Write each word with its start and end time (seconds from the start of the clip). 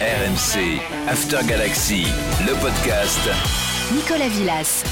RMC, 0.00 0.80
After 1.10 1.46
Galaxy, 1.46 2.06
le 2.46 2.58
podcast. 2.58 3.20
Nicolas 3.94 4.28
Villas. 4.28 4.82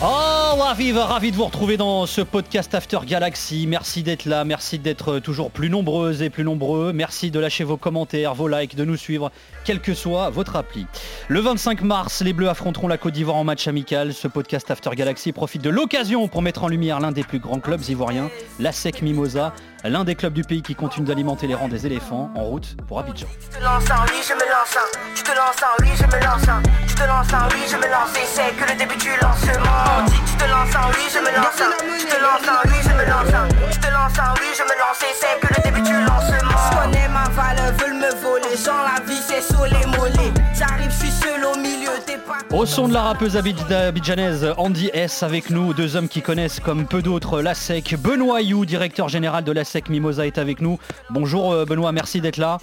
Oh, 0.00 0.60
ravi, 0.60 0.92
ravi 0.92 1.32
de 1.32 1.36
vous 1.36 1.46
retrouver 1.46 1.76
dans 1.76 2.06
ce 2.06 2.20
podcast 2.20 2.72
After 2.72 2.98
Galaxy. 3.04 3.66
Merci 3.66 4.04
d'être 4.04 4.26
là, 4.26 4.44
merci 4.44 4.78
d'être 4.78 5.18
toujours 5.18 5.50
plus 5.50 5.70
nombreuses 5.70 6.22
et 6.22 6.30
plus 6.30 6.44
nombreux. 6.44 6.92
Merci 6.92 7.32
de 7.32 7.40
lâcher 7.40 7.64
vos 7.64 7.76
commentaires, 7.76 8.34
vos 8.34 8.46
likes, 8.46 8.76
de 8.76 8.84
nous 8.84 8.96
suivre, 8.96 9.32
quel 9.64 9.80
que 9.80 9.92
soit 9.92 10.30
votre 10.30 10.54
appli. 10.54 10.86
Le 11.26 11.40
25 11.40 11.82
mars, 11.82 12.22
les 12.22 12.32
Bleus 12.32 12.48
affronteront 12.48 12.86
la 12.86 12.96
Côte 12.96 13.14
d'Ivoire 13.14 13.36
en 13.36 13.44
match 13.44 13.66
amical. 13.66 14.14
Ce 14.14 14.28
podcast 14.28 14.70
After 14.70 14.90
Galaxy 14.94 15.32
profite 15.32 15.62
de 15.62 15.70
l'occasion 15.70 16.28
pour 16.28 16.42
mettre 16.42 16.62
en 16.62 16.68
lumière 16.68 17.00
l'un 17.00 17.10
des 17.10 17.24
plus 17.24 17.40
grands 17.40 17.58
clubs 17.58 17.82
ivoiriens, 17.88 18.30
la 18.60 18.70
SEC 18.70 19.02
Mimosa, 19.02 19.52
l'un 19.90 20.04
des 20.04 20.14
clubs 20.14 20.32
du 20.32 20.42
pays 20.44 20.62
qui 20.62 20.74
continue 20.74 21.06
d'alimenter 21.06 21.46
les 21.46 21.54
rangs 21.54 21.68
des 21.68 21.86
éléphants 21.86 22.30
en 22.34 22.44
route 22.44 22.76
pour 22.88 22.98
Abidjan. 22.98 23.26
Tu 23.40 23.58
te 23.58 23.62
lances 23.62 23.90
en 23.90 24.04
oui, 24.08 24.20
je 24.26 24.34
me 24.34 24.40
lance 24.40 24.76
en. 24.76 25.14
Tu 25.14 25.22
te 25.22 25.30
lances 25.30 25.62
en 25.62 25.82
oui, 25.82 25.90
je 25.96 26.04
me 26.04 26.24
lance 26.24 26.48
en. 26.48 26.62
Tu 26.86 26.94
te 26.94 27.04
lances 27.04 27.32
en 27.32 27.48
oui, 27.52 27.62
je 27.70 27.76
me 27.76 27.90
lance 27.90 28.14
et 28.16 28.26
c'est 28.26 28.52
que 28.56 28.72
le 28.72 28.78
début 28.78 28.96
du 28.96 29.10
lancement. 29.20 30.04
Tu 30.08 30.36
te 30.36 30.44
lances 30.50 30.74
en 30.74 30.88
oui, 30.88 31.04
je 31.12 31.18
me 31.18 31.30
lance 31.36 31.60
en. 31.60 31.72
Tu 31.98 32.06
te 32.06 32.18
lances 32.20 32.48
en 32.48 32.68
oui, 32.68 32.78
je 32.82 32.94
me 32.94 33.04
lance 33.04 33.34
en. 33.34 33.48
Tu 33.72 33.78
te 33.78 33.90
lances 33.90 34.18
en 34.18 34.32
oui, 34.40 34.48
je 34.56 34.62
me 34.62 34.74
lance 34.80 35.02
et 35.02 35.14
c'est 35.14 35.40
que 35.40 35.48
le 35.54 35.60
début 35.62 35.82
du 35.82 35.92
lancement. 35.92 36.60
Je 36.64 36.76
connais 36.76 37.08
ma 37.08 37.28
valeur, 37.30 37.72
veulent 37.78 38.00
me 38.00 38.10
voler. 38.22 38.56
Genre 38.56 38.84
la 38.84 39.04
vie 39.04 39.20
c'est 39.20 39.42
sur 39.42 39.64
les 39.64 39.86
mollets. 39.96 40.32
J'arrive, 40.54 40.90
je 40.90 40.96
suis 40.96 41.10
seul 41.10 41.13
au 41.44 41.56
milieu, 41.58 41.90
t'es 42.06 42.18
pas. 42.18 42.38
Au 42.54 42.66
son 42.66 42.88
de 42.88 42.92
la 42.94 43.02
rappeuse 43.02 43.36
abid- 43.36 43.72
abidjanaise 43.72 44.52
Andy 44.56 44.90
S 44.92 45.22
avec 45.22 45.50
nous, 45.50 45.74
deux 45.74 45.96
hommes 45.96 46.08
qui 46.08 46.22
connaissent 46.22 46.60
comme 46.60 46.86
peu 46.86 47.02
d'autres 47.02 47.40
la 47.42 47.54
SEC. 47.54 47.96
Benoît 47.98 48.40
You, 48.42 48.64
directeur 48.64 49.08
général 49.08 49.44
de 49.44 49.52
la 49.52 49.64
SEC 49.64 49.88
Mimosa 49.88 50.26
est 50.26 50.38
avec 50.38 50.60
nous. 50.60 50.78
Bonjour 51.10 51.52
euh, 51.52 51.64
Benoît, 51.64 51.92
merci 51.92 52.20
d'être 52.20 52.36
là. 52.38 52.58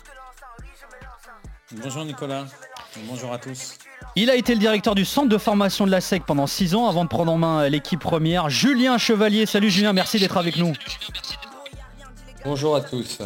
Bonjour 1.84 2.04
Nicolas, 2.06 2.46
bonjour 3.08 3.32
à 3.34 3.38
tous. 3.38 3.76
Il 4.18 4.30
a 4.30 4.36
été 4.36 4.54
le 4.54 4.60
directeur 4.60 4.94
du 4.94 5.06
centre 5.06 5.30
de 5.30 5.38
formation 5.38 5.86
de 5.86 5.92
la 5.92 6.02
SEC 6.02 6.24
pendant 6.26 6.48
6 6.48 6.76
ans 6.76 6.90
avant 6.90 7.04
de 7.06 7.10
prendre 7.10 7.32
en 7.32 7.38
main 7.38 7.70
l'équipe 7.70 8.00
première. 8.00 8.50
Julien 8.50 8.98
Chevalier, 8.98 9.46
salut 9.46 9.70
Julien, 9.70 9.94
merci 9.94 10.20
d'être 10.20 10.36
avec 10.38 10.58
nous. 10.58 10.74
Bonjour 12.44 12.76
à 12.76 12.82
tous. 12.82 13.20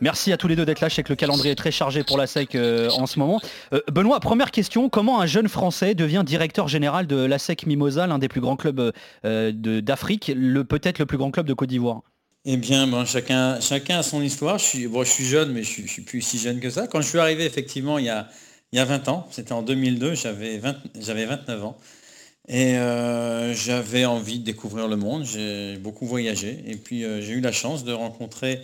Merci 0.00 0.32
à 0.32 0.38
tous 0.38 0.48
les 0.48 0.56
deux 0.56 0.64
d'être 0.64 0.80
là. 0.80 0.88
Je 0.88 0.94
sais 0.94 1.02
que 1.02 1.10
le 1.10 1.16
calendrier 1.16 1.52
est 1.52 1.56
très 1.56 1.70
chargé 1.70 2.04
pour 2.04 2.16
la 2.16 2.26
SEC 2.26 2.54
euh, 2.54 2.88
en 2.90 3.06
ce 3.06 3.18
moment. 3.18 3.40
Euh, 3.74 3.80
Benoît, 3.92 4.18
première 4.20 4.50
question. 4.50 4.88
Comment 4.88 5.20
un 5.20 5.26
jeune 5.26 5.48
Français 5.48 5.94
devient 5.94 6.22
directeur 6.24 6.68
général 6.68 7.06
de 7.06 7.16
la 7.16 7.38
SEC 7.38 7.66
Mimosa, 7.66 8.06
l'un 8.06 8.18
des 8.18 8.28
plus 8.28 8.40
grands 8.40 8.56
clubs 8.56 8.92
euh, 9.24 9.52
d'Afrique, 9.52 10.32
peut-être 10.68 10.98
le 10.98 11.06
plus 11.06 11.18
grand 11.18 11.30
club 11.30 11.46
de 11.46 11.52
Côte 11.52 11.68
d'Ivoire? 11.68 12.02
Eh 12.46 12.56
bien, 12.56 13.04
chacun, 13.04 13.60
chacun 13.60 13.98
a 13.98 14.02
son 14.02 14.22
histoire. 14.22 14.56
Je 14.56 14.64
suis, 14.64 14.88
je 14.90 15.04
suis 15.04 15.26
jeune, 15.26 15.52
mais 15.52 15.62
je 15.62 15.82
je 15.82 15.86
suis 15.86 16.02
plus 16.02 16.22
si 16.22 16.38
jeune 16.38 16.60
que 16.60 16.70
ça. 16.70 16.86
Quand 16.86 17.02
je 17.02 17.08
suis 17.08 17.18
arrivé, 17.18 17.44
effectivement, 17.44 17.98
il 17.98 18.06
y 18.06 18.08
a, 18.10 18.28
il 18.72 18.78
y 18.78 18.80
a 18.80 18.86
20 18.86 19.08
ans, 19.08 19.28
c'était 19.30 19.52
en 19.52 19.60
2002, 19.62 20.14
j'avais 20.14 20.56
20 20.56 20.76
j'avais 20.98 21.26
29 21.26 21.64
ans. 21.64 21.76
Et 22.48 22.76
j'avais 23.52 24.06
envie 24.06 24.38
de 24.40 24.44
découvrir 24.44 24.88
le 24.88 24.96
monde, 24.96 25.24
j'ai 25.24 25.76
beaucoup 25.76 26.06
voyagé. 26.06 26.64
Et 26.66 26.76
puis 26.76 27.02
j'ai 27.02 27.34
eu 27.34 27.40
la 27.40 27.52
chance 27.52 27.84
de 27.84 27.92
rencontrer 27.92 28.60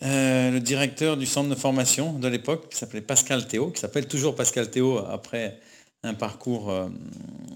euh, 0.00 0.50
le 0.50 0.60
directeur 0.60 1.18
du 1.18 1.26
centre 1.26 1.50
de 1.50 1.54
formation 1.54 2.14
de 2.14 2.26
l'époque, 2.26 2.70
qui 2.70 2.78
s'appelait 2.78 3.02
Pascal 3.02 3.46
Théo, 3.46 3.70
qui 3.70 3.80
s'appelle 3.80 4.06
toujours 4.06 4.34
Pascal 4.34 4.70
Théo 4.70 4.98
après 4.98 5.60
un 6.02 6.14
parcours, 6.14 6.70
euh, 6.70 6.88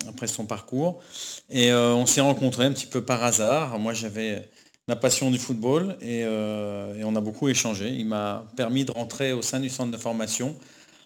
après 0.08 0.26
son 0.26 0.44
parcours. 0.44 1.00
Et 1.48 1.72
euh, 1.72 1.94
on 1.94 2.04
s'est 2.04 2.20
rencontrés 2.20 2.66
un 2.66 2.72
petit 2.72 2.86
peu 2.86 3.02
par 3.02 3.24
hasard. 3.24 3.78
Moi 3.78 3.94
j'avais 3.94 4.48
la 4.86 4.96
passion 4.96 5.30
du 5.30 5.38
football 5.38 5.96
et, 6.02 6.24
on 6.26 7.16
a 7.16 7.20
beaucoup 7.20 7.48
échangé. 7.48 7.88
Il 7.88 8.06
m'a 8.06 8.44
permis 8.56 8.84
de 8.84 8.92
rentrer 8.92 9.32
au 9.32 9.42
sein 9.42 9.58
du 9.58 9.70
centre 9.70 9.90
de 9.90 9.96
formation 9.96 10.56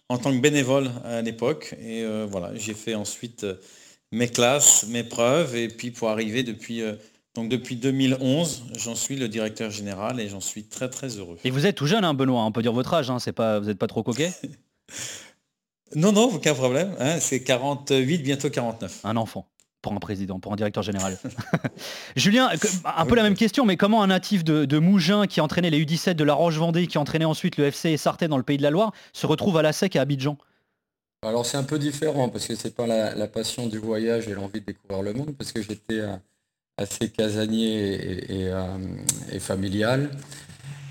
en 0.09 0.19
tant 0.19 0.33
que 0.33 0.41
bénévole 0.41 0.91
à 1.05 1.23
l'époque. 1.23 1.75
Et 1.81 2.05
voilà, 2.27 2.55
j'ai 2.57 2.75
fait 2.75 2.95
ensuite 2.95 3.47
mes 4.13 4.29
classes, 4.29 4.85
mes 4.89 5.05
preuves, 5.05 5.57
et 5.57 5.69
puis 5.69 5.93
pour 5.93 6.11
arriver 6.11 6.43
depuis, 6.43 6.83
donc 7.35 7.49
depuis 7.49 7.77
2011, 7.77 8.65
j'en 8.77 8.95
suis 8.95 9.17
le 9.17 9.29
directeur 9.29 9.71
général 9.71 10.21
et 10.21 10.29
j'en 10.29 10.41
suis 10.41 10.65
très 10.65 10.89
très 10.91 11.09
heureux. 11.09 11.39
Et 11.45 11.51
vous 11.51 11.67
êtes 11.67 11.77
tout 11.77 11.87
jeune, 11.87 12.05
hein, 12.05 12.15
Benoît. 12.15 12.43
On 12.45 12.53
peut 12.53 12.63
dire 12.63 12.73
votre 12.73 12.93
âge. 12.95 13.11
hein, 13.11 13.19
c'est 13.19 13.33
pas, 13.33 13.61
vous 13.61 13.67
n'êtes 13.67 13.79
pas 13.79 13.87
trop 13.87 14.03
coquet? 14.03 14.33
Non, 15.97 16.13
non, 16.13 16.33
aucun 16.33 16.55
problème. 16.55 16.95
hein, 17.01 17.19
c'est 17.19 17.43
48, 17.43 18.19
bientôt 18.19 18.49
49. 18.49 19.01
Un 19.05 19.17
enfant 19.17 19.49
pour 19.83 19.93
un 19.93 19.99
président, 19.99 20.39
pour 20.39 20.53
un 20.53 20.57
directeur 20.57 20.83
général. 20.85 21.19
Julien, 22.17 22.51
un 22.85 23.07
peu 23.07 23.15
la 23.17 23.23
même 23.23 23.35
question, 23.35 23.65
mais 23.65 23.77
comment 23.77 24.03
un 24.03 24.09
natif 24.09 24.45
de, 24.45 24.67
de 24.67 24.79
Mougins 24.79 25.27
qui 25.27 25.41
entraînait 25.41 25.71
les 25.71 25.85
U17 25.85 26.13
de 26.15 26.23
la 26.23 26.35
Roche-Vendée, 26.35 26.87
qui 26.87 26.99
entraînait 26.99 27.25
ensuite 27.25 27.57
le 27.57 27.65
FC 27.65 27.97
Sarthe 27.97 28.23
dans 28.25 28.37
le 28.37 28.43
Pays 28.45 28.59
de 28.59 28.63
la 28.63 28.71
Loire, 28.71 28.93
se 29.15 29.27
retrouve 29.27 29.57
à 29.57 29.63
la 29.63 29.73
SEC 29.73 29.97
à 29.97 30.03
Abidjan? 30.03 30.37
Alors 31.23 31.45
c'est 31.47 31.57
un 31.57 31.65
peu 31.65 31.79
différent 31.79 32.29
parce 32.29 32.47
que 32.47 32.55
c'est 32.55 32.75
pas 32.75 32.87
la, 32.87 33.15
la 33.15 33.27
passion 33.27 33.67
du 33.67 33.79
voyage 33.79 34.29
et 34.29 34.35
l'envie 34.35 34.61
de 34.61 34.67
découvrir 34.67 35.03
le 35.03 35.13
monde 35.13 35.35
parce 35.37 35.51
que 35.51 35.61
j'étais 35.63 36.01
euh, 36.01 36.15
assez 36.77 37.11
casanier 37.11 38.25
euh, 38.31 38.79
et 39.31 39.39
familial. 39.39 40.11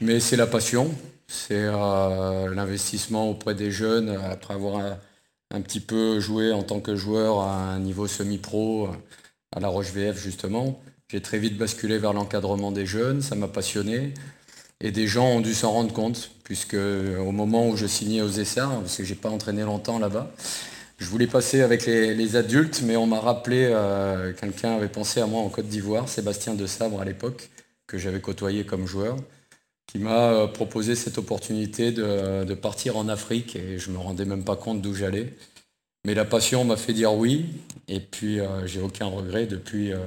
Mais 0.01 0.19
c'est 0.19 0.37
la 0.37 0.47
passion, 0.47 0.93
c'est 1.27 1.53
euh, 1.55 2.53
l'investissement 2.53 3.29
auprès 3.29 3.55
des 3.55 3.71
jeunes 3.71 4.09
après 4.09 4.53
avoir 4.53 4.77
un, 4.77 4.97
un 5.51 5.61
petit 5.61 5.79
peu 5.79 6.19
joué 6.19 6.51
en 6.51 6.63
tant 6.63 6.79
que 6.79 6.95
joueur 6.95 7.41
à 7.41 7.73
un 7.73 7.79
niveau 7.79 8.07
semi-pro 8.07 8.87
euh, 8.87 8.91
à 9.55 9.59
la 9.59 9.67
Roche 9.67 9.91
VF 9.91 10.21
justement. 10.21 10.79
J'ai 11.09 11.21
très 11.21 11.39
vite 11.39 11.57
basculé 11.57 11.97
vers 11.97 12.13
l'encadrement 12.13 12.71
des 12.71 12.85
jeunes, 12.85 13.21
ça 13.21 13.35
m'a 13.35 13.47
passionné. 13.47 14.13
Et 14.81 14.91
des 14.91 15.07
gens 15.07 15.27
ont 15.27 15.41
dû 15.41 15.53
s'en 15.53 15.71
rendre 15.71 15.91
compte, 15.91 16.31
puisque 16.43 16.75
au 16.75 17.31
moment 17.31 17.67
où 17.67 17.75
je 17.75 17.85
signais 17.85 18.21
aux 18.21 18.29
Essarts, 18.29 18.79
parce 18.79 18.95
que 18.95 19.03
j'ai 19.03 19.15
pas 19.15 19.29
entraîné 19.29 19.63
longtemps 19.63 19.99
là-bas, 19.99 20.31
je 20.99 21.05
voulais 21.05 21.27
passer 21.27 21.61
avec 21.61 21.85
les, 21.85 22.35
adultes, 22.35 22.81
mais 22.83 22.97
on 22.97 23.07
m'a 23.07 23.19
rappelé, 23.19 23.69
euh, 23.71 24.33
quelqu'un 24.33 24.75
avait 24.75 24.89
pensé 24.89 25.21
à 25.21 25.25
moi 25.25 25.41
en 25.41 25.49
Côte 25.49 25.67
d'Ivoire, 25.67 26.09
Sébastien 26.09 26.53
de 26.53 26.65
Sabre 26.65 27.01
à 27.01 27.05
l'époque, 27.05 27.49
que 27.87 27.97
j'avais 27.97 28.19
côtoyé 28.19 28.65
comme 28.65 28.85
joueur, 28.85 29.17
qui 29.87 29.97
m'a 29.97 30.31
euh, 30.31 30.47
proposé 30.47 30.95
cette 30.95 31.17
opportunité 31.17 31.91
de, 31.91 32.53
partir 32.53 32.97
en 32.97 33.07
Afrique, 33.07 33.55
et 33.55 33.79
je 33.79 33.91
me 33.91 33.97
rendais 33.97 34.25
même 34.25 34.43
pas 34.43 34.55
compte 34.55 34.81
d'où 34.81 34.93
j'allais. 34.93 35.33
Mais 36.05 36.13
la 36.13 36.25
passion 36.25 36.63
m'a 36.63 36.77
fait 36.77 36.93
dire 36.93 37.13
oui, 37.13 37.47
et 37.87 37.99
puis 37.99 38.39
euh, 38.39 38.67
j'ai 38.67 38.81
aucun 38.81 39.07
regret 39.07 39.47
depuis. 39.47 39.91
euh, 39.91 39.99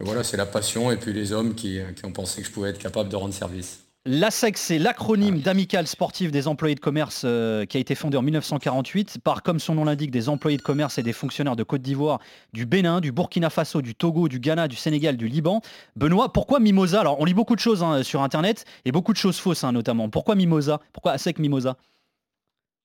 voilà, 0.00 0.24
c'est 0.24 0.36
la 0.36 0.46
passion 0.46 0.90
et 0.90 0.96
puis 0.96 1.12
les 1.12 1.32
hommes 1.32 1.54
qui 1.54 1.78
ont 2.04 2.12
pensé 2.12 2.40
que 2.40 2.48
je 2.48 2.52
pouvais 2.52 2.70
être 2.70 2.78
capable 2.78 3.10
de 3.10 3.16
rendre 3.16 3.34
service. 3.34 3.80
L'ASEC, 4.06 4.56
c'est 4.56 4.78
l'acronyme 4.78 5.40
d'Amicale 5.40 5.86
Sportive 5.86 6.30
des 6.30 6.48
employés 6.48 6.74
de 6.74 6.80
commerce 6.80 7.20
euh, 7.26 7.66
qui 7.66 7.76
a 7.76 7.80
été 7.80 7.94
fondé 7.94 8.16
en 8.16 8.22
1948 8.22 9.18
par, 9.22 9.42
comme 9.42 9.60
son 9.60 9.74
nom 9.74 9.84
l'indique, 9.84 10.10
des 10.10 10.30
employés 10.30 10.56
de 10.56 10.62
commerce 10.62 10.96
et 10.96 11.02
des 11.02 11.12
fonctionnaires 11.12 11.54
de 11.54 11.62
Côte 11.64 11.82
d'Ivoire, 11.82 12.18
du 12.54 12.64
Bénin, 12.64 13.02
du 13.02 13.12
Burkina 13.12 13.50
Faso, 13.50 13.82
du 13.82 13.94
Togo, 13.94 14.28
du 14.28 14.40
Ghana, 14.40 14.68
du 14.68 14.76
Sénégal, 14.76 15.18
du 15.18 15.28
Liban. 15.28 15.60
Benoît, 15.96 16.32
pourquoi 16.32 16.60
Mimosa? 16.60 17.02
Alors, 17.02 17.20
on 17.20 17.26
lit 17.26 17.34
beaucoup 17.34 17.54
de 17.54 17.60
choses 17.60 17.82
hein, 17.82 18.02
sur 18.02 18.22
Internet 18.22 18.64
et 18.86 18.92
beaucoup 18.92 19.12
de 19.12 19.18
choses 19.18 19.38
fausses 19.38 19.64
hein, 19.64 19.72
notamment. 19.72 20.08
Pourquoi 20.08 20.34
Mimosa? 20.34 20.80
Pourquoi 20.94 21.12
ASEC 21.12 21.38
Mimosa? 21.38 21.76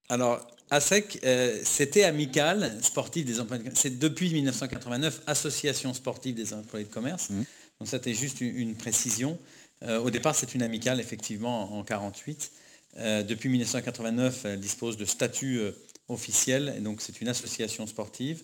Alors, 0.10 0.46
ASEC, 0.70 1.22
euh, 1.24 1.58
c'était 1.64 2.04
amical 2.04 2.74
sportif 2.82 3.24
des 3.24 3.40
employés 3.40 3.64
de 3.64 3.70
commerce. 3.70 3.82
C'est 3.82 4.00
depuis 4.00 4.34
1989, 4.34 5.22
Association 5.28 5.94
sportive 5.94 6.36
des 6.36 6.54
employés 6.54 6.86
de 6.86 6.92
commerce. 6.92 7.30
Mhm. 7.30 7.46
Donc 7.80 7.88
c'était 7.88 8.14
juste 8.14 8.42
une, 8.42 8.54
une 8.58 8.76
précision. 8.76 9.40
Euh, 9.84 10.00
au 10.00 10.10
départ, 10.10 10.36
c'est 10.36 10.56
une 10.56 10.64
amicale, 10.64 11.00
effectivement, 11.00 11.78
en 11.78 11.84
48. 11.84 12.52
Euh, 12.98 13.24
depuis 13.24 13.50
1989, 13.50 14.46
elle 14.46 14.60
dispose 14.60 14.98
de 14.98 15.06
statut 15.06 15.58
euh, 15.58 15.72
officiel, 16.08 16.74
et 16.78 16.80
donc 16.80 17.02
c'est 17.02 17.20
une 17.22 17.28
association 17.28 17.88
sportive. 17.88 18.44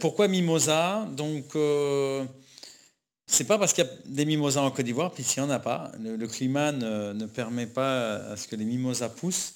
Pourquoi 0.00 0.28
Mimosa? 0.28 1.08
Donc, 1.16 1.56
c'est 3.26 3.44
pas 3.44 3.58
parce 3.58 3.72
qu'il 3.72 3.84
y 3.84 3.86
a 3.86 3.90
des 4.04 4.26
mimosas 4.26 4.60
en 4.60 4.70
Côte 4.70 4.84
d'Ivoire, 4.84 5.12
puis 5.12 5.24
s'il 5.24 5.42
n'y 5.42 5.48
en 5.48 5.52
a 5.52 5.58
pas. 5.58 5.92
Le, 5.98 6.26
climat 6.26 6.72
ne, 6.72 7.26
permet 7.26 7.66
pas 7.66 8.16
à 8.16 8.36
ce 8.36 8.48
que 8.48 8.56
les 8.56 8.66
mimosas 8.66 9.08
poussent. 9.08 9.54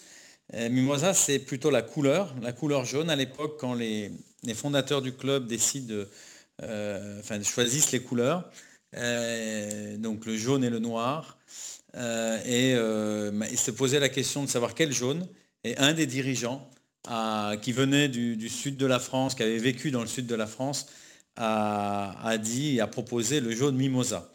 Mimosa, 0.55 1.13
c'est 1.13 1.39
plutôt 1.39 1.71
la 1.71 1.83
couleur, 1.83 2.35
la 2.41 2.53
couleur 2.53 2.87
jaune. 2.87 3.11
À 3.11 3.17
l'époque, 3.17 3.57
quand 3.61 3.75
les, 3.75 4.11
fondateurs 4.55 5.03
du 5.03 5.13
club 5.13 5.47
décident 5.47 5.95
de, 5.95 6.09
enfin, 7.21 7.43
choisissent 7.43 7.93
les 7.93 8.01
couleurs, 8.01 8.51
donc 8.95 10.27
le 10.27 10.37
jaune 10.37 10.65
et 10.65 10.71
le 10.71 10.79
noir, 10.79 11.39
euh, 11.97 12.39
et 12.45 12.75
euh, 12.75 13.33
ils 13.51 13.59
se 13.59 13.71
posaient 13.71 14.01
la 14.01 14.09
question 14.09 14.45
de 14.45 14.49
savoir 14.49 14.75
quel 14.75 14.93
jaune. 14.93 15.27
Et 15.65 15.77
un 15.77 15.93
des 15.93 16.07
dirigeants 16.07 16.71
qui 17.63 17.73
venait 17.73 18.09
du, 18.09 18.49
sud 18.49 18.77
de 18.77 18.87
la 18.87 18.99
France, 18.99 19.35
qui 19.35 19.43
avait 19.43 19.59
vécu 19.59 19.91
dans 19.91 20.03
le 20.03 20.07
sud 20.07 20.27
de 20.27 20.35
la 20.35 20.47
France, 20.47 20.87
a, 21.37 22.37
dit 22.39 22.77
et 22.77 22.81
a 22.81 22.87
proposé 22.87 23.41
le 23.41 23.53
jaune 23.53 23.77
mimosa. 23.77 24.33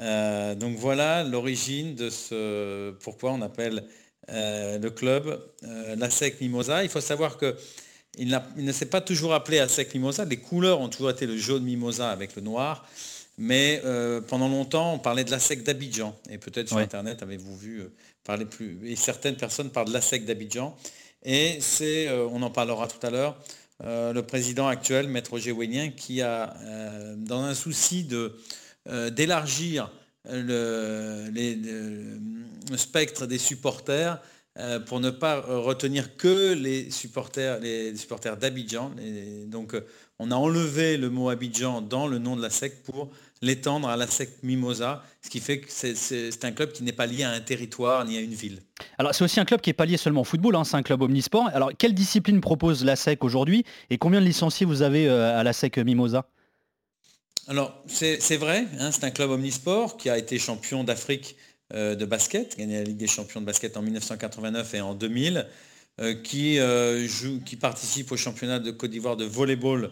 Euh, 0.00 0.54
donc 0.54 0.76
voilà 0.76 1.24
l'origine 1.24 1.94
de 1.96 2.08
ce 2.10 2.92
pourquoi 3.02 3.32
on 3.32 3.42
appelle 3.42 3.84
euh, 4.30 4.78
le 4.78 4.90
club 4.90 5.40
euh, 5.64 5.96
la 5.96 6.10
SEC 6.10 6.40
Mimosa. 6.40 6.84
Il 6.84 6.90
faut 6.90 7.00
savoir 7.00 7.36
que 7.36 7.56
il, 8.16 8.40
il 8.56 8.64
ne 8.64 8.72
s'est 8.72 8.86
pas 8.86 9.00
toujours 9.00 9.34
appelé 9.34 9.58
ASEC 9.58 9.94
Mimosa. 9.94 10.24
Les 10.24 10.36
couleurs 10.36 10.80
ont 10.80 10.88
toujours 10.88 11.10
été 11.10 11.26
le 11.26 11.36
jaune 11.36 11.64
Mimosa 11.64 12.10
avec 12.10 12.36
le 12.36 12.42
noir. 12.42 12.86
Mais 13.38 13.80
euh, 13.84 14.20
pendant 14.20 14.48
longtemps, 14.48 14.94
on 14.94 14.98
parlait 14.98 15.24
de 15.24 15.30
la 15.30 15.38
SEC 15.38 15.62
d'Abidjan. 15.62 16.14
Et 16.28 16.38
peut-être 16.38 16.66
sur 16.66 16.76
Ouais. 16.76 16.82
Internet, 16.82 17.22
avez-vous 17.22 17.56
vu 17.56 17.80
euh, 17.80 17.92
parler 18.24 18.44
plus. 18.44 18.80
Et 18.84 18.96
certaines 18.96 19.36
personnes 19.36 19.70
parlent 19.70 19.88
de 19.88 19.92
la 19.92 20.00
SEC 20.00 20.24
d'Abidjan. 20.24 20.76
Et 21.22 21.58
c'est, 21.60 22.08
on 22.10 22.42
en 22.42 22.50
parlera 22.50 22.86
tout 22.86 23.04
à 23.04 23.10
l'heure, 23.10 23.36
le 23.82 24.20
président 24.20 24.68
actuel, 24.68 25.08
Maître 25.08 25.32
Roger 25.32 25.52
qui 25.96 26.22
a, 26.22 26.54
dans 27.16 27.42
un 27.42 27.56
souci 27.56 28.08
d'élargir 28.86 29.90
le, 30.30 31.28
spectre 32.76 33.26
des 33.26 33.38
supporters, 33.38 34.20
pour 34.86 35.00
ne 35.00 35.10
pas 35.10 35.40
retenir 35.40 36.16
que 36.16 36.52
les 36.52 36.90
supporters, 36.90 37.60
les 37.60 37.94
supporters 37.96 38.36
d'Abidjan. 38.36 38.92
Donc 39.46 39.74
on 40.18 40.30
a 40.30 40.34
enlevé 40.34 40.96
le 40.96 41.10
mot 41.10 41.28
Abidjan 41.28 41.80
dans 41.80 42.06
le 42.06 42.18
nom 42.18 42.36
de 42.36 42.42
la 42.42 42.50
SEC 42.50 42.82
pour 42.82 43.10
l'étendre 43.40 43.88
à 43.88 43.96
la 43.96 44.06
SEC 44.06 44.42
Mimosa, 44.42 45.02
ce 45.22 45.30
qui 45.30 45.40
fait 45.40 45.60
que 45.60 45.66
c'est 45.70 46.44
un 46.44 46.52
club 46.52 46.72
qui 46.72 46.82
n'est 46.82 46.92
pas 46.92 47.06
lié 47.06 47.22
à 47.22 47.30
un 47.30 47.40
territoire 47.40 48.04
ni 48.04 48.16
à 48.16 48.20
une 48.20 48.34
ville. 48.34 48.60
Alors 48.98 49.14
c'est 49.14 49.24
aussi 49.24 49.38
un 49.38 49.44
club 49.44 49.60
qui 49.60 49.70
n'est 49.70 49.74
pas 49.74 49.86
lié 49.86 49.96
seulement 49.96 50.22
au 50.22 50.24
football, 50.24 50.56
hein, 50.56 50.64
c'est 50.64 50.76
un 50.76 50.82
club 50.82 51.02
omnisport. 51.02 51.48
Alors 51.52 51.70
quelle 51.76 51.94
discipline 51.94 52.40
propose 52.40 52.84
la 52.84 52.96
SEC 52.96 53.22
aujourd'hui 53.22 53.64
et 53.90 53.98
combien 53.98 54.20
de 54.20 54.26
licenciés 54.26 54.66
vous 54.66 54.82
avez 54.82 55.08
euh, 55.08 55.38
à 55.38 55.44
la 55.44 55.52
SEC 55.52 55.78
Mimosa? 55.78 56.28
Alors 57.46 57.82
c'est 57.86 58.36
vrai, 58.36 58.66
hein, 58.78 58.90
c'est 58.92 59.04
un 59.04 59.10
club 59.10 59.30
omnisport 59.30 59.96
qui 59.96 60.10
a 60.10 60.18
été 60.18 60.38
champion 60.38 60.84
d'Afrique 60.84 61.36
euh, 61.36 61.47
de 61.74 62.04
basket, 62.04 62.56
gagné 62.56 62.78
la 62.78 62.84
Ligue 62.84 62.96
des 62.96 63.06
champions 63.06 63.40
de 63.40 63.46
basket 63.46 63.76
en 63.76 63.82
1989 63.82 64.74
et 64.74 64.80
en 64.80 64.94
2000. 64.94 65.46
Euh, 66.00 66.14
qui, 66.14 66.58
joue, 67.08 67.40
qui 67.44 67.56
participe 67.56 68.12
au 68.12 68.16
championnat 68.16 68.60
de 68.60 68.70
Côte 68.70 68.90
d'Ivoire 68.90 69.16
de 69.16 69.24
volleyball 69.24 69.90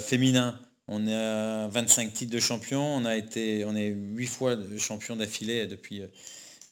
féminin 0.00 0.60
on 0.88 1.06
a 1.08 1.68
25 1.68 2.12
titres 2.12 2.34
de 2.34 2.40
champion, 2.40 2.82
on, 2.82 3.04
a 3.04 3.16
été, 3.16 3.64
on 3.64 3.74
est 3.74 3.86
8 3.88 4.26
fois 4.26 4.56
champion 4.78 5.16
d'affilée 5.16 5.66
depuis, 5.66 6.02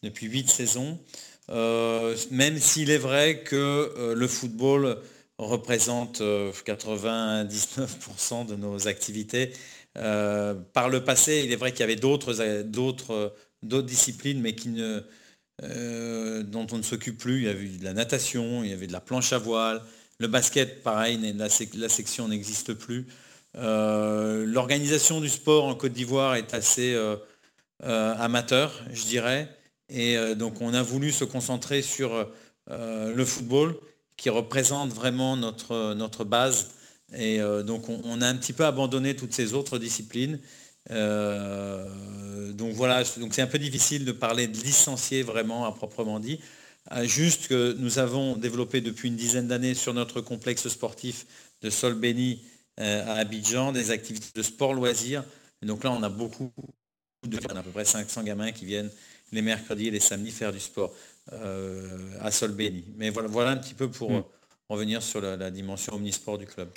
depuis 0.02 0.26
8 0.26 0.50
saisons. 0.50 0.98
Euh, 1.50 2.16
même 2.30 2.58
s'il 2.58 2.90
est 2.90 2.98
vrai 2.98 3.42
que 3.42 3.56
euh, 3.56 4.14
le 4.14 4.28
football 4.28 4.98
représente 5.38 6.20
99% 6.20 6.20
euh, 7.80 8.44
de 8.44 8.56
nos 8.56 8.88
activités. 8.88 9.52
par 9.94 10.88
le 10.88 11.02
passé, 11.02 11.42
il 11.44 11.52
est 11.52 11.56
vrai 11.56 11.72
qu'il 11.72 11.80
y 11.80 11.84
avait 11.84 11.96
d'autres, 11.96 13.34
d'autres, 13.62 13.86
disciplines, 13.86 14.40
mais 14.40 14.54
qui 14.54 14.68
ne, 14.68 15.02
dont 16.42 16.66
on 16.72 16.78
ne 16.78 16.82
s'occupe 16.82 17.18
plus. 17.18 17.38
Il 17.38 17.44
y 17.44 17.48
avait 17.48 17.68
de 17.68 17.84
la 17.84 17.92
natation, 17.92 18.64
il 18.64 18.70
y 18.70 18.72
avait 18.72 18.86
de 18.86 18.92
la 18.92 19.00
planche 19.00 19.32
à 19.32 19.38
voile. 19.38 19.82
Le 20.18 20.28
basket, 20.28 20.82
pareil, 20.82 21.18
la, 21.36 21.48
la 21.74 21.88
section 21.88 22.28
n'existe 22.28 22.74
plus. 22.74 23.06
Euh, 23.56 24.44
l'organisation 24.46 25.20
du 25.20 25.28
sport 25.28 25.64
en 25.64 25.74
Côte 25.74 25.92
d'Ivoire 25.92 26.36
est 26.36 26.54
assez 26.54 26.94
euh, 26.94 27.16
euh, 27.82 28.14
amateur, 28.18 28.72
je 28.92 29.04
dirais. 29.04 29.48
Et 29.88 30.16
donc 30.36 30.60
on 30.60 30.72
a 30.72 30.84
voulu 30.84 31.10
se 31.10 31.24
concentrer 31.24 31.82
sur 31.82 32.28
le 32.68 33.24
football 33.24 33.74
qui 34.16 34.30
représente 34.30 34.92
vraiment 34.92 35.36
notre, 35.36 35.94
notre 35.94 36.22
base. 36.22 36.68
Et 37.12 37.40
donc 37.66 37.88
on, 37.88 38.20
a 38.20 38.26
un 38.28 38.36
petit 38.36 38.52
peu 38.52 38.64
abandonné 38.64 39.16
toutes 39.16 39.32
ces 39.32 39.52
autres 39.52 39.78
disciplines. 39.78 40.38
Donc 40.88 42.72
voilà, 42.74 43.04
donc 43.18 43.34
c'est 43.34 43.42
un 43.42 43.46
peu 43.46 43.58
difficile 43.58 44.04
de 44.04 44.12
parler 44.12 44.48
de 44.48 44.56
licenciés 44.58 45.22
vraiment 45.22 45.66
à 45.66 45.72
proprement 45.72 46.20
dit. 46.20 46.40
Juste 47.02 47.48
que 47.48 47.74
nous 47.78 47.98
avons 47.98 48.36
développé 48.36 48.80
depuis 48.80 49.08
une 49.08 49.16
dizaine 49.16 49.46
d'années 49.46 49.74
sur 49.74 49.94
notre 49.94 50.20
complexe 50.20 50.68
sportif 50.68 51.26
de 51.62 51.70
Solbeni 51.70 52.42
euh, 52.80 53.04
à 53.06 53.18
Abidjan, 53.18 53.72
des 53.72 53.90
activités 53.90 54.30
de 54.34 54.42
sport 54.42 54.72
loisirs. 54.72 55.24
donc 55.62 55.84
là, 55.84 55.92
on 55.92 56.02
a 56.02 56.08
beaucoup 56.08 56.50
de 57.26 57.38
on 57.50 57.56
a 57.56 57.60
à 57.60 57.62
peu 57.62 57.70
près 57.70 57.84
500 57.84 58.22
gamins 58.22 58.52
qui 58.52 58.64
viennent 58.64 58.90
les 59.32 59.42
mercredis 59.42 59.88
et 59.88 59.90
les 59.90 60.00
samedis 60.00 60.30
faire 60.30 60.52
du 60.52 60.60
sport 60.60 60.94
euh, 61.32 62.16
à 62.20 62.30
Solbeni. 62.30 62.84
Mais 62.96 63.10
voilà, 63.10 63.28
voilà 63.28 63.50
un 63.50 63.58
petit 63.58 63.74
peu 63.74 63.90
pour 63.90 64.10
mm. 64.10 64.24
revenir 64.70 65.02
sur 65.02 65.20
la, 65.20 65.50
dimension 65.50 65.94
omnisport 65.94 66.38
du 66.38 66.46
club. 66.46 66.70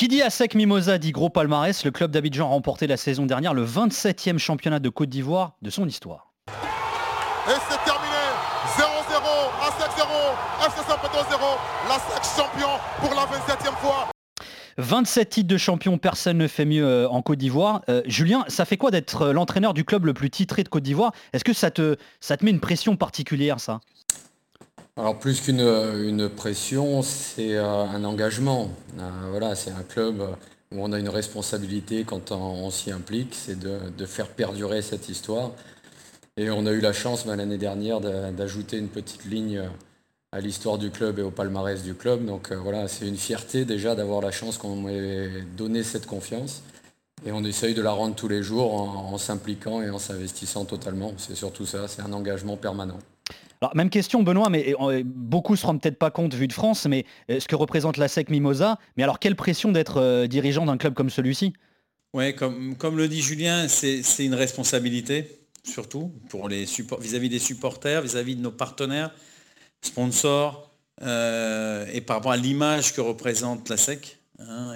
Qui 0.00 0.08
dit 0.08 0.22
ASEC 0.22 0.54
Mimosa 0.54 0.96
dit 0.96 1.12
gros 1.12 1.28
palmarès. 1.28 1.84
Le 1.84 1.90
club 1.90 2.10
d'Abidjan 2.10 2.46
a 2.46 2.48
remporté 2.48 2.86
la 2.86 2.96
saison 2.96 3.26
dernière 3.26 3.52
le 3.52 3.66
27e 3.66 4.38
championnat 4.38 4.78
de 4.78 4.88
Côte 4.88 5.10
d'Ivoire 5.10 5.58
de 5.60 5.68
son 5.68 5.86
histoire. 5.86 6.32
Et 6.48 7.52
c'est 7.68 7.84
terminé 7.84 8.16
0-0, 8.78 8.86
ASEC 9.60 9.90
0, 9.98 10.08
FC 10.64 10.82
0, 11.30 11.44
l'ASEC 11.86 12.24
champion 12.34 12.68
pour 13.02 13.10
la 13.10 13.26
27e 13.26 13.76
fois. 13.76 14.08
27 14.78 15.28
titres 15.28 15.48
de 15.48 15.58
champion, 15.58 15.98
personne 15.98 16.38
ne 16.38 16.48
fait 16.48 16.64
mieux 16.64 16.86
euh, 16.86 17.06
en 17.10 17.20
Côte 17.20 17.38
d'Ivoire. 17.38 17.82
Euh, 17.90 18.00
Julien, 18.06 18.46
ça 18.48 18.64
fait 18.64 18.78
quoi 18.78 18.90
d'être 18.90 19.22
euh, 19.22 19.32
l'entraîneur 19.34 19.74
du 19.74 19.84
club 19.84 20.06
le 20.06 20.14
plus 20.14 20.30
titré 20.30 20.62
de 20.62 20.70
Côte 20.70 20.82
d'Ivoire? 20.82 21.12
Est-ce 21.34 21.44
que 21.44 21.52
ça 21.52 21.70
te, 21.70 21.96
ça 22.20 22.38
te 22.38 22.44
met 22.46 22.50
une 22.50 22.60
pression 22.60 22.96
particulière, 22.96 23.60
ça? 23.60 23.80
Alors 25.00 25.18
plus 25.18 25.40
qu'une 25.40 26.28
pression, 26.28 27.02
c'est 27.02 27.56
un 27.56 28.04
engagement. 28.04 28.70
voilà, 29.30 29.54
c'est 29.54 29.70
un 29.70 29.82
club 29.82 30.20
où 30.72 30.84
on 30.84 30.92
a 30.92 30.98
une 30.98 31.08
responsabilité 31.08 32.04
quand 32.04 32.32
on, 32.32 32.70
s'y 32.70 32.92
implique, 32.92 33.34
c'est 33.34 33.58
de, 33.58 33.78
de, 33.96 34.06
faire 34.06 34.28
perdurer 34.28 34.82
cette 34.82 35.08
histoire. 35.08 35.52
Et 36.36 36.50
on 36.50 36.66
a 36.66 36.72
eu 36.72 36.80
la 36.80 36.92
chance 36.92 37.26
ben, 37.26 37.36
l'année 37.36 37.58
dernière 37.58 38.00
d'ajouter 38.00 38.76
une 38.76 38.88
petite 38.88 39.24
ligne 39.24 39.62
à 40.32 40.40
l'histoire 40.40 40.78
du 40.78 40.90
club 40.90 41.18
et 41.18 41.22
au 41.22 41.30
palmarès 41.30 41.82
du 41.82 41.94
club. 41.94 42.24
Donc 42.24 42.52
euh, 42.52 42.56
voilà, 42.56 42.86
c'est 42.86 43.08
une 43.08 43.16
fierté 43.16 43.64
déjà 43.64 43.94
d'avoir 43.94 44.20
la 44.20 44.30
chance 44.30 44.58
qu'on 44.58 44.76
m'ait 44.76 45.42
donné 45.56 45.82
cette 45.82 46.06
confiance. 46.06 46.62
Et 47.26 47.32
on 47.32 47.44
essaye 47.44 47.74
de 47.74 47.82
la 47.82 47.90
rendre 47.90 48.14
tous 48.14 48.28
les 48.28 48.42
jours 48.42 48.72
en, 48.74 49.18
s'impliquant 49.18 49.82
et 49.82 49.90
en 49.90 49.98
s'investissant 49.98 50.64
totalement. 50.64 51.12
C'est 51.18 51.34
surtout 51.34 51.66
ça, 51.66 51.88
c'est 51.88 52.00
un 52.00 52.12
engagement 52.12 52.56
permanent. 52.56 52.98
Alors, 53.62 53.76
même 53.76 53.90
question, 53.90 54.22
Benoît, 54.22 54.48
mais 54.48 54.74
beaucoup 55.04 55.52
ne 55.52 55.58
se 55.58 55.66
rendent 55.66 55.82
peut-être 55.82 55.98
pas 55.98 56.10
compte 56.10 56.34
vu 56.34 56.48
de 56.48 56.52
France, 56.52 56.86
mais 56.86 57.04
ce 57.28 57.46
que 57.46 57.54
représente 57.54 57.98
la 57.98 58.08
SEC 58.08 58.30
Mimosa. 58.30 58.78
Mais 58.96 59.02
alors, 59.02 59.18
quelle 59.18 59.36
pression 59.36 59.70
d'être 59.70 60.00
euh, 60.00 60.26
dirigeant 60.26 60.64
d'un 60.64 60.78
club 60.78 60.94
comme 60.94 61.10
celui-ci? 61.10 61.52
Oui, 62.14 62.34
comme, 62.34 62.96
le 62.96 63.06
dit 63.06 63.20
Julien, 63.20 63.68
c'est 63.68 64.02
une 64.24 64.34
responsabilité, 64.34 65.44
surtout 65.62 66.12
vis-à-vis 66.98 67.28
des 67.28 67.38
supporters, 67.38 68.02
vis 68.02 68.16
à 68.16 68.22
-vis 68.22 68.34
de 68.34 68.40
nos 68.40 68.50
partenaires, 68.50 69.12
sponsors 69.82 70.70
euh, 71.02 71.86
et 71.92 72.00
par 72.00 72.16
rapport 72.16 72.32
à 72.32 72.36
l'image 72.36 72.94
que 72.94 73.00
représente 73.00 73.68
la 73.68 73.76
SEC. 73.76 74.18
Hein, 74.38 74.74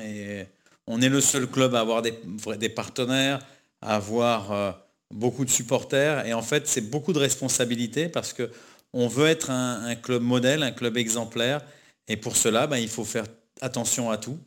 on 0.86 1.00
est 1.00 1.08
le 1.08 1.20
seul 1.20 1.46
club 1.46 1.75
à 1.75 1.81
avoir 1.81 2.02
des, 2.02 2.69
partenaires, 2.69 3.40
à 3.81 3.96
avoir 3.96 4.52
euh, 4.52 4.72
beaucoup 5.10 5.44
de 5.44 5.50
supporters. 5.50 6.26
Et 6.26 6.34
en 6.34 6.42
fait, 6.42 6.66
c'est 6.66 6.90
beaucoup 6.90 7.12
de 7.12 7.19
responsabilités 7.19 8.08
parce 8.08 8.32
que 8.32 8.50
on 8.94 9.08
veut 9.08 9.26
être 9.26 9.50
un, 9.50 9.94
club 9.96 10.23
modèle, 10.23 10.62
un 10.62 10.73
club 10.73 10.96
exemplaire. 10.96 11.61
Et 12.08 12.17
pour 12.17 12.37
cela, 12.37 12.67
ben, 12.67 12.79
il 12.79 12.88
faut 12.88 13.05
faire 13.05 13.26
attention 13.60 14.10
à 14.10 14.17
tout, 14.17 14.39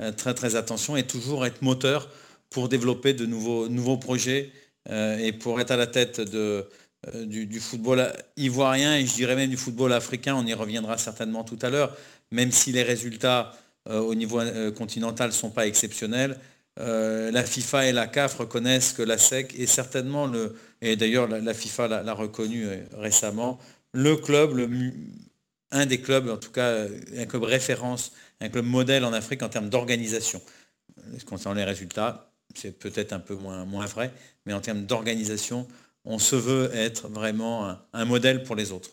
euh, 0.00 0.12
très 0.12 0.32
très 0.32 0.56
attention, 0.56 0.96
et 0.96 1.02
toujours 1.02 1.44
être 1.44 1.60
moteur 1.60 2.08
pour 2.48 2.68
développer 2.70 3.12
de 3.12 3.26
nouveaux, 3.26 3.68
nouveaux 3.68 3.98
projets 3.98 4.52
et 4.88 5.32
pour 5.32 5.60
être 5.60 5.72
à 5.72 5.76
la 5.76 5.88
tête 5.88 6.20
de, 6.20 6.68
euh, 7.14 7.24
du, 7.24 7.60
football 7.60 8.12
ivoirien 8.36 8.96
et 8.96 9.06
je 9.06 9.14
dirais 9.14 9.36
même 9.36 9.50
du 9.50 9.56
football 9.56 9.92
africain, 9.92 10.34
on 10.34 10.44
y 10.44 10.54
reviendra 10.54 10.98
certainement 10.98 11.44
tout 11.44 11.58
à 11.62 11.70
l'heure, 11.70 11.96
même 12.32 12.50
si 12.50 12.72
les 12.72 12.82
résultats 12.82 13.52
euh, 13.88 14.00
au 14.00 14.14
niveau 14.14 14.40
euh, 14.40 14.72
continental 14.72 15.28
ne 15.28 15.32
sont 15.32 15.50
pas 15.50 15.66
exceptionnels. 15.66 16.36
la 16.78 17.44
FIFA 17.44 17.86
et 17.86 17.92
la 17.92 18.06
CAF 18.06 18.36
reconnaissent 18.38 18.92
que 18.92 19.02
la 19.02 19.18
SEC 19.18 19.54
est 19.58 19.66
certainement 19.66 20.26
le, 20.26 20.56
et 20.80 20.96
d'ailleurs 20.96 21.28
la, 21.28 21.54
FIFA 21.54 22.02
l'a 22.02 22.12
reconnu 22.12 22.66
récemment, 22.98 23.58
le 23.96 24.14
club, 24.16 24.54
le, 24.54 24.68
un 25.70 25.86
des 25.86 26.00
clubs, 26.00 26.28
en 26.28 26.36
tout 26.36 26.50
cas 26.50 26.84
un 27.16 27.24
club 27.24 27.44
référence, 27.44 28.12
un 28.40 28.50
club 28.50 28.66
modèle 28.66 29.04
en 29.04 29.12
Afrique 29.14 29.42
en 29.42 29.48
termes 29.48 29.70
d'organisation. 29.70 30.40
Concernant 31.26 31.56
les 31.56 31.64
résultats, 31.64 32.30
c'est 32.54 32.78
peut-être 32.78 33.14
un 33.14 33.20
peu 33.20 33.34
moins, 33.34 33.64
moins 33.64 33.86
vrai, 33.86 34.12
mais 34.44 34.52
en 34.52 34.60
termes 34.60 34.84
d'organisation, 34.84 35.66
on 36.04 36.18
se 36.18 36.36
veut 36.36 36.70
être 36.74 37.08
vraiment 37.08 37.74
un, 37.92 38.04
modèle 38.04 38.42
pour 38.42 38.54
les 38.54 38.70
autres. 38.70 38.90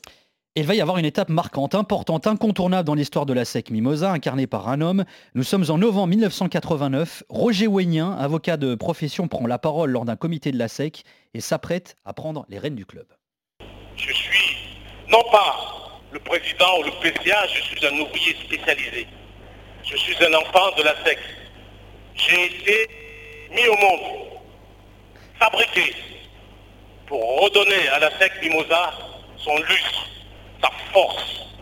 Il 0.55 0.65
va 0.65 0.75
y 0.75 0.81
avoir 0.81 0.97
une 0.99 1.05
étape 1.05 1.29
marquante, 1.29 1.75
importante, 1.75 2.27
incontournable 2.27 2.85
dans 2.85 2.95
l'histoire 2.95 3.25
de 3.25 3.33
la 3.33 3.43
SEC 3.43 3.71
Mimosa, 3.71 4.11
incarnée 4.11 4.47
par 4.47 4.69
un 4.69 4.81
homme. 4.81 5.03
Nous 5.35 5.43
sommes 5.43 5.65
en 5.69 5.77
novembre 5.77 6.09
1989. 6.09 7.23
Roger 7.27 7.67
Ouénien, 7.67 8.11
avocat 8.11 8.55
de 8.55 8.75
profession, 8.75 9.27
prend 9.27 9.47
la 9.47 9.57
parole 9.57 9.91
lors 9.91 10.05
d'un 10.05 10.15
comité 10.15 10.51
de 10.51 10.57
la 10.57 10.67
SEC 10.67 11.03
et 11.33 11.41
s'apprête 11.41 11.95
à 12.05 12.13
prendre 12.13 12.45
les 12.49 12.59
rênes 12.59 12.75
du 12.75 12.85
club. 12.85 13.07
Je 13.95 14.13
suis 14.13 14.42
non 15.13 15.23
pas 15.31 16.01
le 16.11 16.19
président 16.19 16.79
ou 16.79 16.83
le 16.83 16.91
PCA, 16.91 17.45
je 17.47 17.61
suis 17.61 17.85
un 17.85 17.99
ouvrier 17.99 18.35
spécialisé. 18.43 19.07
Je 19.83 19.95
suis 19.95 20.25
un 20.25 20.33
enfant 20.33 20.71
de 20.75 20.83
la 20.83 20.95
SEC. 21.05 21.19
J'ai 22.15 22.45
été 22.45 22.89
mis 23.51 23.67
au 23.67 23.77
monde, 23.77 23.99
fabriqué, 25.39 25.93
pour 27.05 27.43
redonner 27.43 27.87
à 27.89 27.99
la 27.99 28.09
SEC 28.17 28.41
Mimosa 28.41 28.93
son 29.37 29.55
lustre, 29.57 30.07
sa 30.61 30.71
force. 30.91 31.52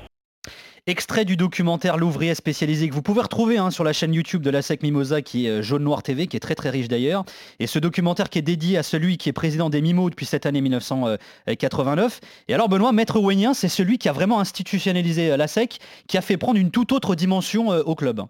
Extrait 0.88 1.25
du 1.25 1.38
documentaire 1.38 1.97
L'ouvrier 1.97 2.33
spécialisé 2.33 2.89
que 2.89 2.93
vous 2.93 3.03
pouvez 3.03 3.21
retrouver 3.21 3.57
hein, 3.57 3.69
sur 3.69 3.83
la 3.83 3.93
chaîne 3.93 4.13
YouTube 4.13 4.41
de 4.41 4.50
la 4.50 4.61
SEC 4.61 4.81
Mimosa 4.81 5.21
qui 5.21 5.45
est 5.45 5.50
euh, 5.50 5.61
Jaune 5.61 5.83
Noir 5.83 6.01
TV, 6.01 6.25
qui 6.27 6.38
est 6.38 6.39
très 6.39 6.55
très 6.55 6.69
riche 6.69 6.88
d'ailleurs. 6.88 7.23
Et 7.59 7.67
ce 7.67 7.77
documentaire 7.77 8.29
qui 8.29 8.39
est 8.39 8.41
dédié 8.41 8.77
à 8.77 8.83
celui 8.83 9.17
qui 9.17 9.29
est 9.29 9.33
président 9.33 9.69
des 9.69 9.81
Mimos 9.81 10.09
depuis 10.09 10.25
cette 10.25 10.45
année 10.45 10.61
1989. 10.61 12.19
Et 12.47 12.53
alors 12.53 12.67
Benoît, 12.67 12.93
Maître 12.93 13.19
Ouénien, 13.19 13.53
c'est 13.53 13.69
celui 13.69 14.00
qui 14.00 14.09
a 14.09 14.11
vraiment 14.11 14.39
institutionnalisé 14.39 15.38
la 15.38 15.47
SEC, 15.47 15.77
qui 16.07 16.17
a 16.17 16.21
fait 16.21 16.38
prendre 16.38 16.59
une 16.59 16.71
toute 16.71 16.91
autre 16.91 17.15
dimension 17.15 17.67
au 17.67 17.95
club. 17.95 18.23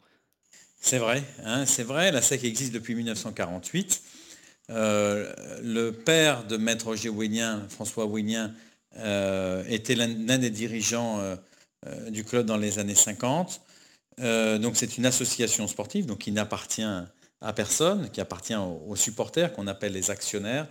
C'est 0.83 0.97
vrai, 0.97 1.23
hein, 1.45 1.65
c'est 1.65 1.83
vrai, 1.83 2.11
la 2.11 2.21
SEC 2.21 2.43
existe 2.43 2.73
depuis 2.73 2.95
1948. 2.95 4.01
Euh, 4.71 5.31
le 5.63 5.91
père 5.91 6.45
de 6.45 6.57
Maître 6.57 6.87
Roger 6.87 7.09
Ouénien, 7.09 7.65
François 7.69 8.05
Ouénien, 8.05 8.51
euh, 8.97 9.63
était 9.69 9.95
l'un 9.95 10.37
des 10.37 10.49
dirigeants 10.49 11.19
euh, 11.19 11.35
du 12.09 12.23
club 12.23 12.45
dans 12.45 12.57
les 12.57 12.77
années 12.79 12.95
50. 12.95 13.61
donc 14.17 14.75
c'est 14.75 14.97
une 14.97 15.05
association 15.05 15.67
sportive 15.67 16.05
donc 16.05 16.19
qui 16.19 16.31
n'appartient 16.31 16.85
à 17.41 17.53
personne, 17.53 18.09
qui 18.11 18.21
appartient 18.21 18.55
aux, 18.55 18.95
supporters 18.95 19.51
qu'on 19.53 19.67
appelle 19.67 19.93
les 19.93 20.11
actionnaires. 20.11 20.67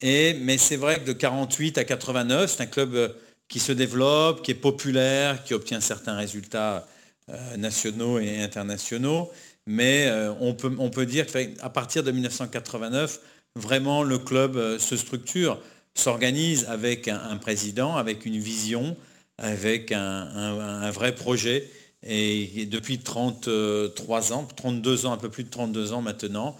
Et, 0.00 0.34
mais 0.34 0.58
c'est 0.58 0.76
vrai 0.76 1.00
que 1.00 1.06
de 1.06 1.12
48 1.12 1.78
à 1.78 1.84
89, 1.84 2.50
c'est 2.50 2.62
un 2.62 2.66
club 2.66 3.14
qui 3.50 3.58
se 3.58 3.72
développe, 3.72 4.42
qui 4.42 4.52
est 4.52 4.54
populaire, 4.54 5.42
qui 5.44 5.54
obtient 5.54 5.80
certains 5.80 6.16
résultats 6.16 6.86
euh, 7.28 7.56
nationaux 7.56 8.18
et 8.18 8.40
internationaux. 8.40 9.30
Mais 9.66 10.06
euh, 10.06 10.32
on, 10.40 10.54
peut, 10.54 11.06
dire 11.06 11.26
qu'à 11.26 11.68
partir 11.68 12.02
de 12.02 12.10
1989, 12.12 13.20
vraiment 13.56 14.02
le 14.02 14.18
club 14.18 14.56
euh, 14.56 14.78
se 14.78 14.96
structure, 14.96 15.60
s'organise 15.94 16.64
avec 16.68 17.08
un, 17.08 17.36
président, 17.36 17.96
avec 17.96 18.24
une 18.24 18.38
vision, 18.38 18.96
avec 19.40 19.90
un, 19.90 20.90
vrai 20.90 21.14
projet. 21.14 21.68
Et, 22.06 22.66
depuis 22.66 23.00
33 23.00 24.32
ans, 24.32 24.46
32 24.56 25.06
ans, 25.06 25.12
un 25.12 25.16
peu 25.16 25.28
plus 25.28 25.44
de 25.44 25.50
32 25.50 25.92
ans 25.92 26.02
maintenant, 26.02 26.56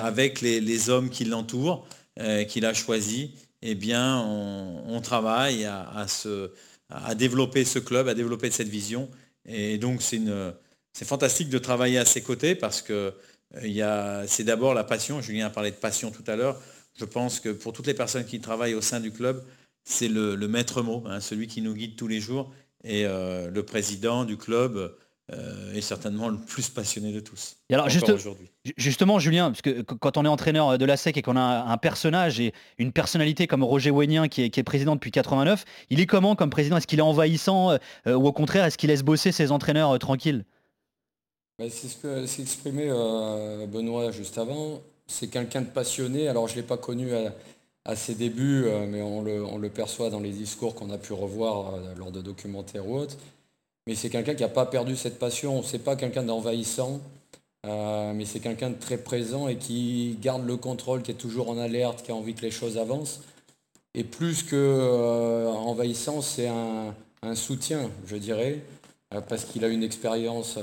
avec 0.00 0.40
les, 0.40 0.90
hommes 0.90 1.10
qui 1.10 1.24
l'entourent, 1.24 1.86
qu'il 2.48 2.64
a 2.64 2.72
choisis, 2.74 3.30
eh 3.62 3.74
bien, 3.74 4.20
on, 4.20 5.00
travaille 5.00 5.64
à, 5.64 6.06
à, 6.90 7.14
développer 7.14 7.64
ce 7.64 7.78
club, 7.78 8.06
à 8.08 8.14
développer 8.14 8.50
cette 8.50 8.68
vision 8.68 9.08
et 9.46 9.78
donc 9.78 10.02
c'est 10.02 11.04
fantastique 11.04 11.48
de 11.48 11.58
travailler 11.58 11.98
à 11.98 12.04
ses 12.04 12.22
côtés 12.22 12.54
parce 12.54 12.82
que 12.82 13.12
euh, 13.56 14.24
c'est 14.26 14.44
d'abord 14.44 14.74
la 14.74 14.84
passion. 14.84 15.20
Julien 15.20 15.46
a 15.46 15.50
parlé 15.50 15.70
de 15.70 15.76
passion 15.76 16.10
tout 16.10 16.24
à 16.26 16.36
l'heure. 16.36 16.60
Je 16.98 17.04
pense 17.04 17.40
que 17.40 17.50
pour 17.50 17.72
toutes 17.72 17.86
les 17.86 17.94
personnes 17.94 18.24
qui 18.24 18.40
travaillent 18.40 18.74
au 18.74 18.80
sein 18.80 19.00
du 19.00 19.10
club, 19.10 19.44
c'est 19.84 20.08
le, 20.08 20.36
maître 20.48 20.82
mot, 20.82 21.04
hein, 21.06 21.20
celui 21.20 21.46
qui 21.46 21.62
nous 21.62 21.74
guide 21.74 21.96
tous 21.96 22.08
les 22.08 22.20
jours. 22.20 22.52
Et 22.82 23.06
euh, 23.06 23.50
le 23.50 23.62
président 23.62 24.24
du 24.24 24.36
club 24.36 24.94
euh, 25.32 25.72
est 25.72 25.80
certainement 25.80 26.28
le 26.28 26.36
plus 26.36 26.68
passionné 26.68 27.10
de 27.10 27.18
tous. 27.18 27.56
Et 27.70 27.74
alors 27.74 27.88
justement, 28.76 29.18
Julien, 29.18 29.50
parce 29.50 29.62
que 29.62 29.80
quand 29.80 30.18
on 30.18 30.24
est 30.26 30.28
entraîneur 30.28 30.76
de 30.76 30.84
la 30.84 30.98
SEC 30.98 31.16
et 31.16 31.22
qu'on 31.22 31.38
a 31.38 31.64
un 31.66 31.78
personnage 31.78 32.40
et 32.40 32.52
une 32.76 32.92
personnalité 32.92 33.46
comme 33.46 33.64
Roger 33.64 33.90
Ouénien 33.90 34.28
qui 34.28 34.42
est, 34.42 34.62
président 34.62 34.96
depuis 34.96 35.10
89, 35.10 35.64
il 35.88 36.00
est 36.00 36.04
comment 36.04 36.36
comme 36.36 36.50
président? 36.50 36.76
Est-ce 36.76 36.86
qu'il 36.86 36.98
est 36.98 37.02
envahissant 37.02 37.70
euh, 37.70 38.14
ou 38.14 38.26
au 38.26 38.32
contraire 38.32 38.66
est-ce 38.66 38.76
qu'il 38.76 38.90
laisse 38.90 39.02
bosser 39.02 39.32
ses 39.32 39.50
entraîneurs 39.50 39.92
euh, 39.92 39.98
tranquilles? 39.98 40.44
Bah, 41.58 41.64
C'est 41.70 41.88
ce 41.88 41.96
que 41.96 42.26
s'est 42.26 42.42
exprimé 42.42 42.88
Benoît 43.66 44.10
juste 44.10 44.36
avant. 44.36 44.82
C'est 45.06 45.28
quelqu'un 45.28 45.62
de 45.62 45.68
passionné. 45.68 46.28
Alors 46.28 46.48
je 46.48 46.52
ne 46.52 46.60
l'ai 46.60 46.66
pas 46.66 46.76
connu 46.76 47.14
à, 47.14 47.32
ses 47.94 48.14
débuts, 48.14 48.66
mais 48.88 49.02
on 49.02 49.22
le, 49.22 49.68
perçoit 49.68 50.10
dans 50.10 50.20
les 50.20 50.30
discours 50.30 50.74
qu'on 50.74 50.90
a 50.90 50.98
pu 50.98 51.12
revoir 51.12 51.78
lors 51.96 52.10
de 52.10 52.22
documentaires 52.22 52.88
ou 52.88 52.96
autres. 52.96 53.16
Mais 53.86 53.94
c'est 53.94 54.08
quelqu'un 54.08 54.34
qui 54.34 54.42
n'a 54.42 54.48
pas 54.48 54.64
perdu 54.64 54.96
cette 54.96 55.18
passion. 55.18 55.62
C'est 55.62 55.78
pas 55.78 55.94
quelqu'un 55.94 56.22
d'envahissant, 56.22 57.00
euh, 57.66 58.12
mais 58.14 58.24
c'est 58.24 58.40
quelqu'un 58.40 58.70
de 58.70 58.78
très 58.78 58.96
présent 58.96 59.46
et 59.46 59.56
qui 59.56 60.18
garde 60.22 60.46
le 60.46 60.56
contrôle, 60.56 61.02
qui 61.02 61.10
est 61.10 61.14
toujours 61.14 61.50
en 61.50 61.58
alerte, 61.58 62.02
qui 62.02 62.10
a 62.10 62.14
envie 62.14 62.34
que 62.34 62.42
les 62.42 62.50
choses 62.50 62.78
avancent. 62.78 63.20
Et 63.94 64.02
plus 64.02 64.42
que 64.42 64.56
euh, 64.56 66.22
c'est 66.22 66.48
un, 66.48 66.94
soutien, 67.34 67.90
je 68.06 68.16
dirais, 68.16 68.60
euh, 69.12 69.20
parce 69.20 69.44
qu'il 69.44 69.64
a 69.64 69.68
une 69.68 69.82
expérience 69.82 70.58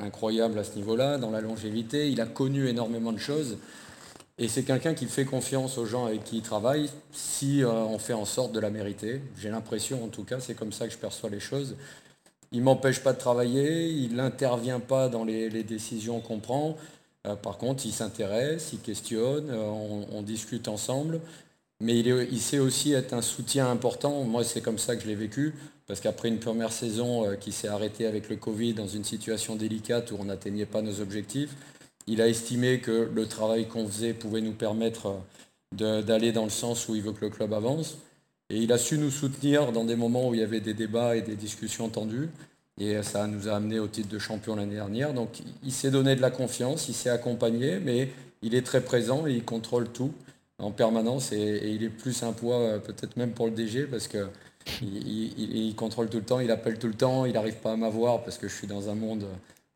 incroyable 0.00 0.58
à 0.58 0.64
ce 0.64 0.74
niveau-là, 0.76 1.18
dans 1.18 1.30
la 1.30 1.42
longévité. 1.42 2.10
Il 2.10 2.20
a 2.20 2.26
connu 2.26 2.66
énormément 2.66 3.12
de 3.12 3.18
choses. 3.18 3.58
Et 4.38 4.46
c'est 4.46 4.62
quelqu'un 4.62 4.94
qui 4.94 5.06
fait 5.06 5.24
confiance 5.24 5.78
aux 5.78 5.86
gens 5.86 6.06
avec 6.06 6.22
qui 6.22 6.36
il 6.36 6.42
travaille 6.42 6.88
si 7.12 7.62
on 7.66 7.98
fait 7.98 8.12
en 8.12 8.24
sorte 8.24 8.52
de 8.52 8.60
la 8.60 8.70
mériter. 8.70 9.20
J'ai 9.36 9.50
l'impression, 9.50 10.04
en 10.04 10.08
tout 10.08 10.22
cas, 10.22 10.38
c'est 10.38 10.54
comme 10.54 10.72
ça 10.72 10.86
que 10.86 10.92
je 10.92 10.98
perçois 10.98 11.28
les 11.28 11.40
choses. 11.40 11.74
Il 12.52 12.62
m'empêche 12.62 13.02
pas 13.02 13.12
de 13.12 13.18
travailler, 13.18 13.88
il 13.88 14.14
n'intervient 14.14 14.80
pas 14.80 15.08
dans 15.08 15.24
les, 15.24 15.62
décisions 15.64 16.20
qu'on 16.20 16.38
prend. 16.38 16.76
Euh, 17.26 17.34
par 17.36 17.58
contre, 17.58 17.84
il 17.84 17.92
s'intéresse, 17.92 18.70
il 18.72 18.80
questionne, 18.80 19.50
euh, 19.50 20.04
on, 20.12 20.22
discute 20.22 20.68
ensemble. 20.68 21.20
Mais 21.80 21.98
il, 21.98 22.40
sait 22.40 22.58
aussi 22.58 22.92
être 22.92 23.12
un 23.12 23.22
soutien 23.22 23.70
important. 23.70 24.24
Moi, 24.24 24.44
c'est 24.44 24.60
comme 24.60 24.78
ça 24.78 24.96
que 24.96 25.02
je 25.02 25.08
l'ai 25.08 25.14
vécu. 25.14 25.54
Parce 25.86 26.00
qu'après 26.00 26.28
une 26.28 26.38
première 26.38 26.72
saison 26.72 27.26
euh, 27.26 27.36
qui 27.36 27.52
s'est 27.52 27.68
arrêtée 27.68 28.06
avec 28.06 28.28
le 28.28 28.36
Covid 28.36 28.74
dans 28.74 28.88
une 28.88 29.04
situation 29.04 29.56
délicate 29.56 30.10
où 30.10 30.16
on 30.18 30.24
n'atteignait 30.24 30.66
pas 30.66 30.82
nos 30.82 31.00
objectifs, 31.00 31.54
il 32.08 32.22
a 32.22 32.28
estimé 32.28 32.80
que 32.80 33.08
le 33.14 33.26
travail 33.26 33.68
qu'on 33.68 33.86
faisait 33.86 34.14
pouvait 34.14 34.40
nous 34.40 34.52
permettre 34.52 35.16
d'aller 35.72 36.32
dans 36.32 36.44
le 36.44 36.50
sens 36.50 36.88
où 36.88 36.96
il 36.96 37.02
veut 37.02 37.12
que 37.12 37.24
le 37.24 37.30
club 37.30 37.52
avance. 37.52 37.98
Et 38.50 38.56
il 38.56 38.72
a 38.72 38.78
su 38.78 38.96
nous 38.96 39.10
soutenir 39.10 39.72
dans 39.72 39.84
des 39.84 39.94
moments 39.94 40.28
où 40.28 40.34
il 40.34 40.40
y 40.40 40.42
avait 40.42 40.60
des 40.60 40.72
débats 40.72 41.16
et 41.16 41.20
des 41.20 41.36
discussions 41.36 41.90
tendues. 41.90 42.30
Et 42.80 43.02
ça 43.02 43.26
nous 43.26 43.48
a 43.48 43.52
amené 43.52 43.78
au 43.78 43.88
titre 43.88 44.08
de 44.08 44.18
champion 44.18 44.56
l'année 44.56 44.76
dernière. 44.76 45.12
Donc 45.12 45.40
il 45.62 45.72
s'est 45.72 45.90
donné 45.90 46.16
de 46.16 46.22
la 46.22 46.30
confiance, 46.30 46.88
il 46.88 46.94
s'est 46.94 47.10
accompagné, 47.10 47.78
mais 47.78 48.08
il 48.40 48.54
est 48.54 48.64
très 48.64 48.80
présent 48.80 49.26
et 49.26 49.32
il 49.32 49.44
contrôle 49.44 49.88
tout 49.88 50.12
en 50.58 50.70
permanence. 50.70 51.32
Et, 51.32 51.70
il 51.70 51.82
est 51.82 51.90
plus 51.90 52.22
un 52.22 52.32
poids 52.32 52.58
euh, 52.58 52.78
peut-être 52.78 53.16
même 53.16 53.32
pour 53.32 53.46
le 53.46 53.52
DG 53.52 53.84
parce 53.84 54.08
que 54.08 54.28
il, 54.82 55.74
contrôle 55.76 56.08
tout 56.08 56.18
le 56.18 56.24
temps, 56.24 56.40
il 56.40 56.50
appelle 56.50 56.78
tout 56.78 56.88
le 56.88 56.94
temps, 56.94 57.24
il 57.24 57.32
n'arrive 57.32 57.56
pas 57.56 57.72
à 57.72 57.76
m'avoir 57.76 58.22
parce 58.22 58.38
que 58.38 58.48
je 58.48 58.54
suis 58.54 58.66
dans 58.66 58.90
un 58.90 58.94
monde 58.94 59.24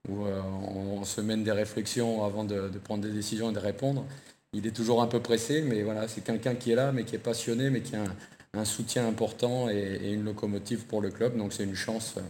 où 0.08 0.26
euh, 0.26 0.40
on, 0.42 1.04
se 1.04 1.20
mène 1.20 1.44
des 1.44 1.52
réflexions 1.52 2.24
avant 2.24 2.44
de, 2.44 2.70
prendre 2.82 3.02
des 3.02 3.12
décisions 3.12 3.50
et 3.50 3.54
de 3.54 3.58
répondre. 3.58 4.04
Il 4.52 4.66
est 4.66 4.74
toujours 4.76 5.02
un 5.02 5.06
peu 5.06 5.20
pressé, 5.20 5.62
mais 5.62 5.82
voilà, 5.82 6.08
c'est 6.08 6.22
quelqu'un 6.22 6.54
qui 6.54 6.72
est 6.72 6.74
là, 6.74 6.92
mais 6.92 7.04
qui 7.04 7.14
est 7.14 7.20
passionné, 7.20 7.70
mais 7.70 7.80
qui 7.80 7.96
a 7.96 8.02
un, 8.02 8.16
un 8.54 8.64
soutien 8.64 9.08
important 9.08 9.68
et, 9.70 10.12
une 10.12 10.24
locomotive 10.24 10.84
pour 10.86 11.00
le 11.00 11.10
club. 11.10 11.36
Donc 11.36 11.52
c'est 11.52 11.64
une 11.64 11.74
chance 11.74 12.14
euh, 12.18 12.20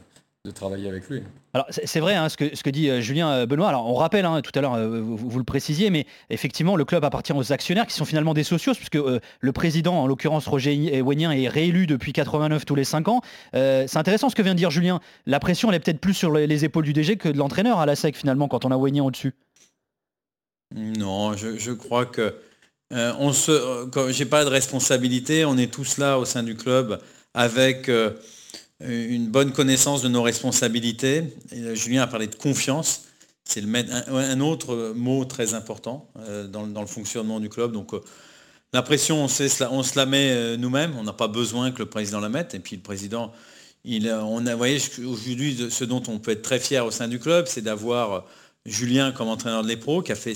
de 0.44 0.50
travailler 0.50 0.88
avec 0.88 1.08
lui. 1.08 1.22
Alors 1.54 1.66
c'est 1.70 2.00
vrai 2.00 2.16
hein, 2.16 2.28
ce, 2.28 2.36
que, 2.36 2.56
ce, 2.56 2.64
que, 2.64 2.70
dit 2.70 2.90
euh, 2.90 3.00
Julien 3.00 3.30
euh, 3.30 3.46
Benoît. 3.46 3.68
Alors 3.68 3.86
on 3.86 3.94
rappelle 3.94 4.24
hein, 4.24 4.40
tout 4.40 4.50
à 4.56 4.60
l'heure, 4.60 4.76
vous, 4.76 5.38
le 5.38 5.44
précisiez, 5.44 5.88
mais 5.88 6.04
effectivement 6.30 6.74
le 6.74 6.84
club 6.84 7.04
appartient 7.04 7.32
aux 7.32 7.52
actionnaires 7.52 7.86
qui 7.86 7.94
sont 7.94 8.04
finalement 8.04 8.34
des 8.34 8.42
socios, 8.42 8.74
puisque 8.74 8.96
le 8.96 9.52
président, 9.52 9.94
en 10.02 10.06
l'occurrence 10.08 10.48
Roger 10.48 11.00
Wenien, 11.00 11.30
est 11.30 11.46
réélu 11.46 11.86
depuis 11.86 12.12
89 12.12 12.64
tous 12.64 12.74
les 12.74 12.82
5 12.82 13.06
ans. 13.06 13.20
c'est 13.52 13.96
intéressant 13.96 14.30
ce 14.30 14.34
que 14.34 14.42
vient 14.42 14.54
de 14.54 14.58
dire 14.58 14.72
Julien. 14.72 15.00
La 15.26 15.38
pression 15.38 15.68
elle 15.70 15.76
est 15.76 15.80
peut-être 15.80 16.00
plus 16.00 16.14
sur 16.14 16.32
les, 16.32 16.64
épaules 16.64 16.84
du 16.84 16.92
DG 16.92 17.16
que 17.16 17.28
de 17.28 17.38
l'entraîneur 17.38 17.78
à 17.78 17.86
la 17.86 17.94
SEC 17.94 18.16
finalement 18.16 18.48
quand 18.48 18.64
on 18.64 18.72
a 18.72 18.76
Wenien 18.76 19.04
au-dessus. 19.04 19.34
Non, 20.74 21.36
je, 21.36 21.56
je 21.56 21.70
crois 21.70 22.06
que 22.06 22.34
euh, 22.92 23.12
on 23.18 23.32
se, 23.32 23.52
euh, 23.52 24.12
j'ai 24.12 24.26
pas 24.26 24.44
de 24.44 24.50
responsabilité, 24.50 25.44
on 25.44 25.56
est 25.56 25.72
tous 25.72 25.96
là 25.96 26.18
au 26.18 26.24
sein 26.24 26.42
du 26.42 26.56
club 26.56 27.00
avec 27.32 27.88
euh, 27.88 28.10
une 28.86 29.28
bonne 29.28 29.52
connaissance 29.52 30.02
de 30.02 30.08
nos 30.08 30.22
responsabilités. 30.22 31.24
Julien 31.74 32.02
a 32.02 32.06
parlé 32.06 32.26
de 32.26 32.34
confiance. 32.34 33.04
C'est 33.44 33.62
un, 33.64 34.40
autre 34.40 34.92
mot 34.94 35.24
très 35.24 35.54
important 35.54 36.08
dans, 36.48 36.80
le 36.80 36.86
fonctionnement 36.86 37.40
du 37.40 37.48
club. 37.48 37.72
Donc 37.72 37.92
la 38.72 38.82
pression, 38.82 39.24
on, 39.24 39.28
se 39.28 39.96
la 39.96 40.06
met 40.06 40.56
nous-mêmes. 40.56 40.94
On 40.98 41.02
n'a 41.02 41.12
pas 41.12 41.28
besoin 41.28 41.72
que 41.72 41.80
le 41.80 41.86
président 41.86 42.20
la 42.20 42.28
mette. 42.28 42.54
Et 42.54 42.60
puis 42.60 42.76
le 42.76 42.82
président, 42.82 43.32
on 43.84 44.46
a, 44.46 44.54
aujourd'hui, 44.54 45.68
ce 45.70 45.84
dont 45.84 46.02
on 46.08 46.18
peut 46.18 46.30
être 46.30 46.42
très 46.42 46.60
fier 46.60 46.86
au 46.86 46.90
sein 46.90 47.08
du 47.08 47.18
club, 47.18 47.46
c'est 47.48 47.62
d'avoir 47.62 48.24
Julien 48.64 49.10
comme 49.12 49.28
entraîneur 49.28 49.62
de 49.64 49.68
l'EPRO, 49.68 50.02
qui 50.02 50.12
a 50.12 50.16
fait 50.16 50.34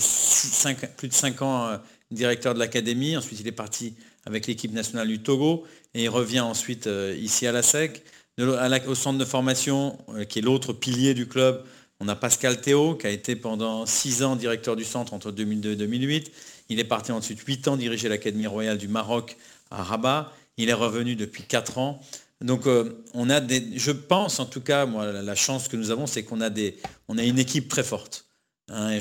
plus 0.97 1.07
de 1.07 1.13
5 1.13 1.41
ans 1.41 1.79
directeur 2.11 2.53
de 2.53 2.59
l'académie. 2.59 3.17
Ensuite, 3.17 3.39
il 3.39 3.47
est 3.47 3.51
parti 3.51 3.93
avec 4.25 4.47
l'équipe 4.47 4.73
nationale 4.73 5.07
du 5.07 5.19
Togo 5.19 5.65
et 5.93 6.03
il 6.03 6.09
revient 6.09 6.41
ensuite 6.41 6.87
euh, 6.87 7.15
ici 7.17 7.47
à 7.47 7.51
la 7.51 7.63
SEC. 7.63 8.03
Au 8.39 8.95
centre 8.95 9.17
de 9.17 9.25
formation, 9.25 9.97
euh, 10.09 10.23
qui 10.25 10.39
est 10.39 10.41
l'autre 10.41 10.73
pilier 10.73 11.13
du 11.13 11.27
club, 11.27 11.63
on 11.99 12.07
a 12.07 12.15
Pascal 12.15 12.61
Théo, 12.61 12.95
qui 12.95 13.07
a 13.07 13.09
été 13.09 13.35
pendant 13.35 13.85
six 13.85 14.23
ans 14.23 14.35
directeur 14.35 14.75
du 14.75 14.83
centre 14.83 15.13
entre 15.13 15.31
2002 15.31 15.71
et 15.71 15.75
2008. 15.75 16.31
Il 16.69 16.79
est 16.79 16.83
parti 16.83 17.11
ensuite 17.11 17.39
huit 17.39 17.67
ans 17.67 17.77
diriger 17.77 18.07
l'Académie 18.07 18.45
royale 18.45 18.77
du 18.77 18.87
Maroc 18.87 19.37
à 19.71 19.81
Rabat. 19.81 20.31
Il 20.57 20.69
est 20.69 20.73
revenu 20.73 21.15
depuis 21.15 21.43
quatre 21.43 21.79
ans. 21.79 21.99
Donc 22.39 22.67
euh, 22.67 23.03
on 23.15 23.31
a 23.31 23.39
des, 23.39 23.63
je 23.77 23.91
pense 23.91 24.39
en 24.39 24.45
tout 24.45 24.61
cas, 24.61 24.85
moi, 24.85 25.11
la 25.11 25.35
chance 25.35 25.67
que 25.67 25.75
nous 25.75 25.89
avons, 25.89 26.05
c'est 26.05 26.23
qu'on 26.23 26.41
a, 26.41 26.51
des, 26.51 26.77
on 27.07 27.17
a 27.17 27.23
une 27.23 27.39
équipe 27.39 27.67
très 27.67 27.83
forte. 27.83 28.25
Hein, 28.69 28.99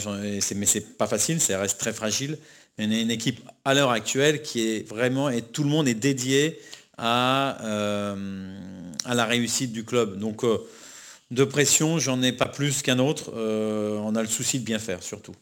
mais 0.55 0.67
c'est 0.67 0.97
pas 0.97 1.07
facile, 1.07 1.41
ça 1.41 1.59
reste 1.59 1.79
très 1.79 1.93
fragile. 1.93 2.39
On 2.79 2.91
a 2.91 2.95
une 2.95 3.11
équipe 3.11 3.41
à 3.65 3.75
l'heure 3.75 3.91
actuelle 3.91 4.41
qui 4.41 4.61
est 4.69 4.89
vraiment, 4.89 5.29
et 5.29 5.43
tout 5.43 5.65
le 5.65 5.69
monde 5.71 5.89
est 5.89 5.95
dédié 5.95 6.59
à, 6.99 7.59
euh, 7.65 8.59
à 9.05 9.15
la 9.15 9.25
réussite 9.25 9.73
du 9.73 9.85
club. 9.85 10.19
Donc, 10.19 10.45
euh, 10.45 10.59
de 11.31 11.45
pression, 11.45 11.99
j'en 11.99 12.23
ai 12.23 12.33
pas 12.33 12.47
plus 12.47 12.83
qu'un 12.83 12.99
autre. 12.99 13.33
on 13.35 14.15
a 14.15 14.23
le 14.23 14.29
souci 14.29 14.61
de 14.61 14.65
bien 14.65 14.79
faire 14.79 15.03
surtout. 15.03 15.35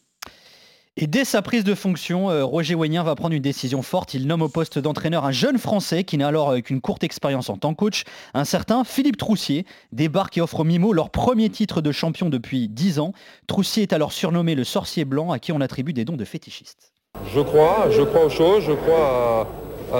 Et 0.96 1.08
dès 1.08 1.24
sa 1.24 1.42
prise 1.42 1.64
de 1.64 1.74
fonction, 1.74 2.30
euh, 2.30 2.44
Roger 2.44 2.76
Weignin 2.76 3.02
va 3.02 3.16
prendre 3.16 3.34
une 3.34 3.42
décision 3.42 3.82
forte. 3.82 4.14
Il 4.14 4.28
nomme 4.28 4.42
au 4.42 4.48
poste 4.48 4.78
d'entraîneur 4.78 5.24
un 5.24 5.32
jeune 5.32 5.58
Français 5.58 6.04
qui 6.04 6.16
n'a 6.16 6.28
alors 6.28 6.50
euh, 6.50 6.60
qu'une 6.60 6.80
courte 6.80 7.02
expérience 7.02 7.50
en 7.50 7.56
tant 7.56 7.74
que 7.74 7.78
coach. 7.78 8.04
Un 8.32 8.44
certain 8.44 8.84
Philippe 8.84 9.16
Troussier 9.16 9.66
débarque 9.90 10.38
et 10.38 10.40
offre 10.40 10.60
aux 10.60 10.64
Mimo 10.64 10.92
leur 10.92 11.10
premier 11.10 11.50
titre 11.50 11.80
de 11.80 11.90
champion 11.90 12.28
depuis 12.28 12.68
10 12.68 13.00
ans. 13.00 13.12
Troussier 13.48 13.82
est 13.82 13.92
alors 13.92 14.12
surnommé 14.12 14.54
le 14.54 14.62
sorcier 14.62 15.04
blanc 15.04 15.32
à 15.32 15.40
qui 15.40 15.50
on 15.50 15.60
attribue 15.60 15.92
des 15.92 16.04
dons 16.04 16.16
de 16.16 16.24
fétichistes. 16.24 16.92
Je 17.34 17.40
crois, 17.40 17.88
je 17.90 18.02
crois 18.02 18.26
aux 18.26 18.30
choses, 18.30 18.62
je 18.62 18.72
crois 18.72 19.40
à, 19.40 19.48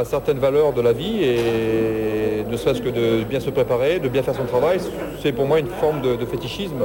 certaines 0.05 0.39
valeurs 0.39 0.73
de 0.73 0.81
la 0.81 0.93
vie 0.93 1.23
et 1.23 2.45
ne 2.49 2.57
serait-ce 2.57 2.83
que 2.83 2.89
de 2.89 3.25
bien 3.25 3.41
se 3.41 3.51
préparer, 3.51 4.01
de 4.01 4.09
bien 4.09 4.23
faire 4.23 4.35
son 4.35 4.47
travail, 4.47 4.81
c'est 5.23 5.33
pour 5.33 5.47
moi 5.47 5.61
une 5.61 5.69
forme 5.69 6.03
de 6.03 6.27
fétichisme. 6.27 6.83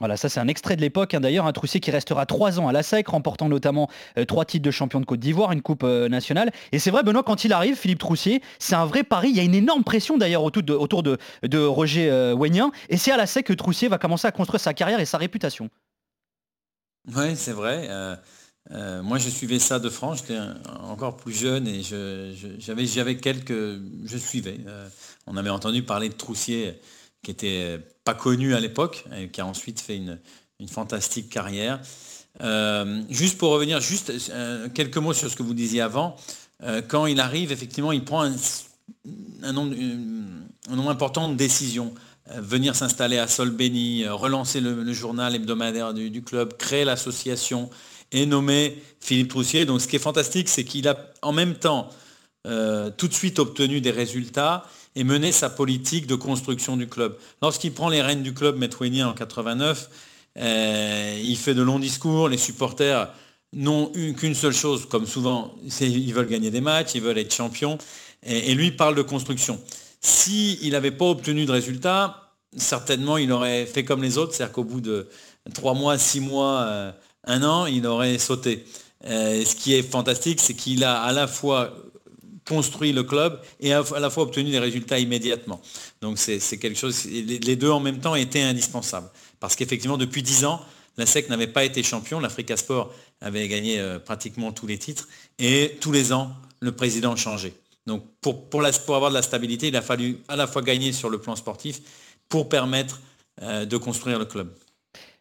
Voilà, 0.00 0.16
ça 0.16 0.30
c'est 0.30 0.40
un 0.40 0.48
extrait 0.48 0.76
de 0.76 0.80
l'époque. 0.80 1.12
Hein, 1.12 1.20
d'ailleurs, 1.20 1.46
un 1.46 1.52
Troussier 1.52 1.78
qui 1.78 1.90
restera 1.90 2.24
trois 2.24 2.58
ans 2.58 2.68
à 2.68 2.72
la 2.72 2.82
SEC, 2.82 3.06
remportant 3.06 3.50
notamment 3.50 3.88
euh, 4.16 4.24
trois 4.24 4.46
titres 4.46 4.64
de 4.64 4.70
champion 4.70 4.98
de 4.98 5.04
Côte 5.04 5.20
d'Ivoire, 5.20 5.52
une 5.52 5.60
coupe 5.60 5.84
euh, 5.84 6.08
nationale. 6.08 6.50
Et 6.72 6.78
c'est 6.78 6.90
vrai, 6.90 7.02
Benoît, 7.02 7.22
quand 7.22 7.44
il 7.44 7.52
arrive, 7.52 7.76
Philippe 7.76 7.98
Troussier, 7.98 8.42
c'est 8.58 8.74
un 8.74 8.86
vrai 8.86 9.04
pari. 9.04 9.28
Il 9.28 9.36
y 9.36 9.40
a 9.40 9.42
une 9.42 9.54
énorme 9.54 9.84
pression 9.84 10.16
d'ailleurs 10.16 10.42
autour 10.42 10.62
de, 11.02 11.18
de, 11.42 11.58
Roger 11.58 12.10
euh, 12.10 12.34
Et 12.88 12.96
c'est 12.96 13.12
à 13.12 13.18
la 13.18 13.26
SEC 13.26 13.44
que 13.44 13.52
Troussier 13.52 13.88
va 13.88 13.98
commencer 13.98 14.26
à 14.26 14.32
construire 14.32 14.60
sa 14.60 14.72
carrière 14.72 15.00
et 15.00 15.04
sa 15.04 15.18
réputation. 15.18 15.68
Oui, 17.14 17.36
c'est 17.36 17.52
vrai. 17.52 17.88
Euh, 18.72 19.02
moi, 19.02 19.18
je 19.18 19.28
suivais 19.28 19.58
ça 19.58 19.78
de 19.78 19.88
France. 19.88 20.18
J'étais 20.18 20.40
encore 20.82 21.16
plus 21.16 21.34
jeune 21.34 21.66
et 21.66 21.82
j'avais 21.82 23.16
quelques. 23.16 23.52
Je 24.04 24.16
suivais. 24.16 24.58
on 25.26 25.36
avait 25.36 25.50
entendu 25.50 25.82
parler 25.82 26.08
de 26.08 26.14
Troussier 26.14 26.80
qui 27.22 27.30
était 27.30 27.78
pas 28.04 28.14
connu 28.14 28.54
à 28.54 28.60
l'époque, 28.60 29.04
et 29.16 29.28
qui 29.28 29.40
a 29.40 29.46
ensuite 29.46 29.80
fait 29.80 29.96
une, 29.96 30.18
fantastique 30.68 31.30
carrière. 31.30 31.80
Euh, 32.42 33.02
juste 33.08 33.38
pour 33.38 33.50
revenir, 33.50 33.80
juste 33.80 34.12
euh, 34.30 34.68
quelques 34.68 34.98
mots 34.98 35.14
sur 35.14 35.30
ce 35.30 35.36
que 35.36 35.42
vous 35.42 35.54
disiez 35.54 35.80
avant. 35.80 36.16
Euh, 36.62 36.82
quand 36.86 37.06
il 37.06 37.18
arrive, 37.18 37.50
effectivement, 37.50 37.92
il 37.92 38.04
prend 38.04 38.30
un, 39.42 39.52
nombre, 39.52 40.90
important 40.90 41.28
de 41.28 41.34
décisions. 41.34 41.94
venir 42.36 42.76
s'installer 42.76 43.18
à 43.18 43.26
Solbeni, 43.26 44.06
relancer 44.06 44.60
le, 44.60 44.92
journal 44.92 45.34
hebdomadaire 45.34 45.94
du, 45.94 46.22
club, 46.22 46.56
créer 46.58 46.84
l'association 46.84 47.70
et 48.12 48.26
nommer 48.26 48.82
Philippe 49.00 49.28
Troussier. 49.28 49.64
Donc 49.64 49.80
ce 49.80 49.88
qui 49.88 49.96
est 49.96 50.00
fantastique, 50.00 50.48
c'est 50.48 50.64
qu'il 50.64 50.88
a 50.88 50.96
en 51.22 51.32
même 51.32 51.54
temps 51.54 51.88
tout 52.42 53.06
de 53.06 53.12
suite 53.12 53.38
obtenu 53.38 53.82
des 53.82 53.90
résultats 53.90 54.64
et 54.96 55.04
mener 55.04 55.32
sa 55.32 55.50
politique 55.50 56.06
de 56.06 56.14
construction 56.14 56.76
du 56.76 56.88
club. 56.88 57.16
Lorsqu'il 57.42 57.72
prend 57.72 57.88
les 57.88 58.02
rênes 58.02 58.22
du 58.22 58.34
club 58.34 58.56
Metwenia 58.56 59.08
en 59.08 59.12
89, 59.12 59.88
euh, 60.38 61.20
il 61.22 61.36
fait 61.36 61.54
de 61.54 61.62
longs 61.62 61.78
discours, 61.78 62.28
les 62.28 62.38
supporters 62.38 63.12
n'ont 63.52 63.86
qu'une 64.16 64.34
seule 64.34 64.52
chose, 64.52 64.86
comme 64.86 65.06
souvent, 65.06 65.54
ils 65.80 66.14
veulent 66.14 66.28
gagner 66.28 66.50
des 66.50 66.60
matchs, 66.60 66.94
ils 66.94 67.02
veulent 67.02 67.18
être 67.18 67.34
champions, 67.34 67.78
et, 68.22 68.54
lui 68.54 68.70
parle 68.70 68.94
de 68.94 69.02
construction. 69.02 69.60
S'il 70.00 70.70
n'avait 70.70 70.92
pas 70.92 71.06
obtenu 71.06 71.46
de 71.46 71.52
résultats, 71.52 72.32
certainement 72.56 73.16
il 73.16 73.32
aurait 73.32 73.66
fait 73.66 73.84
comme 73.84 74.02
les 74.02 74.18
autres, 74.18 74.34
c'est-à-dire 74.34 74.52
qu'au 74.52 74.64
bout 74.64 74.80
de 74.80 75.08
trois 75.52 75.74
mois, 75.74 75.98
six 75.98 76.20
mois, 76.20 76.60
euh, 76.60 76.92
un 77.24 77.42
an, 77.42 77.66
il 77.66 77.86
aurait 77.86 78.18
sauté. 78.18 78.64
Euh, 79.04 79.44
ce 79.44 79.54
qui 79.54 79.74
est 79.74 79.82
fantastique, 79.82 80.40
c'est 80.40 80.54
qu'il 80.54 80.84
a 80.84 81.00
à 81.00 81.12
la 81.12 81.26
fois 81.26 81.74
construit 82.46 82.92
le 82.92 83.04
club 83.04 83.40
et 83.60 83.72
à 83.72 83.84
la 84.00 84.10
fois 84.10 84.24
obtenu 84.24 84.50
des 84.50 84.58
résultats 84.58 84.98
immédiatement. 84.98 85.60
Donc 86.00 86.18
c'est 86.18 86.40
quelque 86.58 86.78
chose, 86.78 87.04
les 87.06 87.56
deux 87.56 87.70
en 87.70 87.80
même 87.80 88.00
temps 88.00 88.14
étaient 88.14 88.42
indispensables. 88.42 89.08
Parce 89.38 89.56
qu'effectivement, 89.56 89.96
depuis 89.96 90.22
dix 90.22 90.44
ans, 90.44 90.60
la 90.96 91.06
SEC 91.06 91.28
n'avait 91.28 91.46
pas 91.46 91.64
été 91.64 91.82
champion, 91.82 92.20
l'Africa 92.20 92.56
Sport 92.56 92.92
avait 93.20 93.46
gagné 93.48 93.78
euh, 93.78 93.98
pratiquement 93.98 94.52
tous 94.52 94.66
les 94.66 94.78
titres, 94.78 95.08
et 95.38 95.78
tous 95.80 95.92
les 95.92 96.12
ans, 96.12 96.32
le 96.60 96.72
président 96.72 97.16
changeait. 97.16 97.54
Donc 97.86 98.04
pour, 98.20 98.64
avoir 98.94 99.10
de 99.10 99.14
la 99.14 99.22
stabilité, 99.22 99.68
il 99.68 99.76
a 99.76 99.82
fallu 99.82 100.18
à 100.28 100.36
la 100.36 100.46
fois 100.46 100.62
gagner 100.62 100.92
sur 100.92 101.08
le 101.08 101.18
plan 101.18 101.36
sportif 101.36 101.80
pour 102.28 102.48
permettre 102.48 103.00
euh, 103.42 103.64
de 103.64 103.76
construire 103.76 104.18
le 104.18 104.26
club. 104.26 104.52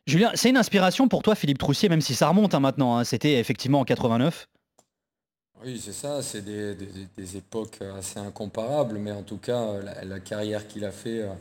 Julien, 0.07 0.31
c'est 0.33 0.49
une 0.49 0.57
inspiration 0.57 1.07
pour 1.07 1.21
toi, 1.21 1.35
Philippe 1.35 1.59
Troussier, 1.59 1.89
même 1.89 2.01
si 2.01 2.15
ça 2.15 2.29
remonte 2.29 2.55
hein, 2.55 2.59
maintenant. 2.59 2.97
Hein. 2.97 3.03
C'était 3.03 3.39
effectivement 3.39 3.79
en 3.79 3.85
89. 3.85 4.47
Oui, 5.65 5.79
c'est 5.83 5.91
ça, 5.91 6.21
c'est 6.21 6.41
des, 6.41 7.35
époques 7.35 7.79
assez 7.97 8.17
incomparables, 8.17 8.97
mais 8.97 9.11
en 9.11 9.23
tout 9.23 9.37
cas, 9.37 9.73
la, 10.05 10.19
carrière 10.21 10.65
qu'il 10.67 10.85
a 10.85 10.91
fait 10.91 11.21
euh, 11.21 11.33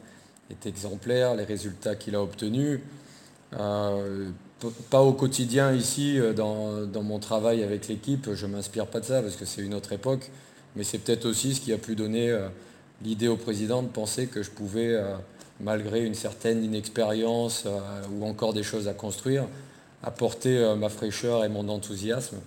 est 0.51 0.67
exemplaire, 0.67 1.37
les 1.37 1.45
résultats 1.45 1.95
qu'il 1.95 2.17
a 2.17 2.23
obtenus. 2.23 2.81
Euh, 3.57 4.29
pas 4.91 5.03
au 5.03 5.13
quotidien 5.13 5.73
ici, 5.73 6.19
euh, 6.19 6.33
dans, 6.33 7.03
mon 7.03 7.21
travail 7.21 7.63
avec 7.63 7.87
l'équipe, 7.87 8.35
je 8.35 8.47
ne 8.47 8.53
m'inspire 8.53 8.89
pas 8.89 8.99
de 8.99 9.05
ça 9.05 9.23
parce 9.23 9.37
que 9.37 9.45
c'est 9.45 9.63
une 9.63 9.75
autre 9.75 9.93
époque, 9.93 10.33
mais 10.75 10.83
c'est 10.83 10.99
peut-être 10.99 11.27
aussi 11.27 11.55
ce 11.55 11.61
qui 11.61 11.73
a 11.73 11.79
pu 11.79 11.95
donner 11.95 12.37
l'idée 13.05 13.29
au 13.29 13.37
président 13.37 13.85
de 13.85 13.89
penser 13.89 14.27
que 14.27 14.43
je 14.43 14.51
pouvais, 14.51 15.01
malgré 15.61 16.05
une 16.05 16.15
certaine 16.15 16.63
inexpérience 16.65 17.67
ou 18.13 18.25
encore 18.25 18.53
des 18.53 18.63
choses 18.63 18.89
à 18.89 18.95
construire, 18.95 19.45
apporter 20.03 20.75
ma 20.79 20.89
fraîcheur 20.89 21.45
et 21.45 21.49
mon 21.49 21.69
enthousiasme. 21.69 22.39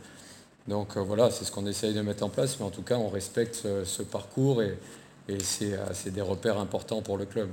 Donc 0.68 0.96
euh, 0.96 1.02
voilà, 1.02 1.32
c'est 1.32 1.44
ce 1.46 1.52
qu'on 1.52 1.66
essaye 1.66 1.94
de 1.94 2.02
mettre 2.02 2.24
en 2.24 2.30
place, 2.30 2.60
mais 2.60 2.66
en 2.66 2.70
tout 2.70 2.84
cas, 2.84 2.98
on 2.98 3.10
respecte 3.10 3.68
ce, 3.84 4.04
parcours 4.04 4.62
et, 4.62 4.78
euh, 5.30 5.38
c'est 5.94 6.12
des 6.12 6.22
repères 6.22 6.60
importants 6.60 7.02
pour 7.02 7.18
le 7.18 7.26
club. 7.26 7.50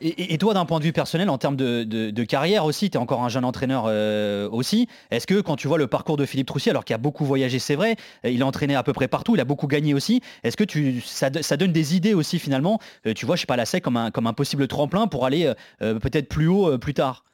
Et, 0.00 0.36
toi, 0.38 0.54
d'un 0.54 0.64
point 0.64 0.78
de 0.80 0.84
vue 0.84 0.92
personnel, 0.92 1.30
en 1.30 1.38
termes 1.38 1.56
de, 1.56 2.24
carrière 2.24 2.64
aussi, 2.64 2.90
tu 2.90 2.98
es 2.98 3.00
encore 3.00 3.22
un 3.22 3.28
jeune 3.28 3.44
entraîneur 3.44 3.84
euh, 3.86 4.48
aussi. 4.50 4.88
Est-ce 5.10 5.26
que 5.26 5.40
quand 5.40 5.56
tu 5.56 5.68
vois 5.68 5.78
le 5.78 5.86
parcours 5.86 6.16
de 6.16 6.26
Philippe 6.26 6.48
Troussier, 6.48 6.70
alors 6.70 6.84
qu'il 6.84 6.94
a 6.94 6.98
beaucoup 6.98 7.24
voyagé, 7.24 7.58
c'est 7.58 7.76
vrai, 7.76 7.96
il 8.24 8.42
a 8.42 8.46
entraîné 8.46 8.74
à 8.74 8.82
peu 8.82 8.92
près 8.92 9.08
partout, 9.08 9.34
il 9.34 9.40
a 9.40 9.44
beaucoup 9.44 9.66
gagné 9.66 9.94
aussi, 9.94 10.20
est-ce 10.42 10.56
que 10.56 10.64
tu, 10.64 11.00
ça, 11.00 11.30
donne 11.30 11.72
des 11.72 11.94
idées 11.96 12.14
aussi 12.14 12.38
finalement 12.38 12.80
Tu 13.14 13.26
vois, 13.26 13.36
je 13.36 13.42
sais 13.42 13.46
pas, 13.46 13.56
la 13.56 13.66
SEC 13.66 13.82
comme 13.82 13.96
un, 13.96 14.10
comme 14.10 14.26
un 14.26 14.32
possible 14.32 14.66
tremplin 14.68 15.06
pour 15.06 15.24
aller 15.24 15.52
peut-être 15.78 16.28
plus 16.28 16.48
haut 16.48 16.78
plus 16.78 16.94
tard? 16.94 17.24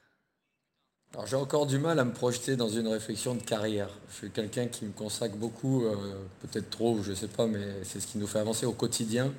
Alors 1.15 1.27
j'ai 1.27 1.37
encore 1.37 1.67
du 1.67 1.79
mal 1.79 1.99
à 1.99 2.05
me 2.05 2.13
projeter 2.13 2.55
dans 2.55 2.69
une 2.69 2.87
réflexion 2.87 3.35
de 3.35 3.43
carrière. 3.43 3.89
Je 4.11 4.15
suis 4.15 4.31
quelqu'un 4.31 4.67
qui 4.67 4.85
me 4.85 4.93
consacre 4.93 5.37
beaucoup, 5.37 5.85
euh, 5.85 5.95
peut-être 6.43 6.69
trop, 6.69 7.03
je 7.03 7.11
ne 7.11 7.15
sais 7.15 7.29
pas, 7.29 7.47
mais 7.47 7.83
c'est 7.83 8.01
ce 8.01 8.07
qui 8.07 8.19
nous 8.19 8.27
fait 8.27 8.39
avancer 8.39 8.67
au 8.67 8.73
quotidien. 8.73 9.33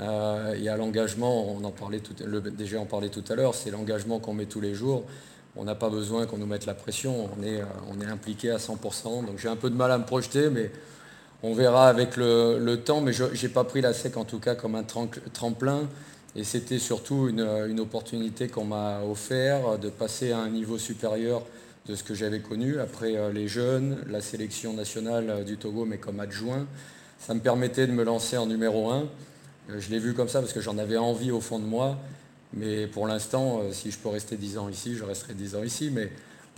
Euh, 0.00 0.54
il 0.56 0.62
y 0.62 0.68
a 0.68 0.76
l'engagement, 0.76 1.50
on 1.50 1.64
en 1.64 1.70
parlait 1.70 1.98
tout, 1.98 2.14
le 2.24 2.78
en 2.78 2.84
parlait 2.84 3.08
tout 3.08 3.24
à 3.28 3.34
l'heure, 3.34 3.54
c'est 3.54 3.70
l'engagement 3.70 4.20
qu'on 4.20 4.34
met 4.34 4.46
tous 4.46 4.60
les 4.60 4.74
jours. 4.74 5.04
On 5.56 5.64
n'a 5.64 5.74
pas 5.74 5.90
besoin 5.90 6.26
qu'on 6.26 6.38
nous 6.38 6.46
mette 6.46 6.66
la 6.66 6.74
pression, 6.74 7.28
on 7.36 7.42
est, 7.42 7.60
euh, 7.60 7.64
on 7.90 8.00
est 8.00 8.06
impliqué 8.06 8.50
à 8.50 8.58
100%. 8.58 9.26
Donc 9.26 9.38
j'ai 9.38 9.48
un 9.48 9.56
peu 9.56 9.70
de 9.70 9.74
mal 9.74 9.90
à 9.90 9.98
me 9.98 10.04
projeter, 10.04 10.50
mais 10.50 10.70
on 11.42 11.52
verra 11.52 11.88
avec 11.88 12.16
le, 12.16 12.58
le 12.60 12.80
temps. 12.80 13.00
Mais 13.00 13.12
je 13.12 13.24
n'ai 13.24 13.52
pas 13.52 13.64
pris 13.64 13.80
la 13.80 13.92
SEC 13.92 14.16
en 14.16 14.24
tout 14.24 14.38
cas 14.38 14.54
comme 14.54 14.76
un 14.76 14.84
tremplin. 14.84 15.88
Et 16.36 16.44
c'était 16.44 16.78
surtout 16.78 17.28
une, 17.28 17.80
opportunité 17.80 18.46
qu'on 18.48 18.64
m'a 18.64 19.00
offert 19.02 19.78
de 19.78 19.88
passer 19.88 20.30
à 20.30 20.38
un 20.38 20.50
niveau 20.50 20.78
supérieur 20.78 21.42
de 21.88 21.96
ce 21.96 22.04
que 22.04 22.14
j'avais 22.14 22.40
connu 22.40 22.78
après 22.78 23.16
euh, 23.16 23.32
les 23.32 23.48
jeunes, 23.48 23.98
la 24.08 24.20
sélection 24.20 24.74
nationale 24.74 25.44
du 25.44 25.56
Togo, 25.56 25.86
mais 25.86 25.96
comme 25.96 26.20
adjoint. 26.20 26.66
Ça 27.18 27.34
me 27.34 27.40
permettait 27.40 27.86
de 27.86 27.92
me 27.92 28.04
lancer 28.04 28.36
en 28.36 28.46
numéro 28.46 28.90
1. 28.90 29.08
Euh, 29.70 29.80
je 29.80 29.90
l'ai 29.90 29.98
vu 29.98 30.14
comme 30.14 30.28
ça 30.28 30.40
parce 30.40 30.52
que 30.52 30.60
j'en 30.60 30.78
avais 30.78 30.96
envie 30.96 31.30
au 31.30 31.40
fond 31.40 31.58
de 31.58 31.64
moi. 31.64 31.98
Mais 32.54 32.86
pour 32.86 33.06
l'instant, 33.06 33.60
si 33.72 33.90
je 33.90 33.98
peux 33.98 34.08
rester 34.08 34.36
10 34.36 34.56
ans 34.56 34.68
ici, 34.70 34.96
je 34.96 35.04
resterai 35.04 35.34
10 35.34 35.56
ans 35.56 35.62
ici. 35.62 35.90
Mais 35.92 36.10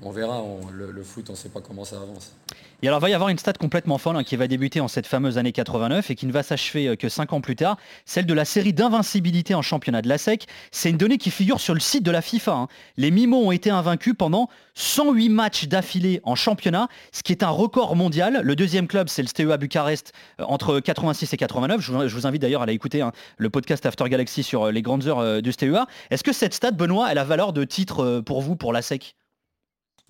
on 0.02 0.10
verra, 0.10 0.42
le, 0.72 1.02
foot, 1.02 1.26
on 1.28 1.32
ne 1.32 1.36
sait 1.36 1.48
pas 1.48 1.60
comment 1.60 1.84
ça 1.84 1.96
avance. 1.96 2.34
Et 2.82 2.88
alors, 2.88 3.00
il 3.00 3.02
va 3.02 3.10
y 3.10 3.14
avoir 3.14 3.28
une 3.28 3.38
stat 3.38 3.52
complètement 3.52 3.98
folle 3.98 4.16
hein, 4.16 4.24
qui 4.24 4.36
va 4.36 4.46
débuter 4.46 4.80
en 4.80 4.88
cette 4.88 5.06
fameuse 5.06 5.36
année 5.36 5.52
89 5.52 6.10
et 6.10 6.14
qui 6.14 6.26
ne 6.26 6.32
va 6.32 6.42
s'achever 6.42 6.88
euh, 6.88 6.96
que 6.96 7.10
5 7.10 7.34
ans 7.34 7.42
plus 7.42 7.56
tard, 7.56 7.76
celle 8.06 8.24
de 8.24 8.32
la 8.32 8.46
série 8.46 8.72
d'invincibilité 8.72 9.54
en 9.54 9.60
championnat 9.60 10.00
de 10.00 10.08
la 10.08 10.16
SEC. 10.16 10.46
C'est 10.70 10.88
une 10.88 10.96
donnée 10.96 11.18
qui 11.18 11.30
figure 11.30 11.60
sur 11.60 11.74
le 11.74 11.80
site 11.80 12.02
de 12.02 12.10
la 12.10 12.22
FIFA. 12.22 12.52
Hein. 12.52 12.68
Les 12.96 13.10
Mimos 13.10 13.46
ont 13.46 13.52
été 13.52 13.68
invaincus 13.68 14.14
pendant 14.16 14.48
108 14.74 15.28
matchs 15.28 15.66
d'affilée 15.66 16.22
en 16.24 16.34
championnat, 16.34 16.88
ce 17.12 17.22
qui 17.22 17.32
est 17.32 17.42
un 17.42 17.50
record 17.50 17.96
mondial. 17.96 18.40
Le 18.42 18.56
deuxième 18.56 18.86
club, 18.86 19.10
c'est 19.10 19.20
le 19.20 19.28
STEA 19.28 19.58
Bucarest 19.58 20.14
euh, 20.40 20.44
entre 20.44 20.80
86 20.80 21.34
et 21.34 21.36
89. 21.36 21.82
Je 21.82 22.16
vous, 22.16 22.26
invite 22.26 22.40
d'ailleurs 22.40 22.62
à 22.62 22.64
aller 22.64 22.72
écouter 22.72 23.02
hein, 23.02 23.12
le 23.36 23.50
podcast 23.50 23.84
After 23.84 24.08
Galaxy 24.08 24.42
sur 24.42 24.68
euh, 24.68 24.72
les 24.72 24.80
grandes 24.80 25.06
heures 25.06 25.42
du 25.42 25.52
STEA. 25.52 25.86
Est-ce 26.10 26.24
que 26.24 26.32
cette 26.32 26.54
stat, 26.54 26.70
Benoît, 26.70 27.08
a 27.08 27.14
la 27.14 27.24
valeur 27.24 27.52
de 27.52 27.64
titre 27.64 28.20
pour 28.20 28.40
vous, 28.40 28.56
pour 28.56 28.72
la 28.72 28.80
SEC? 28.80 29.14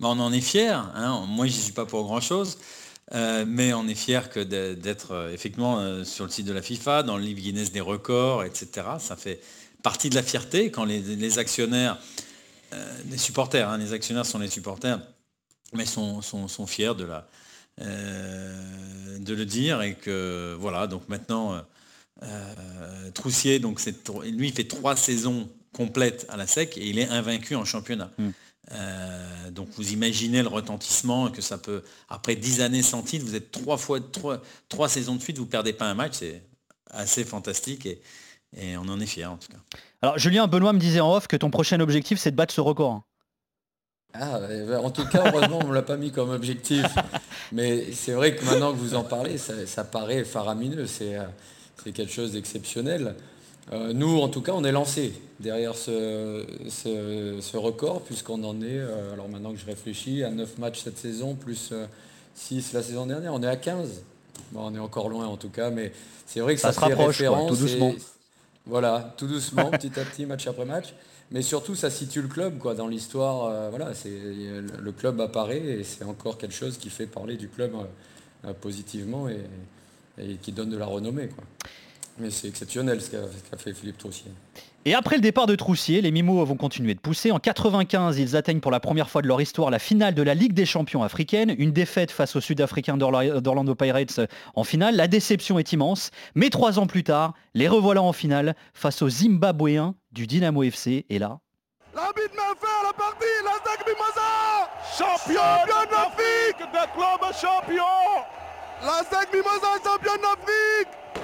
On 0.09 0.19
en 0.19 0.33
est 0.33 0.41
fier. 0.41 0.91
Hein. 0.95 1.25
Moi, 1.27 1.47
je 1.47 1.53
n'y 1.53 1.59
suis 1.59 1.73
pas 1.73 1.85
pour 1.85 2.03
grand-chose. 2.03 2.57
Euh, 3.13 3.45
mais 3.47 3.73
on 3.73 3.87
est 3.87 3.95
fier 3.95 4.29
d'être 4.29 5.11
euh, 5.11 5.33
effectivement 5.33 5.79
euh, 5.79 6.05
sur 6.05 6.23
le 6.23 6.31
site 6.31 6.45
de 6.45 6.53
la 6.53 6.61
FIFA, 6.61 7.03
dans 7.03 7.17
le 7.17 7.23
livre 7.23 7.41
Guinness 7.41 7.71
des 7.71 7.81
records, 7.81 8.45
etc. 8.45 8.87
Ça 8.99 9.17
fait 9.17 9.41
partie 9.83 10.09
de 10.09 10.15
la 10.15 10.23
fierté 10.23 10.71
quand 10.71 10.85
les, 10.85 11.39
actionnaires, 11.39 11.97
les 13.09 13.17
supporters, 13.17 13.67
hein, 13.67 13.77
les 13.79 13.93
actionnaires 13.93 14.27
sont 14.27 14.37
les 14.37 14.47
supporters, 14.47 15.01
mais 15.73 15.85
sont, 15.85 16.21
sont, 16.21 16.67
fiers 16.67 16.93
de, 16.93 17.07
le 17.79 19.43
dire 19.43 19.81
et 19.81 19.95
que 19.95 20.55
voilà, 20.59 20.85
donc 20.85 21.09
maintenant, 21.09 21.59
Troussier, 23.15 23.57
donc 23.57 23.81
lui, 24.23 24.49
il 24.49 24.53
fait 24.53 24.67
trois 24.67 24.95
saisons 24.95 25.49
complète 25.73 26.27
à 26.29 26.37
la 26.37 26.45
SEC 26.45 26.77
et 26.77 26.87
il 26.87 26.99
est 26.99 27.09
invaincu 27.09 27.55
en 27.55 27.65
championnat. 27.65 28.11
Mm. 28.19 28.29
Euh, 28.71 29.49
donc 29.51 29.69
vous 29.75 29.91
imaginez 29.91 30.43
le 30.43 30.47
retentissement 30.47 31.31
que 31.31 31.41
ça 31.41 31.57
peut. 31.57 31.83
Après 32.09 32.35
dix 32.35 32.61
années 32.61 32.83
sans 32.83 33.01
titre, 33.01 33.25
vous 33.25 33.35
êtes 33.35 33.51
trois 33.51 33.77
fois 33.77 33.99
trois, 33.99 34.41
trois 34.69 34.87
saisons 34.87 35.15
de 35.15 35.21
suite, 35.21 35.39
vous 35.39 35.47
perdez 35.47 35.73
pas 35.73 35.85
un 35.85 35.95
match, 35.95 36.17
c'est 36.19 36.43
assez 36.91 37.23
fantastique 37.23 37.85
et, 37.87 38.01
et 38.55 38.77
on 38.77 38.81
en 38.83 38.99
est 38.99 39.07
fiers 39.07 39.25
en 39.25 39.37
tout 39.37 39.51
cas. 39.51 39.57
Alors 40.01 40.17
Julien 40.19 40.47
Benoît 40.47 40.73
me 40.73 40.79
disait 40.79 40.99
en 40.99 41.15
off 41.15 41.27
que 41.27 41.37
ton 41.37 41.49
prochain 41.49 41.79
objectif 41.79 42.19
c'est 42.19 42.31
de 42.31 42.35
battre 42.35 42.53
ce 42.53 42.61
record. 42.61 43.01
Ah, 44.13 44.41
eh 44.49 44.65
ben, 44.65 44.79
en 44.79 44.91
tout 44.91 45.05
cas, 45.05 45.23
heureusement, 45.25 45.59
on 45.59 45.63
ne 45.63 45.69
me 45.69 45.73
l'a 45.73 45.83
pas 45.83 45.95
mis 45.95 46.11
comme 46.11 46.31
objectif. 46.31 46.85
Mais 47.53 47.93
c'est 47.93 48.11
vrai 48.11 48.35
que 48.35 48.43
maintenant 48.43 48.73
que 48.73 48.77
vous 48.77 48.93
en 48.93 49.05
parlez, 49.05 49.37
ça, 49.37 49.65
ça 49.65 49.85
paraît 49.85 50.25
faramineux. 50.25 50.85
C'est 50.85 51.17
euh, 51.17 51.23
c'est 51.81 51.93
quelque 51.93 52.11
chose 52.11 52.33
d'exceptionnel. 52.33 53.15
Euh, 53.73 53.93
nous, 53.93 54.19
en 54.19 54.27
tout 54.27 54.41
cas, 54.41 54.51
on 54.53 54.63
est 54.65 54.71
lancé 54.71 55.13
derrière 55.39 55.75
ce, 55.75 56.45
ce- 56.69 57.37
ce 57.41 57.57
record, 57.57 58.01
puisqu'on 58.01 58.43
en 58.43 58.61
est, 58.61 58.65
euh, 58.77 59.13
alors 59.13 59.29
maintenant 59.29 59.53
que 59.53 59.59
je 59.59 59.65
réfléchis, 59.65 60.23
à 60.23 60.29
9 60.29 60.57
matchs 60.57 60.81
cette 60.83 60.97
saison, 60.97 61.35
plus 61.35 61.73
6 62.35 62.73
la 62.73 62.83
saison 62.83 63.05
dernière. 63.05 63.33
On 63.33 63.41
est 63.41 63.47
à 63.47 63.55
15. 63.55 64.03
Bon, 64.51 64.61
on 64.65 64.75
est 64.75 64.79
encore 64.79 65.07
loin 65.09 65.25
en 65.27 65.37
tout 65.37 65.49
cas, 65.49 65.69
mais 65.69 65.93
c'est 66.25 66.41
vrai 66.41 66.55
que 66.55 66.61
Ça 66.61 66.73
ça, 66.73 66.81
se 66.81 66.85
fait 66.85 66.93
rapproche, 66.93 67.23
quoi, 67.25 67.45
tout 67.47 67.55
doucement. 67.55 67.93
voilà, 68.65 69.13
tout 69.17 69.27
doucement, 69.35 69.71
petit 69.71 69.97
à 69.99 70.03
petit, 70.03 70.25
match 70.25 70.47
après 70.47 70.65
match. 70.65 70.93
Mais 71.31 71.41
surtout, 71.41 71.75
ça 71.75 71.89
situe 71.89 72.21
le 72.21 72.27
club 72.27 72.57
quoi, 72.57 72.75
dans 72.75 72.87
l'histoire. 72.89 73.45
euh, 73.45 73.69
voilà, 73.69 73.93
c'est 73.93 74.09
le 74.09 74.91
club 74.91 75.21
apparaît 75.21 75.59
et 75.63 75.83
c'est 75.85 76.03
encore 76.03 76.37
quelque 76.37 76.53
chose 76.53 76.77
qui 76.77 76.89
fait 76.89 77.05
parler 77.05 77.37
du 77.37 77.47
club 77.47 77.71
euh, 77.73 78.49
euh, 78.49 78.53
positivement 78.53 79.29
et, 79.29 79.39
et 80.17 80.35
qui 80.35 80.51
donne 80.51 80.69
de 80.69 80.77
la 80.77 80.87
renommée. 80.87 81.29
Quoi. 81.29 81.43
Mais 82.21 82.29
c'est 82.29 82.47
exceptionnel 82.47 83.01
ce 83.01 83.09
qu'a 83.09 83.57
fait 83.57 83.73
Philippe 83.73 83.97
Troussier. 83.97 84.31
Et 84.85 84.93
après 84.93 85.15
le 85.15 85.21
départ 85.21 85.47
de 85.47 85.55
Troussier, 85.55 86.01
les 86.01 86.11
Mimos 86.11 86.43
vont 86.45 86.55
continuer 86.55 86.93
de 86.93 86.99
pousser. 86.99 87.31
En 87.31 87.39
95, 87.39 88.19
ils 88.19 88.35
atteignent 88.35 88.59
pour 88.59 88.71
la 88.71 88.79
première 88.79 89.09
fois 89.09 89.21
de 89.23 89.27
leur 89.27 89.41
histoire 89.41 89.69
la 89.71 89.79
finale 89.79 90.13
de 90.13 90.21
la 90.21 90.33
Ligue 90.35 90.53
des 90.53 90.65
champions 90.65 91.01
africaine. 91.03 91.53
Une 91.57 91.71
défaite 91.71 92.11
face 92.11 92.35
aux 92.35 92.41
Sud-Africains 92.41 92.97
d'Orla- 92.97 93.41
d'Orlando 93.41 93.73
Pirates 93.75 94.19
en 94.55 94.63
finale. 94.63 94.95
La 94.95 95.07
déception 95.07 95.57
est 95.59 95.71
immense. 95.73 96.11
Mais 96.35 96.49
trois 96.49 96.77
ans 96.79 96.85
plus 96.87 97.03
tard, 97.03 97.33
les 97.55 97.67
revoilà 97.67 98.01
en 98.03 98.13
finale 98.13 98.55
face 98.73 99.01
aux 99.01 99.09
Zimbabwéens 99.09 99.95
du 100.11 100.27
Dynamo 100.27 100.61
FC. 100.63 101.05
Et 101.09 101.17
là, 101.19 101.39
L'arbitre 101.95 102.29
fin 102.35 102.67
à 102.81 102.87
la 102.87 102.93
partie, 102.93 103.25
la 103.43 103.83
Mimosa 103.85 104.69
Champion 104.97 105.87
d'Afrique 105.91 106.71
des 106.71 106.87
clubs 106.93 107.33
champions 107.33 107.83
La 108.81 109.01
Mimosa 109.33 109.67
est 109.75 109.83
championne 109.87 110.21
d'Afrique 110.21 111.20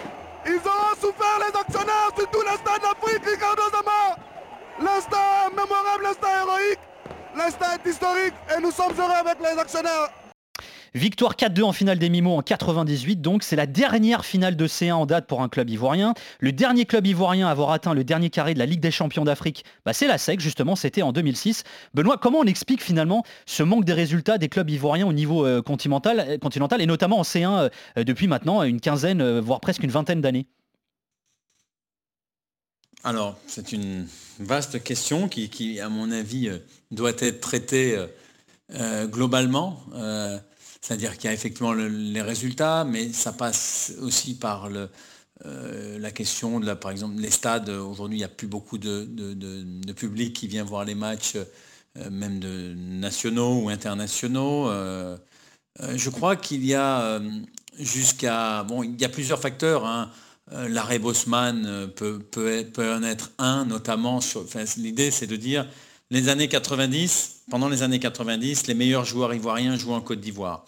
Ils 0.47 0.55
auront 0.65 0.95
souffert 1.01 1.39
les 1.39 1.59
actionnaires 1.59 2.11
sur 2.15 2.29
tout 2.29 2.41
l'instant 2.41 2.77
d'Afrique, 2.81 3.25
Ricardo 3.25 3.63
Zama 3.69 4.15
L'instant 4.79 5.49
mémorable, 5.49 6.03
l'instant 6.03 6.27
héroïque, 6.27 6.79
l'instant 7.35 7.65
historique. 7.85 8.33
Et 8.55 8.61
nous 8.61 8.71
sommes 8.71 8.93
heureux 8.97 9.19
avec 9.19 9.39
les 9.41 9.59
actionnaires 9.59 10.09
Victoire 10.93 11.35
4-2 11.35 11.63
en 11.63 11.73
finale 11.73 11.99
des 11.99 12.09
Mimos 12.09 12.37
en 12.37 12.41
98, 12.41 13.21
donc 13.21 13.43
c'est 13.43 13.55
la 13.55 13.65
dernière 13.65 14.25
finale 14.25 14.55
de 14.55 14.67
C1 14.67 14.93
en 14.93 15.05
date 15.05 15.27
pour 15.27 15.41
un 15.41 15.49
club 15.49 15.69
ivoirien. 15.69 16.13
Le 16.39 16.51
dernier 16.51 16.85
club 16.85 17.05
ivoirien 17.05 17.47
à 17.47 17.51
avoir 17.51 17.71
atteint 17.71 17.93
le 17.93 18.03
dernier 18.03 18.29
carré 18.29 18.53
de 18.53 18.59
la 18.59 18.65
Ligue 18.65 18.79
des 18.79 18.91
champions 18.91 19.23
d'Afrique, 19.23 19.65
bah, 19.85 19.93
c'est 19.93 20.07
la 20.07 20.17
SEC 20.17 20.39
justement, 20.39 20.75
c'était 20.75 21.01
en 21.01 21.11
2006. 21.11 21.63
Benoît, 21.93 22.17
comment 22.17 22.39
on 22.39 22.45
explique 22.45 22.83
finalement 22.83 23.23
ce 23.45 23.63
manque 23.63 23.85
des 23.85 23.93
résultats 23.93 24.37
des 24.37 24.49
clubs 24.49 24.69
ivoiriens 24.69 25.07
au 25.07 25.13
niveau 25.13 25.45
euh, 25.45 25.61
continental, 25.61 26.19
euh, 26.19 26.37
continental 26.37 26.81
et 26.81 26.85
notamment 26.85 27.19
en 27.19 27.23
C1 27.23 27.69
euh, 27.97 28.03
depuis 28.03 28.27
maintenant 28.27 28.63
une 28.63 28.79
quinzaine, 28.79 29.39
voire 29.39 29.59
presque 29.59 29.83
une 29.83 29.91
vingtaine 29.91 30.21
d'années? 30.21 30.45
Alors, 33.03 33.37
c'est 33.47 33.71
une 33.71 34.07
vaste 34.39 34.83
question 34.83 35.29
qui, 35.29 35.79
à 35.79 35.87
mon 35.87 36.11
avis, 36.11 36.49
doit 36.91 37.13
être 37.19 37.39
traitée 37.39 37.97
globalement. 39.05 39.79
C'est-à-dire 40.81 41.17
qu'il 41.17 41.25
y 41.25 41.27
a 41.29 41.33
effectivement 41.33 41.73
le- 41.73 41.87
les 41.87 42.21
résultats, 42.21 42.83
mais 42.85 43.11
ça 43.13 43.33
passe 43.33 43.93
aussi 44.01 44.35
par 44.37 44.69
euh, 45.45 45.99
la 45.99 46.11
question 46.11 46.59
de, 46.59 46.73
par 46.73 46.91
exemple, 46.91 47.19
les 47.19 47.29
stades. 47.29 47.69
Aujourd'hui, 47.69 48.17
il 48.17 48.21
n'y 48.21 48.25
a 48.25 48.29
plus 48.29 48.47
beaucoup 48.47 48.77
de, 48.77 49.05
public 49.93 50.33
qui 50.33 50.47
vient 50.47 50.63
voir 50.63 50.85
les 50.85 50.95
matchs, 50.95 51.35
euh, 51.35 52.09
même 52.09 52.39
de 52.39 52.73
nationaux 52.75 53.61
ou 53.61 53.69
internationaux. 53.69 54.69
Euh, 54.69 55.17
je 55.95 56.09
crois 56.09 56.35
qu'il 56.35 56.65
y 56.65 56.73
a 56.73 57.21
jusqu'à... 57.79 58.63
Bon, 58.63 58.83
il 58.83 58.99
y 58.99 59.05
a 59.05 59.09
plusieurs 59.09 59.39
facteurs. 59.39 59.85
hein. 59.85 60.11
L'arrêt 60.51 60.97
Bosman 60.97 61.91
peut, 61.95 62.21
en 62.79 63.03
être 63.03 63.31
un, 63.37 63.65
notamment 63.65 64.19
L'idée, 64.77 65.11
c'est 65.11 65.27
de 65.27 65.35
dire, 65.35 65.67
les 66.09 66.29
années 66.29 66.47
90, 66.47 67.43
pendant 67.49 67.69
les 67.69 67.83
années 67.83 67.99
90, 67.99 68.67
les 68.67 68.73
meilleurs 68.73 69.05
joueurs 69.05 69.33
ivoiriens 69.33 69.77
jouent 69.77 69.93
en 69.93 70.01
Côte 70.01 70.19
d'Ivoire. 70.19 70.65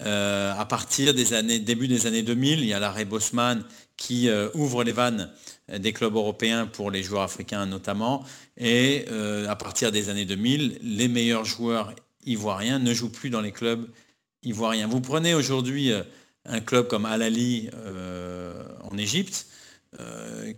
Euh, 0.00 0.54
à 0.56 0.64
partir 0.64 1.14
des 1.14 1.32
années, 1.32 1.58
début 1.58 1.88
des 1.88 2.06
années 2.06 2.22
2000, 2.22 2.60
il 2.60 2.66
y 2.66 2.72
a 2.72 2.78
l'arrêt 2.78 3.04
Bosman 3.04 3.64
qui 3.96 4.28
euh, 4.28 4.48
ouvre 4.54 4.84
les 4.84 4.92
vannes 4.92 5.30
euh, 5.70 5.78
des 5.78 5.92
clubs 5.92 6.14
européens 6.14 6.66
pour 6.66 6.90
les 6.90 7.02
joueurs 7.02 7.22
africains 7.22 7.66
notamment. 7.66 8.24
Et 8.56 9.06
à 9.48 9.56
partir 9.56 9.92
des 9.92 10.08
années 10.08 10.24
2000, 10.24 10.78
les 10.82 11.08
meilleurs 11.08 11.44
joueurs 11.44 11.94
ivoiriens 12.26 12.78
ne 12.78 12.92
jouent 12.92 13.12
plus 13.12 13.30
dans 13.30 13.40
les 13.40 13.52
clubs 13.52 13.88
ivoiriens. 14.42 14.86
Vous 14.88 15.00
prenez 15.00 15.34
aujourd'hui 15.34 15.92
un 16.44 16.60
club 16.60 16.88
comme 16.88 17.06
Al 17.06 17.22
Ali 17.22 17.70
euh, 17.74 18.64
en 18.90 18.98
Égypte, 18.98 19.46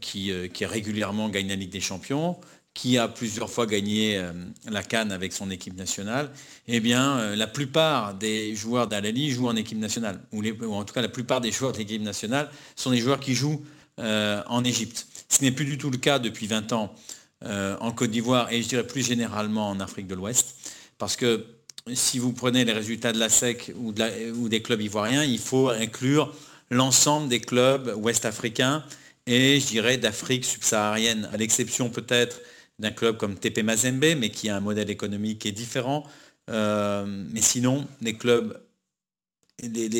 qui 0.00 0.32
régulièrement 0.64 1.28
gagne 1.28 1.48
la 1.48 1.56
Ligue 1.56 1.70
des 1.70 1.80
Champions, 1.80 2.36
qui 2.74 2.98
a 2.98 3.08
plusieurs 3.08 3.50
fois 3.50 3.66
gagné 3.66 4.16
euh, 4.16 4.32
la 4.68 4.82
Cannes 4.82 5.12
avec 5.12 5.32
son 5.32 5.50
équipe 5.50 5.76
nationale, 5.76 6.30
eh 6.68 6.80
bien, 6.80 7.18
euh, 7.18 7.36
la 7.36 7.46
plupart 7.46 8.14
des 8.14 8.54
joueurs 8.54 8.86
d'Al 8.86 9.06
Ali 9.06 9.30
jouent 9.30 9.48
en 9.48 9.56
équipe 9.56 9.78
nationale, 9.78 10.20
ou, 10.32 10.42
en 10.72 10.84
tout 10.84 10.94
cas 10.94 11.02
la 11.02 11.08
plupart 11.08 11.40
des 11.40 11.50
joueurs 11.50 11.72
de 11.72 11.78
l'équipe 11.78 12.02
nationale 12.02 12.48
sont 12.76 12.90
des 12.90 12.98
joueurs 12.98 13.20
qui 13.20 13.34
jouent 13.34 13.64
euh, 13.98 14.42
en 14.46 14.64
Égypte. 14.64 15.06
Ce 15.28 15.42
n'est 15.42 15.50
plus 15.50 15.64
du 15.64 15.78
tout 15.78 15.90
le 15.90 15.98
cas 15.98 16.18
depuis 16.18 16.46
20 16.46 16.72
ans 16.72 16.94
en 17.42 17.90
Côte 17.92 18.10
d'Ivoire 18.10 18.52
et 18.52 18.62
je 18.62 18.68
dirais 18.68 18.86
plus 18.86 19.02
généralement 19.02 19.70
en 19.70 19.80
Afrique 19.80 20.06
de 20.06 20.14
l'Ouest, 20.14 20.56
parce 20.98 21.16
que 21.16 21.46
si 21.94 22.18
vous 22.18 22.34
prenez 22.34 22.66
les 22.66 22.74
résultats 22.74 23.12
de 23.12 23.18
la 23.18 23.30
SEC 23.30 23.72
ou 23.78 24.48
des 24.48 24.60
clubs 24.60 24.82
ivoiriens, 24.82 25.24
il 25.24 25.38
faut 25.38 25.70
inclure 25.70 26.34
l'ensemble 26.70 27.28
des 27.28 27.40
clubs 27.40 27.94
ouest-africains 27.96 28.84
et 29.26 29.58
je 29.58 29.66
dirais 29.66 29.96
d'Afrique 29.96 30.44
subsaharienne, 30.44 31.30
à 31.32 31.38
l'exception 31.38 31.88
peut-être 31.88 32.40
d'un 32.80 32.90
club 32.90 33.16
comme 33.18 33.36
TP 33.36 33.62
Mazembe, 33.62 34.16
mais 34.18 34.30
qui 34.30 34.48
a 34.48 34.56
un 34.56 34.60
modèle 34.60 34.90
économique 34.90 35.40
qui 35.40 35.48
est 35.48 35.52
différent. 35.52 36.04
Euh, 36.50 37.04
mais 37.06 37.42
sinon, 37.42 37.86
les 38.00 38.14
clubs, 38.16 38.58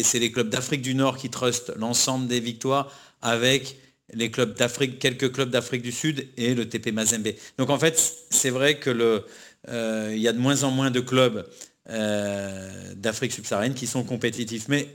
c'est 0.03 0.19
les 0.19 0.33
clubs 0.33 0.49
d'Afrique 0.49 0.83
du 0.83 0.95
Nord 0.95 1.19
qui 1.19 1.29
trustent 1.29 1.73
l'ensemble 1.77 2.27
des 2.27 2.41
victoires 2.41 2.91
avec 3.21 3.77
les 4.13 4.31
clubs 4.31 4.55
d'Afrique, 4.57 4.99
quelques 4.99 5.31
clubs 5.33 5.51
d'Afrique 5.51 5.83
du 5.83 5.93
Sud 5.93 6.27
et 6.37 6.55
le 6.55 6.69
TP 6.69 6.91
Mazembe. 6.93 7.29
Donc 7.59 7.69
en 7.71 7.79
fait, 7.79 7.97
c'est 8.31 8.51
vrai 8.51 8.79
que 8.79 8.91
le, 8.91 9.25
euh, 9.69 10.15
y 10.17 10.27
a 10.27 10.33
de 10.33 10.39
moins 10.39 10.63
en 10.65 10.71
moins 10.71 10.91
de 10.91 11.01
clubs 11.01 11.47
euh, 11.91 12.95
d'Afrique 12.95 13.33
subsaharienne 13.33 13.75
qui 13.75 13.87
sont 13.87 14.03
compétitifs. 14.03 14.69
Mais 14.69 14.89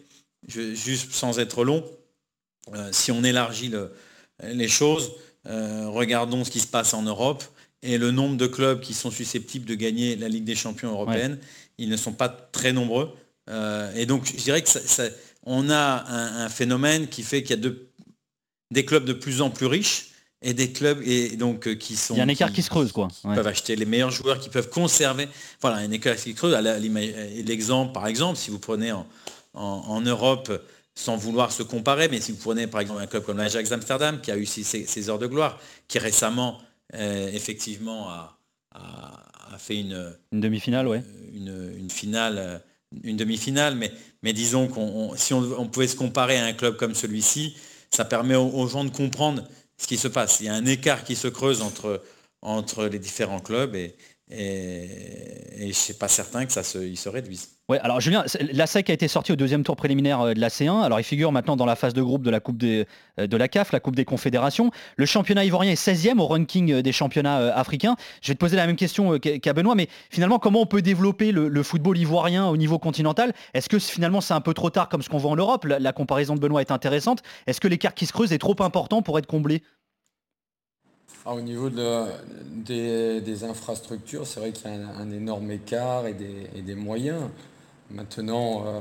juste 0.48 1.14
sans 1.14 1.40
être 1.40 1.64
long, 1.64 1.84
si 2.92 3.12
on 3.12 3.24
élargit 3.24 3.70
le- 3.70 3.92
les 4.44 4.68
choses, 4.68 5.14
regardons 5.46 6.44
ce 6.44 6.50
qui 6.52 6.60
se 6.60 6.68
passe 6.68 6.94
en 6.96 7.04
Europe 7.04 7.44
et 7.86 7.98
le 7.98 8.12
nombre 8.12 8.38
de 8.38 8.48
clubs 8.48 8.80
qui 8.82 8.94
sont 8.94 9.12
susceptibles 9.12 9.66
de 9.66 9.76
gagner 9.76 10.16
la 10.16 10.28
Ligue 10.28 10.44
des 10.44 10.56
champions 10.56 10.92
européenne, 10.92 11.38
ils 11.78 11.90
ne 11.90 11.98
sont 11.98 12.14
pas 12.14 12.30
très 12.30 12.74
nombreux. 12.74 13.12
Euh, 13.50 13.94
et 13.96 14.06
donc 14.06 14.26
je 14.26 14.42
dirais 14.44 14.62
que 14.62 14.70
ça- 14.70 14.82
ça- 14.82 15.10
on 15.44 15.70
a 15.70 16.04
un, 16.08 16.46
un 16.46 16.50
phénomène 16.50 17.08
qui 17.08 17.22
fait 17.24 17.44
qu'il 17.44 17.52
y 17.56 17.60
a 17.60 17.62
de- 17.62 17.88
des 18.72 18.86
clubs 18.86 19.06
de 19.06 19.14
plus 19.14 19.42
en 19.42 19.50
plus 19.52 19.68
riches 19.68 20.08
et 20.42 20.54
des 20.54 20.72
clubs 20.72 21.02
et 21.06 21.36
donc 21.38 21.68
euh, 21.68 21.76
qui 21.76 21.96
sont 21.96 22.16
Il 22.16 22.18
y 22.18 22.22
a 22.22 22.24
un 22.24 22.28
écart 22.28 22.52
qui 22.52 22.64
se 22.64 22.70
creuse 22.70 22.92
quoi. 22.92 23.08
Ouais. 23.24 23.36
peuvent 23.36 23.48
acheter 23.48 23.76
les 23.76 23.86
meilleurs 23.86 24.12
joueurs 24.12 24.40
qui 24.40 24.50
peuvent 24.50 24.70
conserver. 24.70 25.28
Voilà, 25.62 25.78
un 25.78 25.92
écart 25.92 26.16
qui 26.16 26.34
creuse. 26.34 26.54
La- 26.54 26.80
l'ima- 26.80 27.02
L'exemple, 27.46 27.94
par 27.94 28.08
exemple, 28.08 28.38
si 28.40 28.50
vous 28.50 28.60
prenez 28.60 28.92
en, 28.92 29.06
en- 29.54 29.84
en 29.88 30.02
Europe, 30.02 30.52
sans 30.96 31.18
vouloir 31.18 31.52
se 31.52 31.62
comparer, 31.62 32.08
mais 32.08 32.22
si 32.22 32.32
vous 32.32 32.38
prenez 32.40 32.68
par 32.68 32.82
exemple 32.82 33.02
un 33.02 33.08
club 33.08 33.24
comme 33.24 33.38
l'Ajax 33.38 33.72
Amsterdam, 33.72 34.20
qui 34.22 34.32
a 34.32 34.38
eu 34.38 34.46
ses, 34.46 35.10
heures 35.10 35.20
de 35.20 35.28
gloire, 35.28 35.60
qui 35.88 36.00
récemment, 36.00 36.58
effectivement, 36.94 38.10
a, 38.10 38.40
a- 38.72 39.54
a 39.54 39.58
fait 39.58 39.80
une, 39.80 40.14
Une 40.32 40.42
demi-finale, 40.42 40.88
ouais. 40.88 41.04
une, 41.34 41.74
une 41.78 41.90
finale, 41.90 42.38
euh, 42.38 42.60
une 43.04 43.18
demi-finale, 43.18 43.76
mais, 43.76 43.92
mais 44.24 44.34
disons 44.34 44.68
qu'on 44.68 44.82
on- 45.12 45.16
si 45.16 45.34
on, 45.34 45.40
on 45.60 45.68
pouvait 45.68 45.88
se 45.88 45.96
comparer 45.96 46.38
à 46.38 46.46
un 46.46 46.54
club 46.54 46.78
comme 46.78 46.96
celui-ci, 46.96 47.56
ça 47.92 48.06
permet 48.06 48.36
aux, 48.36 48.50
aux 48.50 48.68
gens 48.68 48.84
de 48.86 48.90
comprendre 48.90 49.44
ce 49.78 49.88
qui 49.88 49.98
se 49.98 50.08
passe. 50.08 50.40
Il 50.40 50.46
y 50.48 50.50
a 50.50 50.54
un 50.56 50.66
écart 50.66 51.04
qui 51.04 51.16
se 51.16 51.28
creuse 51.28 51.62
entre, 51.62 52.04
entre 52.42 52.86
les 52.88 53.00
différents 53.00 53.40
clubs 53.40 53.76
et, 53.76 53.96
et, 54.32 55.58
je 55.60 55.66
ne 55.68 55.72
suis 55.72 55.94
pas 55.94 56.08
certain 56.08 56.46
que 56.46 56.52
ça 56.52 56.64
se, 56.64 56.80
il 56.80 56.98
se 56.98 57.10
réduise. 57.10 57.55
Ouais, 57.68 57.80
alors 57.80 58.00
Julien, 58.00 58.24
la 58.54 58.68
SEC 58.68 58.92
a 58.92 58.94
été 58.94 59.08
sorti 59.08 59.32
au 59.32 59.36
deuxième 59.36 59.64
tour 59.64 59.76
préliminaire 59.76 60.22
euh, 60.22 60.34
de 60.36 60.40
la 60.40 60.50
C1. 60.50 60.84
Alors 60.84 61.00
il 61.00 61.04
figure 61.04 61.32
maintenant 61.32 61.56
dans 61.56 61.66
la 61.66 61.76
phase 61.76 61.96
de 61.96 62.02
groupe 62.04 62.22
de 62.22 62.30
la 62.30 62.40
Coupe 62.40 62.58
des, 62.58 62.86
euh, 63.20 63.26
de 63.26 63.38
la 63.38 63.48
CAF, 63.48 63.72
la 63.72 63.80
Coupe 63.80 63.96
des 63.96 64.06
Confédérations. 64.06 64.70
Le 64.98 65.08
championnat 65.08 65.46
ivoirien 65.46 65.72
est 65.72 65.84
16e 65.84 66.20
au 66.20 66.28
ranking 66.28 66.72
euh, 66.72 66.82
des 66.84 66.92
championnats 66.92 67.56
africains. 67.56 67.96
Je 68.22 68.28
vais 68.28 68.36
te 68.36 68.40
poser 68.40 68.56
la 68.56 68.68
même 68.68 68.76
question 68.76 69.18
qu'à 69.18 69.54
Benoît, 69.54 69.74
mais 69.74 69.88
finalement, 70.12 70.38
comment 70.38 70.62
on 70.62 70.66
peut 70.68 70.84
développer 70.84 71.32
le, 71.32 71.64
football 71.64 71.98
ivoirien 71.98 72.48
au 72.48 72.56
niveau 72.56 72.78
continental? 72.78 73.34
Est-ce 73.56 73.68
que 73.68 73.80
finalement 73.80 74.22
c'est 74.22 74.36
un 74.36 74.42
peu 74.42 74.54
trop 74.54 74.70
tard 74.70 74.88
comme 74.88 75.02
ce 75.02 75.10
qu'on 75.10 75.18
voit 75.18 75.32
en 75.32 75.36
Europe? 75.36 75.66
La, 75.66 75.80
la 75.80 75.92
comparaison 75.92 76.36
de 76.36 76.40
Benoît 76.40 76.62
est 76.62 76.70
intéressante. 76.70 77.24
Est-ce 77.48 77.60
que 77.60 77.68
l'écart 77.68 77.96
qui 77.96 78.06
se 78.06 78.14
creuse 78.14 78.32
est 78.32 78.38
trop 78.38 78.56
important 78.60 79.02
pour 79.02 79.18
être 79.18 79.26
comblé? 79.26 79.64
Ah, 81.28 81.34
au 81.34 81.42
niveau 81.42 81.72
des, 81.72 83.44
infrastructures, 83.44 84.28
c'est 84.28 84.40
vrai 84.40 84.52
qu'il 84.52 84.70
y 84.70 84.74
a 84.76 84.78
un, 84.78 85.10
énorme 85.10 85.50
écart 85.50 86.06
et 86.06 86.14
des, 86.14 86.76
moyens. 86.76 87.24
Maintenant, 87.92 88.66
euh, 88.66 88.80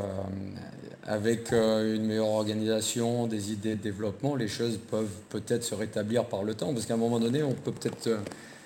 avec 1.04 1.52
euh, 1.52 1.94
une 1.94 2.06
meilleure 2.06 2.28
organisation, 2.28 3.26
des 3.26 3.52
idées 3.52 3.76
de 3.76 3.82
développement, 3.82 4.34
les 4.34 4.48
choses 4.48 4.78
peuvent 4.90 5.14
peut-être 5.28 5.62
se 5.62 5.74
rétablir 5.74 6.24
par 6.24 6.42
le 6.42 6.54
temps, 6.54 6.72
parce 6.72 6.86
qu'à 6.86 6.94
un 6.94 6.98
moment 6.98 7.20
donné, 7.20 7.42
on 7.42 7.52
peut 7.52 7.72
peut-être 7.72 8.06
euh, 8.06 8.18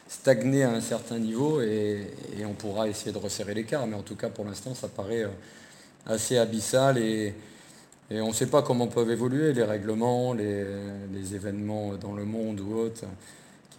stagner 0.09 0.62
à 0.62 0.70
un 0.70 0.81
certain 0.81 1.18
niveau 1.18 1.61
et, 1.61 2.07
on 2.44 2.55
pourra 2.55 2.88
essayer 2.88 3.12
de 3.12 3.18
resserrer 3.18 3.55
l'écart. 3.55 3.87
Mais 3.87 3.96
en 3.96 4.03
tout 4.03 4.16
cas, 4.16 4.29
pour 4.31 4.44
l'instant, 4.44 4.74
ça 4.74 4.88
paraît 4.88 5.27
assez 6.07 6.38
abyssal 6.38 6.98
et, 6.98 7.35
on 8.11 8.29
ne 8.29 8.33
sait 8.33 8.46
pas 8.46 8.62
comment 8.62 8.87
peuvent 8.87 9.11
évoluer 9.11 9.53
les 9.53 9.64
règlements, 9.64 10.33
les, 10.33 11.35
événements 11.35 11.94
dans 11.96 12.14
le 12.14 12.24
monde 12.24 12.61
ou 12.61 12.74
autres 12.74 13.05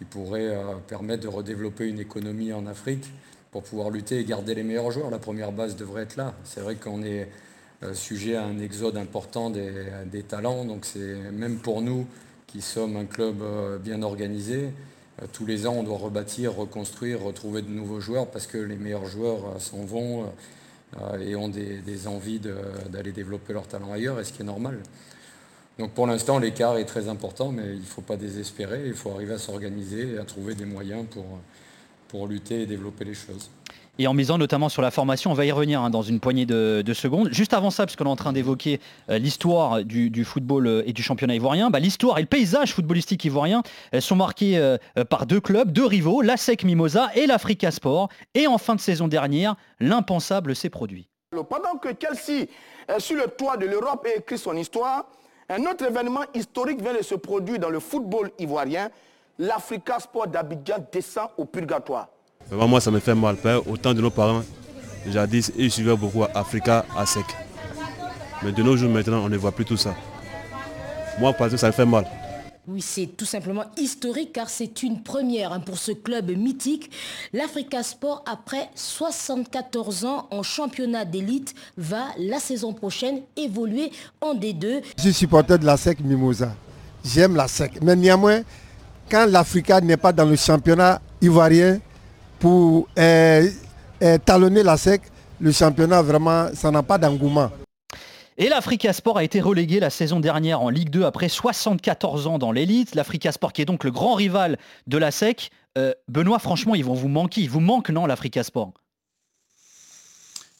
qui 0.00 0.06
pourrait 0.06 0.48
euh, 0.48 0.76
permettre 0.88 1.24
de 1.24 1.28
redévelopper 1.28 1.86
une 1.86 2.00
économie 2.00 2.54
en 2.54 2.66
Afrique 2.66 3.04
pour 3.50 3.62
pouvoir 3.62 3.90
lutter 3.90 4.18
et 4.18 4.24
garder 4.24 4.54
les 4.54 4.62
meilleurs 4.62 4.90
joueurs. 4.90 5.10
La 5.10 5.18
première 5.18 5.52
base 5.52 5.76
devrait 5.76 6.02
être 6.02 6.16
là. 6.16 6.34
C'est 6.44 6.60
vrai 6.60 6.76
qu'on 6.76 7.02
est 7.02 7.28
euh, 7.82 7.94
sujet 7.94 8.36
à 8.36 8.44
un 8.44 8.58
exode 8.58 8.96
important 8.96 9.50
des, 9.50 10.22
talents, 10.22 10.64
donc 10.64 10.84
c'est 10.84 11.14
même 11.32 11.58
pour 11.58 11.82
nous 11.82 12.06
qui 12.46 12.60
sommes 12.60 12.96
un 12.96 13.06
club 13.06 13.42
euh, 13.42 13.78
bien 13.78 14.02
organisé, 14.02 14.70
tous 15.32 15.44
les 15.44 15.66
ans 15.66 15.74
on 15.74 15.82
doit 15.82 15.98
rebâtir, 15.98 16.54
reconstruire, 16.54 17.20
retrouver 17.22 17.62
de 17.62 17.68
nouveaux 17.68 18.00
joueurs 18.00 18.26
parce 18.26 18.46
que 18.46 18.56
les 18.56 18.76
meilleurs 18.76 19.04
joueurs 19.04 19.60
s'en 19.60 19.84
vont 19.84 20.32
et 21.20 21.36
ont 21.36 21.48
des, 21.48 21.78
des 21.78 22.08
envies 22.08 22.40
d'aller 22.88 23.12
développer 23.12 23.52
leur 23.52 23.66
talent 23.66 23.92
ailleurs, 23.92 24.18
et 24.18 24.24
ce 24.24 24.32
qui 24.32 24.40
est 24.40 24.46
normal. 24.46 24.78
Donc 25.78 25.92
pour 25.92 26.06
l'instant, 26.06 26.38
l'écart 26.38 26.78
est 26.78 26.84
très 26.84 27.08
important, 27.08 27.52
mais 27.52 27.68
il 27.72 27.80
ne 27.80 27.84
faut 27.84 28.02
pas 28.02 28.16
désespérer, 28.16 28.82
il 28.86 28.94
faut 28.94 29.10
arriver 29.10 29.34
à 29.34 29.38
s'organiser 29.38 30.14
et 30.14 30.18
à 30.18 30.24
trouver 30.24 30.54
des 30.54 30.64
moyens 30.64 31.06
pour, 31.10 31.24
pour 32.10 32.26
lutter 32.26 32.62
et 32.62 32.66
développer 32.66 33.04
les 33.04 33.14
choses. 33.14 33.50
Et 33.98 34.06
en 34.06 34.14
misant 34.14 34.38
notamment 34.38 34.68
sur 34.68 34.80
la 34.82 34.90
formation, 34.90 35.30
on 35.30 35.34
va 35.34 35.44
y 35.44 35.52
revenir 35.52 35.82
hein, 35.82 35.90
dans 35.90 36.02
une 36.02 36.20
poignée 36.20 36.46
de, 36.46 36.92
secondes. 36.94 37.28
Juste 37.32 37.52
avant 37.52 37.70
ça, 37.70 37.84
parce 37.84 37.96
qu'on 37.96 38.06
est 38.06 38.08
en 38.08 38.16
train 38.16 38.32
d'évoquer 38.32 38.80
euh, 39.10 39.18
l'histoire 39.18 39.84
du, 39.84 40.24
football 40.24 40.66
euh, 40.66 40.82
et 40.86 40.92
du 40.92 41.02
championnat 41.02 41.34
ivoirien, 41.34 41.70
bah, 41.70 41.80
l'histoire 41.80 42.18
et 42.18 42.22
le 42.22 42.26
paysage 42.26 42.72
footballistique 42.72 43.24
ivoirien 43.26 43.62
sont 43.98 44.16
marqués 44.16 44.56
euh, 44.56 44.78
par 45.08 45.26
deux 45.26 45.40
clubs, 45.40 45.70
deux 45.70 45.84
rivaux, 45.84 46.22
la 46.22 46.36
SEC 46.36 46.64
Mimosa 46.64 47.10
et 47.14 47.26
l'Africa 47.26 47.70
Sport. 47.70 48.08
Et 48.34 48.46
en 48.46 48.58
fin 48.58 48.74
de 48.74 48.80
saison 48.80 49.06
dernière, 49.06 49.54
l'impensable 49.80 50.56
s'est 50.56 50.70
produit. 50.70 51.08
Pendant 51.30 51.78
que 51.80 51.88
Chelsea, 51.88 52.46
sur 52.98 53.16
le 53.16 53.26
toit 53.28 53.56
de 53.56 53.66
l'Europe, 53.66 54.06
a 54.06 54.18
écrit 54.18 54.38
son 54.38 54.56
histoire, 54.56 55.04
un 55.50 55.60
autre 55.66 55.84
événement 55.84 56.24
historique 56.34 56.80
vient 56.80 56.94
de 56.94 57.02
se 57.02 57.14
produire 57.14 57.58
dans 57.58 57.70
le 57.70 57.80
football 57.80 58.30
ivoirien. 58.38 58.90
L'Africa 59.40 59.98
Sport 59.98 60.26
d'Abidjan 60.26 60.84
descend 60.92 61.28
au 61.38 61.46
purgatoire. 61.46 62.08
moi, 62.52 62.78
ça 62.78 62.90
me 62.90 62.98
fait 62.98 63.14
mal. 63.14 63.36
Autant 63.66 63.94
de 63.94 64.02
nos 64.02 64.10
parents, 64.10 64.42
jadis, 65.08 65.50
ils 65.56 65.70
suivaient 65.70 65.96
beaucoup 65.96 66.24
Africa 66.34 66.84
à 66.94 67.06
sec. 67.06 67.24
Mais 68.42 68.52
de 68.52 68.62
nos 68.62 68.76
jours 68.76 68.90
maintenant, 68.90 69.24
on 69.24 69.30
ne 69.30 69.38
voit 69.38 69.52
plus 69.52 69.64
tout 69.64 69.78
ça. 69.78 69.94
Moi, 71.18 71.32
parce 71.32 71.52
que 71.52 71.56
ça 71.56 71.68
me 71.68 71.72
fait 71.72 71.86
mal. 71.86 72.04
Oui, 72.68 72.82
c'est 72.82 73.06
tout 73.06 73.24
simplement 73.24 73.64
historique 73.78 74.34
car 74.34 74.50
c'est 74.50 74.82
une 74.82 75.02
première 75.02 75.54
hein, 75.54 75.60
pour 75.60 75.78
ce 75.78 75.92
club 75.92 76.30
mythique. 76.36 76.90
L'Africa 77.32 77.82
Sport, 77.82 78.22
après 78.30 78.68
74 78.74 80.04
ans 80.04 80.28
en 80.30 80.42
championnat 80.42 81.06
d'élite, 81.06 81.54
va 81.78 82.08
la 82.18 82.40
saison 82.40 82.74
prochaine 82.74 83.22
évoluer 83.38 83.90
en 84.20 84.34
D2. 84.34 84.82
Je 84.98 85.02
suis 85.02 85.14
supporter 85.14 85.58
de 85.58 85.64
la 85.64 85.78
SEC 85.78 86.00
Mimosa. 86.00 86.52
J'aime 87.02 87.36
la 87.36 87.48
SEC. 87.48 87.80
Mais 87.80 87.96
néanmoins, 87.96 88.42
quand 89.10 89.26
l'Africa 89.26 89.80
n'est 89.80 89.96
pas 89.96 90.12
dans 90.12 90.24
le 90.24 90.36
championnat 90.36 91.00
ivoirien 91.20 91.80
pour 92.38 92.88
euh, 92.98 93.48
euh, 94.02 94.18
talonner 94.18 94.62
la 94.62 94.76
SEC, 94.76 95.02
le 95.40 95.52
championnat 95.52 96.02
vraiment, 96.02 96.48
ça 96.54 96.70
n'a 96.70 96.82
pas 96.82 96.98
d'engouement. 96.98 97.50
Et 98.38 98.48
l'Africa 98.48 98.92
Sport 98.92 99.18
a 99.18 99.24
été 99.24 99.40
relégué 99.40 99.80
la 99.80 99.90
saison 99.90 100.18
dernière 100.18 100.62
en 100.62 100.70
Ligue 100.70 100.88
2 100.88 101.04
après 101.04 101.28
74 101.28 102.26
ans 102.26 102.38
dans 102.38 102.52
l'élite. 102.52 102.94
L'Africa 102.94 103.32
Sport 103.32 103.52
qui 103.52 103.60
est 103.60 103.66
donc 103.66 103.84
le 103.84 103.90
grand 103.90 104.14
rival 104.14 104.56
de 104.86 104.96
la 104.96 105.10
SEC. 105.10 105.50
Euh, 105.76 105.92
Benoît, 106.08 106.38
franchement, 106.38 106.74
ils 106.74 106.84
vont 106.84 106.94
vous 106.94 107.08
manquer. 107.08 107.42
Ils 107.42 107.50
vous 107.50 107.60
manquent, 107.60 107.90
non, 107.90 108.06
l'Africa 108.06 108.42
Sport? 108.42 108.72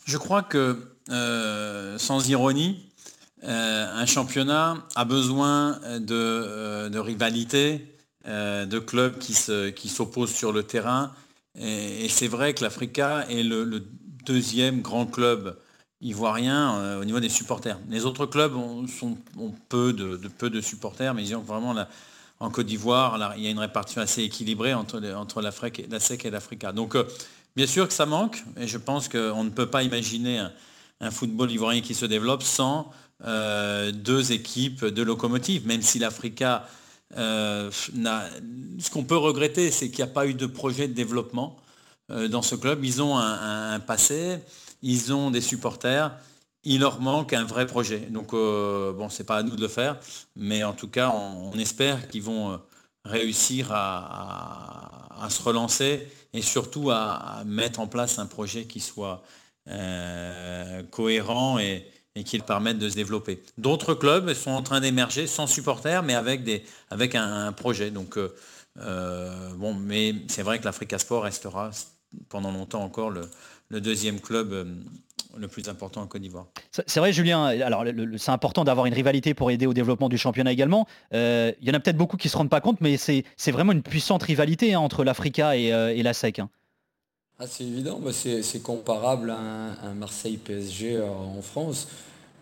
Je 0.04 0.18
crois 0.18 0.42
que, 0.42 0.94
euh, 1.08 1.96
sans 1.98 2.28
ironie, 2.28 2.90
euh, 3.44 3.86
un 3.94 4.06
championnat 4.06 4.76
a 4.94 5.04
besoin 5.04 5.80
de, 6.00 6.98
rivalité, 6.98 7.99
de 8.26 8.78
clubs 8.78 9.18
qui 9.18 9.88
s'opposent 9.88 10.32
sur 10.32 10.52
le 10.52 10.62
terrain. 10.62 11.12
Et, 11.58 12.08
c'est 12.08 12.28
vrai 12.28 12.54
que 12.54 12.62
l'Africa 12.62 13.26
est 13.28 13.42
le, 13.42 13.84
deuxième 14.24 14.82
grand 14.82 15.06
club 15.06 15.56
ivoirien 16.02 16.74
euh, 16.74 17.00
au 17.00 17.04
niveau 17.04 17.20
des 17.20 17.30
supporters. 17.30 17.78
Les 17.88 18.04
autres 18.04 18.26
clubs 18.26 18.54
ont, 18.54 18.84
peu, 19.70 19.94
de, 19.94 20.16
peu 20.28 20.50
de 20.50 20.60
supporters, 20.60 21.14
mais 21.14 21.22
ils 21.22 21.34
ont 21.34 21.40
vraiment 21.40 21.74
en 22.38 22.50
Côte 22.50 22.66
d'Ivoire, 22.66 23.34
il 23.36 23.42
y 23.42 23.46
a 23.46 23.50
une 23.50 23.58
répartition 23.58 24.02
assez 24.02 24.22
équilibrée 24.22 24.74
entre, 24.74 25.02
entre 25.14 25.40
la, 25.40 25.50
SEC 25.50 26.24
et 26.24 26.30
l'Africa. 26.30 26.72
Donc 26.72 26.96
euh, 26.96 27.04
bien 27.56 27.66
sûr 27.66 27.88
que 27.88 27.94
ça 27.94 28.06
manque, 28.06 28.44
et 28.58 28.66
je 28.66 28.78
pense 28.78 29.08
qu'on 29.08 29.42
ne 29.42 29.50
peut 29.50 29.70
pas 29.70 29.82
imaginer 29.82 30.46
un, 31.00 31.10
football 31.10 31.50
ivoirien 31.50 31.80
qui 31.80 31.94
se 31.94 32.04
développe 32.04 32.42
sans 32.42 32.90
euh, 33.24 33.90
deux 33.90 34.32
équipes 34.32 34.84
de 34.84 35.02
locomotives, 35.02 35.66
même 35.66 35.82
si 35.82 35.98
l'Africa, 35.98 36.66
ce 37.14 38.90
qu'on 38.90 39.04
peut 39.04 39.16
regretter, 39.16 39.70
c'est 39.70 39.88
qu'il 39.88 40.04
n'y 40.04 40.10
a 40.10 40.14
pas 40.14 40.26
eu 40.26 40.34
de 40.34 40.46
projet 40.46 40.88
de 40.88 40.92
développement 40.92 41.56
dans 42.08 42.42
ce 42.42 42.54
club. 42.54 42.84
Ils 42.84 43.02
ont 43.02 43.16
un 43.16 43.80
passé, 43.80 44.38
ils 44.82 45.12
ont 45.12 45.30
des 45.30 45.40
supporters, 45.40 46.12
il 46.64 46.80
leur 46.80 47.00
manque 47.00 47.32
un 47.32 47.44
vrai 47.44 47.66
projet. 47.66 48.00
Donc 48.00 48.34
euh, 48.34 48.92
bon, 48.92 49.08
c'est 49.08 49.24
pas 49.24 49.38
à 49.38 49.42
nous 49.42 49.56
de 49.56 49.60
le 49.60 49.68
faire, 49.68 49.98
mais 50.36 50.64
en 50.64 50.72
tout 50.72 50.88
cas, 50.88 51.10
on, 51.10 51.52
espère 51.58 52.08
qu'ils 52.08 52.22
vont 52.22 52.52
euh, 52.52 52.56
réussir 53.04 53.68
à, 53.72 55.26
se 55.28 55.42
relancer 55.42 56.08
et 56.32 56.42
surtout 56.42 56.90
à, 56.90 57.42
mettre 57.46 57.80
en 57.80 57.86
place 57.86 58.18
un 58.18 58.26
projet 58.26 58.64
qui 58.64 58.80
soit 58.80 59.22
euh, 59.68 60.82
cohérent 60.90 61.58
et, 61.58 61.86
qui 62.24 62.36
leur 62.36 62.46
permette 62.46 62.78
de 62.78 62.88
se 62.88 62.94
développer. 62.94 63.42
D'autres 63.58 63.94
clubs 63.94 64.32
sont 64.34 64.50
en 64.50 64.62
train 64.62 64.80
d'émerger 64.80 65.26
sans 65.26 65.46
supporters, 65.46 66.02
mais 66.02 66.14
avec, 66.14 67.14
un, 67.14 67.52
projet. 67.52 67.90
Donc 67.90 68.18
bon, 68.76 69.74
mais 69.74 70.14
c'est 70.28 70.42
vrai 70.42 70.58
que 70.58 70.64
l'Africa 70.64 70.98
Sport 70.98 71.24
restera 71.24 71.70
pendant 72.28 72.52
longtemps 72.52 72.82
encore 72.82 73.10
le, 73.10 73.28
deuxième 73.80 74.20
club 74.20 74.52
euh, 74.52 74.64
le 75.36 75.46
plus 75.46 75.68
important 75.68 76.02
en 76.02 76.06
Côte 76.06 76.22
d'Ivoire. 76.22 76.46
C'est 76.72 76.98
vrai 76.98 77.12
Julien, 77.12 77.52
c'est 78.18 78.32
important 78.32 78.64
d'avoir 78.64 78.86
une 78.86 78.94
rivalité 78.94 79.32
pour 79.32 79.50
aider 79.50 79.66
au 79.66 79.72
développement 79.72 80.08
du 80.08 80.18
championnat 80.18 80.50
également. 80.50 80.86
Euh, 81.14 81.52
il 81.60 81.68
y 81.68 81.70
en 81.70 81.74
a 81.74 81.80
peut-être 81.80 81.96
beaucoup 81.96 82.16
qui 82.16 82.26
ne 82.26 82.30
se 82.32 82.36
rendent 82.36 82.50
pas 82.50 82.60
compte, 82.60 82.80
mais 82.80 82.96
c'est 82.96 83.24
vraiment 83.52 83.72
une 83.72 83.82
puissante 83.82 84.24
rivalité 84.24 84.74
hein, 84.74 84.80
entre 84.80 85.04
l'Africa 85.04 85.56
et, 85.56 85.72
euh, 85.72 86.02
la 86.02 86.12
SEC. 86.12 86.40
Hein. 86.40 86.50
Ah, 87.42 87.46
c'est 87.48 87.64
évident, 87.64 87.98
bah, 87.98 88.10
c'est 88.12 88.62
comparable 88.62 89.30
à 89.30 89.38
un, 89.38 89.94
Marseille-PSG 89.94 91.00
en 91.00 91.40
France, 91.40 91.88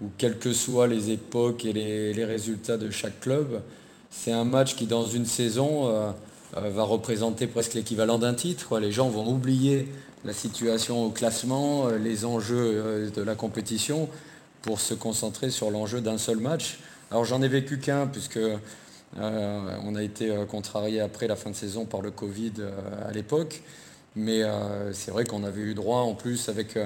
où 0.02 0.06
quelles 0.18 0.38
que 0.40 0.52
soient 0.52 0.88
les 0.88 1.10
époques 1.10 1.64
et 1.64 1.72
les, 1.72 2.24
résultats 2.24 2.76
de 2.76 2.90
chaque 2.90 3.20
club, 3.20 3.62
c'est 4.10 4.32
un 4.32 4.42
match 4.42 4.74
qui 4.74 4.86
dans 4.86 5.06
une 5.06 5.24
saison 5.24 5.88
va 6.52 6.82
représenter 6.82 7.46
presque 7.46 7.74
l'équivalent 7.74 8.18
d'un 8.18 8.34
titre. 8.34 8.80
Les 8.80 8.90
gens 8.90 9.08
vont 9.08 9.30
oublier 9.30 9.86
la 10.24 10.32
situation 10.32 11.04
au 11.04 11.10
classement, 11.10 11.88
euh, 11.88 11.98
les 11.98 12.24
enjeux 12.24 12.56
euh, 12.58 13.10
de 13.10 13.22
la 13.22 13.34
compétition 13.34 14.08
pour 14.62 14.80
se 14.80 14.94
concentrer 14.94 15.50
sur 15.50 15.70
l'enjeu 15.70 16.00
d'un 16.00 16.18
seul 16.18 16.38
match. 16.38 16.78
Alors 17.10 17.24
j'en 17.24 17.40
ai 17.42 17.48
vécu 17.48 17.78
qu'un 17.78 18.06
puisque 18.06 18.38
euh, 18.38 18.58
on 19.16 19.94
a 19.94 20.02
été 20.02 20.34
contrarié 20.48 21.00
après 21.00 21.28
la 21.28 21.36
fin 21.36 21.50
de 21.50 21.54
saison 21.54 21.84
par 21.84 22.02
le 22.02 22.10
Covid 22.10 22.54
à 23.08 23.12
l'époque. 23.12 23.62
Mais 24.18 24.42
c'est 24.92 25.10
vrai 25.10 25.24
qu'on 25.24 25.44
avait 25.44 25.60
eu 25.60 25.74
droit 25.74 26.00
en 26.00 26.14
plus 26.14 26.48
avec 26.48 26.76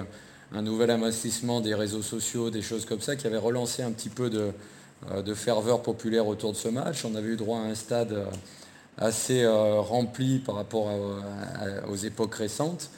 un 0.55 0.63
nouvel 0.63 0.91
amincissement 0.91 1.61
des 1.61 1.75
réseaux 1.75 2.03
sociaux, 2.03 2.51
des 2.51 2.63
choses 2.63 2.85
comme 2.85 3.01
ça, 3.01 3.17
qui 3.17 3.27
avait 3.27 3.39
relancé 3.39 3.83
un 3.83 3.91
petit 3.91 4.11
peu 4.11 4.29
de, 4.29 4.51
de 5.25 5.35
ferveur 5.35 5.83
populaire 5.83 6.27
autour 6.27 6.53
de 6.53 6.57
ce 6.57 6.69
match. 6.69 7.05
On 7.05 7.15
avait 7.15 7.29
eu 7.29 7.37
droit 7.37 7.59
à 7.59 7.63
un 7.63 7.75
stade 7.75 8.15
assez 8.99 9.47
rempli 9.47 10.39
par 10.41 10.57
rapport 10.57 10.89
aux 11.89 11.97
époques 11.97 12.35
récentes. 12.35 12.91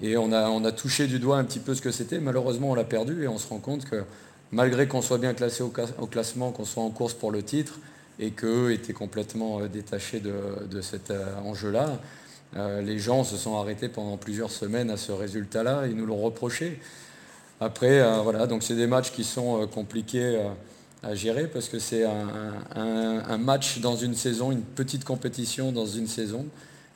Et 0.00 0.16
on 0.16 0.32
a, 0.32 0.72
touché 0.72 1.06
du 1.06 1.18
doigt 1.18 1.38
un 1.38 1.44
petit 1.44 1.58
peu 1.58 1.74
ce 1.74 1.82
que 1.82 1.90
c'était. 1.90 2.18
Malheureusement, 2.18 2.70
on 2.70 2.74
l'a 2.74 2.84
perdu 2.84 3.24
et 3.24 3.28
on 3.28 3.38
se 3.38 3.48
rend 3.48 3.58
compte 3.58 3.84
que 3.84 4.04
malgré 4.50 4.86
qu'on 4.86 5.02
soit 5.02 5.18
bien 5.18 5.34
classé 5.34 5.62
au, 5.62 6.06
classement, 6.06 6.52
qu'on 6.52 6.64
soit 6.64 6.82
en 6.82 6.90
course 6.90 7.14
pour 7.14 7.30
le 7.30 7.42
titre, 7.42 7.78
et 8.18 8.30
qu'eux 8.30 8.72
étaient 8.72 8.92
complètement 8.92 9.60
euh, 9.60 9.68
détachés 9.68 10.20
de, 10.20 10.80
cet 10.80 11.10
euh, 11.10 11.34
enjeu-là, 11.44 11.88
euh, 11.88 11.96
les 12.54 12.98
gens 12.98 13.24
se 13.24 13.36
sont 13.36 13.56
arrêtés 13.56 13.88
pendant 13.88 14.16
plusieurs 14.16 14.50
semaines 14.50 14.90
à 14.90 14.96
ce 14.96 15.12
résultat-là, 15.12 15.86
ils 15.86 15.96
nous 15.96 16.06
l'ont 16.06 16.20
reproché. 16.20 16.80
Après, 17.60 18.02
voilà, 18.22 18.46
donc 18.46 18.62
c'est 18.62 18.74
des 18.74 18.86
matchs 18.86 19.12
qui 19.12 19.24
sont 19.24 19.66
compliqués 19.68 20.38
à 21.02 21.14
gérer 21.14 21.48
parce 21.48 21.68
que 21.68 21.78
c'est 21.78 22.04
un, 22.04 23.38
match 23.38 23.80
dans 23.80 23.96
une 23.96 24.14
saison, 24.14 24.52
une 24.52 24.62
petite 24.62 25.04
compétition 25.04 25.72
dans 25.72 25.86
une 25.86 26.06
saison. 26.06 26.46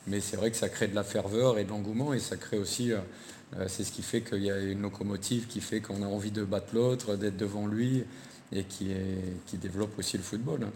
Mais 0.06 0.20
c'est 0.20 0.36
vrai 0.36 0.50
que 0.50 0.56
ça 0.56 0.68
crée 0.68 0.86
de 0.86 0.94
la 0.94 1.02
ferveur 1.02 1.58
et 1.58 1.64
de 1.64 1.70
l'engouement 1.70 2.14
et 2.14 2.20
ça 2.20 2.36
crée 2.36 2.58
aussi, 2.58 2.92
euh, 2.92 2.98
euh, 3.58 3.64
c'est 3.66 3.82
ce 3.82 3.90
qui 3.90 4.02
fait 4.02 4.20
qu'il 4.20 4.44
y 4.44 4.50
a 4.52 4.58
une 4.60 4.82
locomotive 4.82 5.48
qui 5.48 5.60
fait 5.60 5.80
qu'on 5.80 6.02
a 6.02 6.06
envie 6.06 6.30
de 6.30 6.44
battre 6.44 6.68
l'autre, 6.74 7.16
d'être 7.16 7.36
devant 7.36 7.66
lui 7.66 8.04
et 8.52 8.62
qui, 8.62 8.92
qui 9.46 9.56
développe 9.56 9.98
aussi 9.98 10.16
le 10.16 10.22
football. 10.22 10.68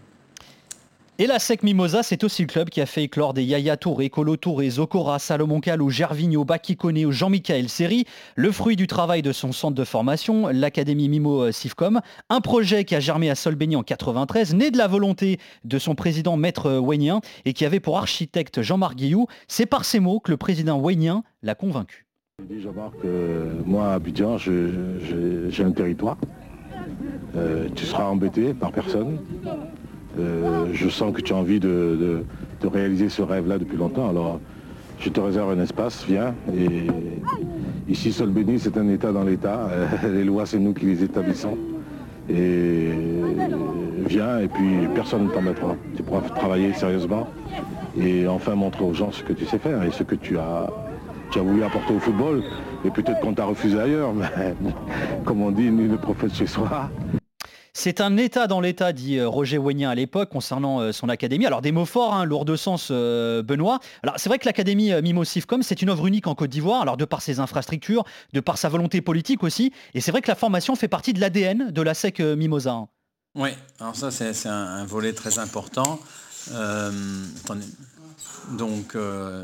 Et 1.21 1.27
la 1.27 1.37
SEC 1.37 1.61
Mimosa, 1.61 2.01
c'est 2.01 2.23
aussi 2.23 2.41
le 2.41 2.47
club 2.47 2.71
qui 2.71 2.81
a 2.81 2.87
fait 2.87 3.03
éclore 3.03 3.35
des 3.35 3.43
Yaya 3.43 3.77
Touré, 3.77 4.09
Colo 4.09 4.37
Touré, 4.37 4.71
Zokora, 4.71 5.19
Salomon 5.19 5.59
Kalou, 5.59 5.91
Gervinho, 5.91 6.45
Bakikone 6.45 7.05
ou 7.05 7.11
Jean-Michel 7.11 7.69
Seri, 7.69 8.05
le 8.35 8.51
fruit 8.51 8.75
du 8.75 8.87
travail 8.87 9.21
de 9.21 9.31
son 9.31 9.51
centre 9.51 9.75
de 9.75 9.83
formation, 9.83 10.47
l'Académie 10.47 11.09
Mimo 11.09 11.43
euh, 11.43 11.51
Sifcom, 11.51 12.01
un 12.31 12.41
projet 12.41 12.85
qui 12.85 12.95
a 12.95 12.99
germé 12.99 13.29
à 13.29 13.35
Solbeni 13.35 13.75
en 13.75 13.83
93, 13.83 14.55
né 14.55 14.71
de 14.71 14.79
la 14.79 14.87
volonté 14.87 15.37
de 15.63 15.77
son 15.77 15.93
président 15.93 16.37
maître 16.37 16.79
Wayneien 16.79 17.21
et 17.45 17.53
qui 17.53 17.65
avait 17.65 17.79
pour 17.79 17.99
architecte 17.99 18.63
Jean-Marc 18.63 18.95
Guillou. 18.95 19.27
C'est 19.47 19.67
par 19.67 19.85
ces 19.85 19.99
mots 19.99 20.21
que 20.21 20.31
le 20.31 20.37
président 20.37 20.79
Wayneien 20.79 21.21
l'a 21.43 21.53
convaincu. 21.53 22.07
Jean-Marc, 22.49 22.95
euh, 23.05 23.53
moi 23.63 23.91
à 23.91 23.93
Abidjan, 23.93 24.39
j'ai 24.39 25.63
un 25.63 25.71
territoire. 25.71 26.17
Euh, 27.35 27.67
tu 27.75 27.85
seras 27.85 28.05
embêté 28.05 28.55
par 28.55 28.71
personne. 28.71 29.19
Euh, 30.19 30.65
je 30.73 30.89
sens 30.89 31.13
que 31.13 31.21
tu 31.21 31.33
as 31.33 31.35
envie 31.35 31.59
de, 31.59 32.23
réaliser 32.63 33.09
ce 33.09 33.21
rêve-là 33.21 33.57
depuis 33.57 33.77
longtemps. 33.77 34.09
Alors, 34.09 34.39
je 34.99 35.09
te 35.09 35.19
réserve 35.19 35.51
un 35.51 35.61
espace, 35.61 36.05
viens. 36.07 36.35
Et 36.55 36.87
ici, 37.89 38.13
Solbeni, 38.13 38.59
c'est 38.59 38.77
un 38.77 38.87
État 38.89 39.11
dans 39.11 39.23
l'État. 39.23 39.69
Les 40.03 40.23
lois, 40.23 40.45
c'est 40.45 40.59
nous 40.59 40.73
qui 40.73 40.85
les 40.85 41.03
établissons. 41.03 41.57
Et 42.29 42.91
viens, 44.07 44.39
et 44.39 44.47
puis 44.47 44.87
personne 44.93 45.25
ne 45.25 45.29
t'embêtera. 45.29 45.75
Tu 45.95 46.03
pourras 46.03 46.21
travailler 46.21 46.73
sérieusement 46.73 47.27
et 47.99 48.27
enfin 48.27 48.55
montrer 48.55 48.83
aux 48.83 48.93
gens 48.93 49.11
ce 49.11 49.23
que 49.23 49.33
tu 49.33 49.45
sais 49.45 49.57
faire 49.57 49.83
et 49.83 49.91
ce 49.91 50.03
que 50.03 50.15
tu 50.15 50.37
as, 50.37 50.69
tu 51.31 51.39
as 51.39 51.41
voulu 51.41 51.63
apporter 51.63 51.93
au 51.93 51.99
football. 51.99 52.43
Et 52.85 52.89
peut-être 52.89 53.19
qu'on 53.21 53.33
t'a 53.33 53.45
refusé 53.45 53.79
ailleurs, 53.79 54.13
mais 54.13 54.55
comme 55.25 55.41
on 55.41 55.51
dit, 55.51 55.69
nul 55.69 55.91
ne 55.91 55.97
prophète 55.97 56.33
chez 56.33 56.47
soi. 56.47 56.89
C'est 57.73 58.01
un 58.01 58.17
état 58.17 58.47
dans 58.47 58.59
l'état, 58.59 58.91
dit 58.91 59.17
euh, 59.17 59.29
Roger 59.29 59.57
Wagnin 59.57 59.89
à 59.89 59.95
l'époque, 59.95 60.29
concernant 60.29 60.81
euh, 60.81 60.91
son 60.91 61.07
académie. 61.07 61.45
Alors 61.45 61.61
des 61.61 61.71
mots 61.71 61.85
forts, 61.85 62.13
hein, 62.13 62.25
lourds 62.25 62.43
de 62.43 62.57
sens, 62.57 62.89
euh, 62.91 63.41
Benoît. 63.43 63.79
Alors 64.03 64.15
c'est 64.17 64.27
vrai 64.27 64.39
que 64.39 64.45
l'académie 64.45 64.91
Mimo 65.01 65.23
Sifcom, 65.23 65.63
c'est 65.63 65.81
une 65.81 65.89
œuvre 65.89 66.05
unique 66.05 66.27
en 66.27 66.35
Côte 66.35 66.49
d'Ivoire, 66.49 66.81
alors 66.81 66.97
de 66.97 67.05
par 67.05 67.21
ses 67.21 67.39
infrastructures, 67.39 68.03
de 68.33 68.39
par 68.41 68.57
sa 68.57 68.67
volonté 68.67 69.01
politique 69.01 69.41
aussi. 69.43 69.71
Et 69.93 70.01
c'est 70.01 70.11
vrai 70.11 70.21
que 70.21 70.27
la 70.27 70.35
formation 70.35 70.75
fait 70.75 70.89
partie 70.89 71.13
de 71.13 71.21
l'ADN 71.21 71.71
de 71.71 71.81
la 71.81 71.93
SEC 71.93 72.19
Mimosa. 72.19 72.87
Oui, 73.35 73.51
alors 73.79 73.95
ça 73.95 74.11
c'est 74.11 74.47
un, 74.47 74.85
volet 74.85 75.13
très 75.13 75.39
important. 75.39 75.99
donc 78.49 78.97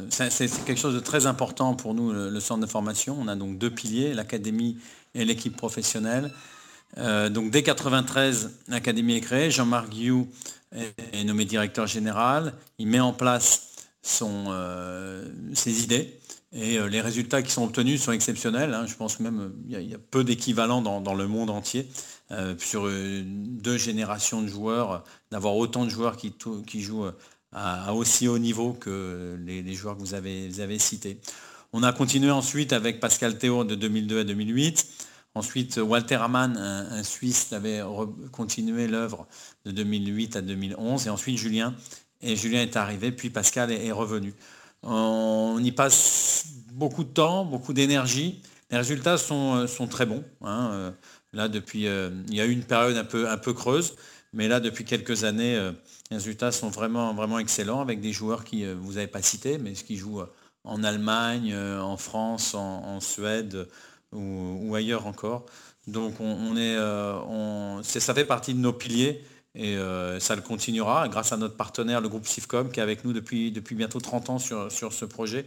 c'est 0.10 0.66
quelque 0.66 0.80
chose 0.80 0.96
de 0.96 1.00
très 1.00 1.28
important 1.28 1.76
pour 1.76 1.94
nous, 1.94 2.12
le 2.12 2.40
centre 2.42 2.62
de 2.62 2.70
formation. 2.70 3.18
On 3.18 3.30
a 3.30 3.38
donc 3.38 3.58
deux 3.58 3.72
piliers, 3.72 4.14
l'académie 4.14 4.78
et 5.16 5.24
l'équipe 5.24 5.56
professionnelle. 5.56 6.32
Euh, 6.98 7.30
donc 7.30 7.52
dès 7.52 7.64
93, 7.64 8.60
l'Académie 8.68 9.16
est 9.16 9.22
créée. 9.22 9.52
Jean-Marc 9.52 9.90
Guillou 9.90 10.28
est, 10.74 11.24
nommé 11.24 11.46
directeur 11.46 11.88
général. 11.88 12.54
Il 12.80 12.88
met 12.88 13.00
en 13.00 13.14
place 13.14 13.74
euh, 14.22 15.26
ses 15.54 15.84
idées. 15.84 16.20
Et 16.54 16.78
euh, 16.78 16.88
les 16.88 17.02
résultats 17.02 17.42
qui 17.42 17.52
sont 17.52 17.66
obtenus 17.66 18.02
sont 18.02 18.14
exceptionnels. 18.14 18.74
Hein. 18.74 18.86
Je 18.88 18.96
pense 18.96 19.20
même 19.20 19.52
qu'il 19.68 19.82
y, 19.82 19.94
a 19.94 19.98
peu 19.98 20.24
d'équivalents 20.24 20.82
dans, 20.82 21.14
le 21.14 21.28
monde 21.28 21.50
entier. 21.50 21.88
sur 22.58 22.90
deux 22.90 23.78
générations 23.78 24.42
de 24.42 24.48
joueurs, 24.48 25.04
d'avoir 25.32 25.56
autant 25.56 25.86
de 25.86 25.90
joueurs 25.90 26.18
qui, 26.18 26.82
jouent 26.82 27.12
à, 27.52 27.94
aussi 27.94 28.28
haut 28.28 28.40
niveau 28.40 28.74
que 28.74 29.38
les, 29.46 29.74
joueurs 29.74 29.96
que 29.96 30.02
vous 30.02 30.14
avez, 30.14 30.48
vous 30.48 30.60
avez 30.62 30.80
cités. 30.80 31.20
On 31.74 31.84
a 31.84 31.92
continué 31.92 32.32
ensuite 32.32 32.72
avec 32.72 33.00
Pascal 33.00 33.38
Théo 33.38 33.66
de 33.66 33.76
2002 33.76 34.22
à 34.22 34.24
2008. 34.24 34.88
Ensuite, 35.38 35.78
Walter 35.78 36.16
Hamann, 36.16 36.58
un, 36.58 37.04
Suisse, 37.04 37.54
avait 37.54 37.82
continué 38.32 38.88
l'œuvre 38.88 39.28
de 39.66 39.72
2008 39.72 40.36
à 40.38 40.42
2011. 40.42 41.06
Et 41.06 41.10
ensuite, 41.12 41.38
Julien. 41.38 41.76
Et 42.22 42.36
Julien 42.36 42.64
est 42.64 42.76
arrivé, 42.76 43.12
puis 43.12 43.30
Pascal 43.30 43.72
est, 43.72 43.92
revenu. 43.92 44.34
On 44.82 45.60
y 45.64 45.72
passe 45.72 46.46
beaucoup 46.74 47.04
de 47.04 47.10
temps, 47.10 47.46
beaucoup 47.46 47.74
d'énergie. 47.74 48.42
Les 48.72 48.78
résultats 48.78 49.18
sont, 49.20 49.68
euh, 49.68 49.86
très 49.86 50.08
bons. 50.08 50.24
Hein. 50.42 50.70
Euh, 50.74 50.92
là, 51.34 51.48
depuis, 51.48 51.88
euh, 51.88 52.10
il 52.30 52.36
y 52.36 52.42
a 52.42 52.46
eu 52.46 52.52
une 52.52 52.64
période 52.64 52.98
un 52.98 53.38
peu, 53.38 53.54
creuse, 53.54 53.96
mais 54.34 54.48
là, 54.48 54.60
depuis 54.60 54.86
quelques 54.86 55.24
années, 55.24 55.56
les 56.10 56.18
résultats 56.18 56.52
sont 56.52 56.70
vraiment, 56.70 57.38
excellents 57.38 57.82
avec 57.82 58.02
des 58.02 58.12
joueurs 58.12 58.44
qui, 58.44 58.66
vous 58.66 58.94
n'avez 58.94 59.08
pas 59.08 59.22
cités, 59.22 59.60
mais 59.60 59.74
qui 59.74 59.98
jouent 59.98 60.24
en 60.64 60.84
Allemagne, 60.84 61.56
en 61.56 61.98
France, 61.98 62.56
en 62.56 63.00
Suède, 63.00 63.68
ou, 64.14 64.76
ailleurs 64.76 65.08
encore. 65.08 65.46
Donc 65.88 66.20
on, 66.20 66.58
est, 66.58 66.76
euh, 66.76 67.82
ça 67.84 68.14
fait 68.14 68.26
partie 68.26 68.54
de 68.54 68.60
nos 68.60 68.74
piliers 68.74 69.24
et 69.56 69.78
euh, 69.78 70.20
ça 70.20 70.36
le 70.36 70.42
continuera 70.42 71.08
grâce 71.08 71.32
à 71.32 71.38
notre 71.38 71.56
partenaire, 71.56 72.02
le 72.02 72.10
groupe 72.10 72.28
Sifcom, 72.28 72.70
qui 72.70 72.80
est 72.80 72.84
avec 72.84 73.06
nous 73.06 73.14
depuis, 73.14 73.52
depuis 73.52 73.76
bientôt 73.76 74.00
30 74.00 74.30
ans 74.30 74.40
sur, 74.40 74.72
sur 74.72 74.94
ce 74.94 75.06
projet. 75.06 75.46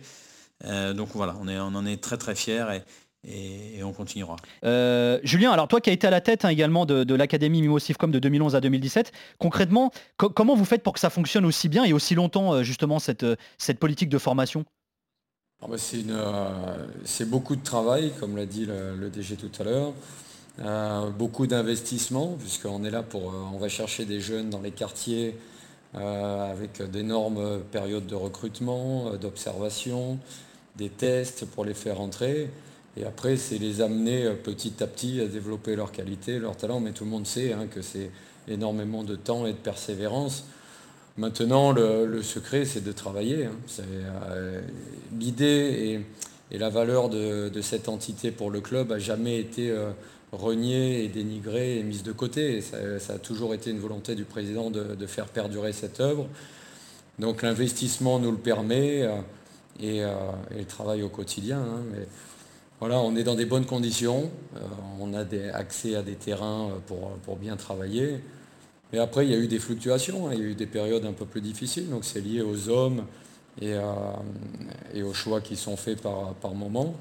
Euh, 0.65 0.95
donc 0.95 1.11
voilà, 1.15 1.37
on, 1.41 1.49
est, 1.49 1.59
on 1.59 1.75
en 1.75 1.85
est 1.87 2.03
très 2.03 2.17
très 2.17 2.35
fiers 2.35 2.83
et, 3.27 3.79
et, 3.79 3.85
on 3.85 3.93
continuera. 3.93 4.37
Julien, 5.23 5.53
alors 5.53 5.69
toi 5.69 5.83
qui 5.83 5.91
as 5.91 5.93
été 5.93 6.07
à 6.07 6.11
la 6.11 6.23
tête 6.23 6.47
hein, 6.47 6.49
également 6.49 6.87
de, 6.87 7.15
l'Académie 7.15 7.61
Mimo 7.61 7.79
Sifcom 7.79 8.11
de 8.11 8.19
2011 8.19 8.57
à 8.57 8.61
2017, 8.63 9.13
concrètement, 9.39 9.93
comment 10.17 10.55
vous 10.55 10.65
faites 10.65 10.83
pour 10.83 10.95
que 10.95 11.01
ça 11.01 11.11
fonctionne 11.11 11.45
aussi 11.45 11.69
bien 11.69 11.85
et 11.85 11.93
aussi 11.93 12.15
longtemps 12.15 12.63
justement 12.63 12.99
cette, 12.99 13.27
cette 13.59 13.79
politique 13.79 14.09
de 14.09 14.19
formation? 14.19 14.65
C'est 17.05 17.29
beaucoup 17.29 17.57
de 17.57 17.63
travail, 17.63 18.13
comme 18.19 18.37
l'a 18.37 18.47
dit 18.47 18.67
le, 18.67 19.11
DG 19.11 19.37
tout 19.37 19.51
à 19.61 19.65
l'heure. 19.65 19.93
Euh, 20.61 21.11
beaucoup 21.11 21.47
d'investissements, 21.47 22.37
puisqu'on 22.39 22.85
est 22.85 22.91
là 22.91 23.03
pour. 23.03 23.31
Euh, 23.31 23.55
on 23.55 23.59
va 23.59 23.69
chercher 23.69 24.05
des 24.05 24.21
jeunes 24.21 24.51
dans 24.51 24.61
les 24.61 24.73
quartiers 24.73 25.37
avec 25.93 26.81
d'énormes 26.89 27.63
périodes 27.73 28.07
de 28.07 28.15
recrutement, 28.15 29.17
d'observation, 29.17 30.21
des 30.77 30.89
tests 30.89 31.45
pour 31.47 31.65
les 31.65 31.75
faire 31.75 32.01
entrer. 32.01 32.49
Et 32.97 33.05
après, 33.05 33.37
c'est 33.37 33.59
les 33.59 33.81
amener 33.81 34.31
petit 34.35 34.85
à 34.85 34.87
petit 34.87 35.21
à 35.21 35.27
développer 35.27 35.75
leur 35.75 35.91
qualité, 35.91 36.39
leur 36.39 36.57
talent. 36.57 36.79
Mais 36.79 36.93
tout 36.93 37.03
le 37.03 37.11
monde 37.11 37.27
sait 37.27 37.53
hein, 37.53 37.67
que 37.69 37.83
c'est 37.83 38.13
énormément 38.47 39.03
de 39.03 39.17
temps 39.17 39.47
et 39.47 39.53
de 39.53 39.59
persévérance. 39.59 40.45
Maintenant, 41.17 41.73
le, 41.73 42.23
secret, 42.23 42.65
c'est 42.65 42.85
de 42.85 42.93
travailler. 42.93 43.47
Hein. 43.47 43.83
Euh, 44.31 44.61
l'idée 45.19 46.01
et, 46.51 46.59
la 46.59 46.69
valeur 46.69 47.09
de, 47.09 47.61
cette 47.63 47.89
entité 47.89 48.31
pour 48.31 48.51
le 48.51 48.61
club 48.61 48.93
a 48.93 48.99
jamais 48.99 49.39
été 49.39 49.71
euh, 49.71 49.91
reniée 50.33 51.05
et 51.05 51.09
dénigrée 51.09 51.79
et 51.79 51.83
mise 51.83 52.03
de 52.03 52.13
côté. 52.13 52.61
ça, 52.61 53.13
a 53.15 53.19
toujours 53.19 53.55
été 53.55 53.71
une 53.71 53.81
volonté 53.81 54.15
du 54.15 54.25
président 54.25 54.71
de, 54.71 55.07
faire 55.07 55.27
perdurer 55.27 55.73
cette 55.73 56.01
œuvre. 56.01 56.27
Donc 57.19 57.43
l'investissement 57.43 58.19
nous 58.19 58.31
le 58.31 58.39
permet 58.39 59.03
euh, 59.03 59.17
et, 59.81 60.01
le 60.01 60.65
travail 60.65 61.03
au 61.03 61.09
quotidien. 61.09 61.59
Hein. 61.59 61.83
Voilà, 62.79 62.99
on 63.01 63.15
est 63.15 63.25
dans 63.25 63.35
des 63.35 63.45
bonnes 63.45 63.67
conditions. 63.67 64.31
on 64.99 65.13
a 65.13 65.25
accès 65.53 65.97
à 65.97 66.03
des 66.03 66.15
terrains 66.15 66.71
pour 66.87 67.37
bien 67.37 67.57
travailler. 67.57 68.21
Mais 68.93 68.99
après, 68.99 69.25
il 69.25 69.31
y 69.31 69.35
a 69.35 69.39
eu 69.39 69.47
des 69.47 69.59
fluctuations, 69.59 70.29
hein. 70.29 70.33
il 70.35 70.41
y 70.41 70.43
a 70.43 70.47
eu 70.47 70.55
des 70.55 70.67
périodes 70.67 71.05
un 71.05 71.13
peu 71.13 71.25
plus 71.25 71.41
difficiles, 71.41 71.89
donc 71.89 72.05
c'est 72.05 72.21
lié 72.21 72.43
aux 72.43 72.69
hommes 72.69 73.05
et, 73.61 73.75
aux 75.03 75.15
choix 75.15 75.41
qui 75.41 75.57
sont 75.57 75.77
faits 75.77 76.01
par, 76.01 76.55
moment. 76.55 76.95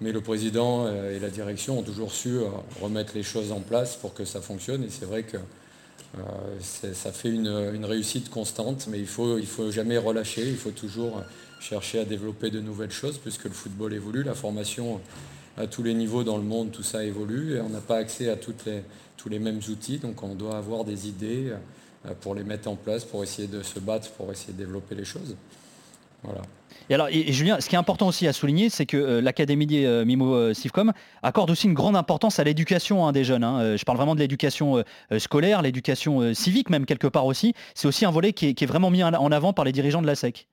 Mais 0.00 0.12
le 0.12 0.20
président 0.20 0.86
euh, 0.86 1.16
et 1.16 1.20
la 1.20 1.30
direction 1.30 1.78
ont 1.78 1.82
toujours 1.82 2.12
su 2.12 2.30
euh, 2.30 2.48
remettre 2.82 3.12
les 3.14 3.22
choses 3.22 3.52
en 3.52 3.60
place 3.60 3.94
pour 3.96 4.12
que 4.12 4.24
ça 4.24 4.40
fonctionne. 4.40 4.82
Et 4.82 4.90
c'est 4.90 5.04
vrai 5.04 5.22
que 5.22 5.36
euh, 5.36 6.20
ça 6.60 7.12
fait 7.12 7.30
une, 7.30 7.84
réussite 7.84 8.28
constante, 8.28 8.88
mais 8.90 8.98
il 8.98 9.02
ne 9.02 9.06
faut, 9.06 9.38
il 9.38 9.46
faut 9.46 9.70
jamais 9.70 9.96
relâcher, 9.96 10.46
il 10.48 10.56
faut 10.56 10.72
toujours 10.72 11.22
chercher 11.60 12.00
à 12.00 12.04
développer 12.04 12.50
de 12.50 12.60
nouvelles 12.60 12.90
choses, 12.90 13.18
puisque 13.18 13.44
le 13.44 13.52
football 13.52 13.94
évolue, 13.94 14.24
la 14.24 14.34
formation 14.34 15.00
à 15.56 15.66
tous 15.66 15.82
les 15.82 15.94
niveaux 15.94 16.24
dans 16.24 16.36
le 16.36 16.42
monde, 16.42 16.70
tout 16.72 16.82
ça 16.82 17.04
évolue, 17.04 17.56
et 17.56 17.60
on 17.60 17.68
n'a 17.68 17.80
pas 17.80 17.96
accès 17.96 18.28
à 18.28 18.36
toutes 18.36 18.64
les, 18.66 18.82
tous 19.16 19.28
les 19.28 19.38
mêmes 19.38 19.60
outils, 19.68 19.98
donc 19.98 20.22
on 20.22 20.34
doit 20.34 20.56
avoir 20.56 20.84
des 20.84 21.08
idées 21.08 21.52
pour 22.20 22.34
les 22.34 22.44
mettre 22.44 22.68
en 22.68 22.76
place, 22.76 23.04
pour 23.04 23.22
essayer 23.22 23.48
de 23.48 23.62
se 23.62 23.78
battre, 23.78 24.10
pour 24.12 24.30
essayer 24.30 24.52
de 24.52 24.58
développer 24.58 24.94
les 24.94 25.04
choses. 25.04 25.36
Voilà. 26.22 26.42
Et 26.90 26.94
alors, 26.94 27.08
et, 27.10 27.32
Julien, 27.32 27.60
ce 27.60 27.68
qui 27.68 27.76
est 27.76 27.78
important 27.78 28.08
aussi 28.08 28.26
à 28.26 28.32
souligner, 28.32 28.68
c'est 28.68 28.84
que 28.84 28.96
euh, 28.96 29.20
l'Académie 29.20 29.66
euh, 29.72 30.04
Mimo 30.04 30.34
euh, 30.34 30.54
Sifcom 30.54 30.92
accorde 31.22 31.50
aussi 31.50 31.66
une 31.66 31.74
grande 31.74 31.96
importance 31.96 32.38
à 32.38 32.44
l'éducation 32.44 33.06
hein, 33.06 33.12
des 33.12 33.24
jeunes. 33.24 33.44
Hein. 33.44 33.76
Je 33.76 33.84
parle 33.84 33.96
vraiment 33.96 34.14
de 34.14 34.20
l'éducation 34.20 34.82
scolaire, 35.18 35.62
l'éducation 35.62 36.34
civique 36.34 36.70
même 36.70 36.86
quelque 36.86 37.06
part 37.06 37.26
aussi. 37.26 37.54
C'est 37.74 37.88
aussi 37.88 38.04
un 38.04 38.10
volet 38.10 38.32
qui 38.32 38.48
est, 38.48 38.66
vraiment 38.66 38.90
mis 38.90 39.02
en 39.02 39.32
avant 39.32 39.52
par 39.52 39.64
les 39.64 39.72
dirigeants 39.72 40.02
de 40.02 40.06
la 40.06 40.14
SEC. 40.14 40.46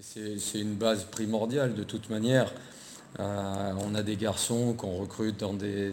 C'est 0.00 0.60
une 0.60 0.74
base 0.74 1.04
primordiale 1.04 1.74
de 1.74 1.82
toute 1.82 2.08
manière. 2.08 2.52
On 3.18 3.94
a 3.94 4.02
des 4.02 4.16
garçons 4.16 4.74
qu'on 4.74 4.96
recrute 4.96 5.40
dans 5.40 5.54
des, 5.54 5.92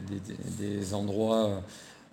endroits 0.94 1.62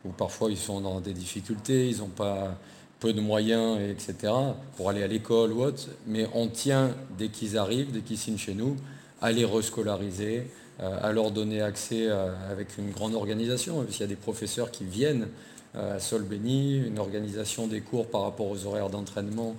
où 0.04 0.10
parfois 0.10 0.50
ils 0.50 0.58
sont 0.58 0.80
dans 0.80 1.00
des 1.00 1.12
difficultés, 1.12 1.88
ils 1.88 1.98
n'ont 1.98 2.08
pas 2.08 2.56
peu 3.00 3.12
de 3.12 3.20
moyens, 3.20 3.80
etc., 3.80 4.32
pour 4.76 4.88
aller 4.88 5.02
à 5.02 5.08
l'école 5.08 5.52
ou 5.52 5.62
autre, 5.62 5.88
mais 6.06 6.28
on 6.34 6.46
tient, 6.46 6.94
dès 7.18 7.28
qu'ils 7.28 7.58
arrivent, 7.58 7.90
dès 7.90 8.00
qu'ils 8.00 8.18
signent 8.18 8.38
chez 8.38 8.54
nous, 8.54 8.76
à 9.20 9.32
les 9.32 9.44
rescolariser, 9.44 10.46
euh, 10.80 10.98
à 11.02 11.12
leur 11.12 11.30
donner 11.30 11.62
accès 11.62 12.06
euh, 12.08 12.32
avec 12.50 12.78
une 12.78 12.90
grande 12.90 13.14
organisation. 13.14 13.84
Il 13.88 14.00
y 14.00 14.02
a 14.02 14.06
des 14.06 14.16
professeurs 14.16 14.70
qui 14.70 14.84
viennent 14.84 15.28
euh, 15.76 15.96
à 15.96 16.00
Solbeni, 16.00 16.78
une 16.78 16.98
organisation 16.98 17.66
des 17.66 17.80
cours 17.80 18.06
par 18.08 18.22
rapport 18.22 18.48
aux 18.48 18.66
horaires 18.66 18.88
d'entraînement 18.88 19.54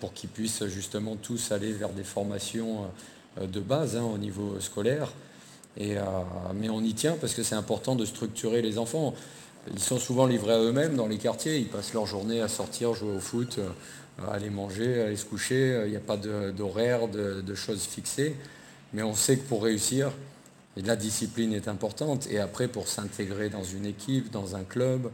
pour 0.00 0.12
qu'ils 0.12 0.30
puissent 0.30 0.64
justement 0.66 1.14
tous 1.14 1.52
aller 1.52 1.72
vers 1.72 1.90
des 1.90 2.02
formations 2.02 2.86
de 3.40 3.60
base 3.60 3.96
hein, 3.96 4.02
au 4.02 4.18
niveau 4.18 4.58
scolaire. 4.60 5.12
Et, 5.76 5.96
mais 6.54 6.68
on 6.70 6.80
y 6.80 6.92
tient 6.92 7.16
parce 7.20 7.34
que 7.34 7.44
c'est 7.44 7.54
important 7.54 7.94
de 7.94 8.04
structurer 8.04 8.62
les 8.62 8.78
enfants. 8.78 9.14
Ils 9.72 9.80
sont 9.80 9.98
souvent 9.98 10.26
livrés 10.26 10.54
à 10.54 10.60
eux-mêmes 10.60 10.96
dans 10.96 11.06
les 11.06 11.18
quartiers. 11.18 11.58
Ils 11.58 11.68
passent 11.68 11.92
leur 11.92 12.06
journée 12.06 12.40
à 12.40 12.48
sortir, 12.48 12.94
jouer 12.94 13.14
au 13.14 13.20
foot, 13.20 13.58
euh, 13.58 13.68
aller 14.30 14.50
manger, 14.50 15.02
aller 15.02 15.16
se 15.16 15.24
coucher. 15.24 15.82
Il 15.84 15.90
n'y 15.90 15.96
a 15.96 16.00
pas 16.00 16.16
d'horaire, 16.16 17.08
de, 17.08 17.54
choses 17.54 17.82
fixées. 17.82 18.36
Mais 18.92 19.02
on 19.02 19.14
sait 19.14 19.36
que 19.36 19.46
pour 19.46 19.62
réussir, 19.62 20.10
la 20.76 20.96
discipline 20.96 21.52
est 21.52 21.68
importante. 21.68 22.26
Et 22.30 22.38
après, 22.38 22.68
pour 22.68 22.88
s'intégrer 22.88 23.50
dans 23.50 23.64
une 23.64 23.86
équipe, 23.86 24.30
dans 24.30 24.56
un 24.56 24.64
club, 24.64 25.10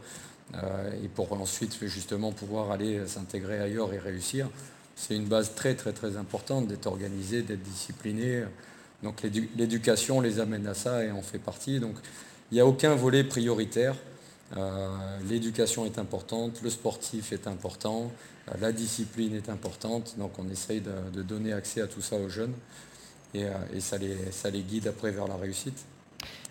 euh, 0.53 1.03
et 1.03 1.07
pour 1.07 1.33
ensuite 1.33 1.77
justement 1.85 2.31
pouvoir 2.31 2.71
aller 2.71 3.05
s'intégrer 3.07 3.59
ailleurs 3.59 3.93
et 3.93 3.99
réussir, 3.99 4.47
c'est 4.95 5.15
une 5.15 5.25
base 5.25 5.53
très 5.55 5.75
très 5.75 5.93
très 5.93 6.17
importante 6.17 6.67
d'être 6.67 6.87
organisé, 6.87 7.41
d'être 7.41 7.63
discipliné. 7.63 8.43
Donc 9.03 9.21
l'éducation 9.21 10.21
les 10.21 10.39
amène 10.39 10.67
à 10.67 10.73
ça 10.73 11.03
et 11.03 11.11
on 11.11 11.21
fait 11.21 11.39
partie. 11.39 11.79
Donc 11.79 11.95
il 12.51 12.55
n'y 12.55 12.61
a 12.61 12.65
aucun 12.65 12.95
volet 12.95 13.23
prioritaire. 13.23 13.95
Euh, 14.55 14.87
l'éducation 15.27 15.85
est 15.85 15.97
importante, 15.97 16.61
le 16.61 16.69
sportif 16.69 17.33
est 17.33 17.47
important, 17.47 18.11
euh, 18.47 18.51
la 18.61 18.71
discipline 18.71 19.35
est 19.35 19.49
importante, 19.49 20.15
donc 20.19 20.37
on 20.37 20.47
essaye 20.49 20.81
de, 20.81 21.23
donner 21.23 21.51
accès 21.51 21.81
à 21.81 21.87
tout 21.87 22.01
ça 22.01 22.15
aux 22.17 22.29
jeunes 22.29 22.53
et, 23.33 23.45
euh, 23.45 23.79
ça, 23.79 23.97
les, 23.97 24.15
ça 24.31 24.51
les 24.51 24.61
guide 24.61 24.87
après 24.87 25.09
vers 25.09 25.27
la 25.27 25.35
réussite. 25.35 25.83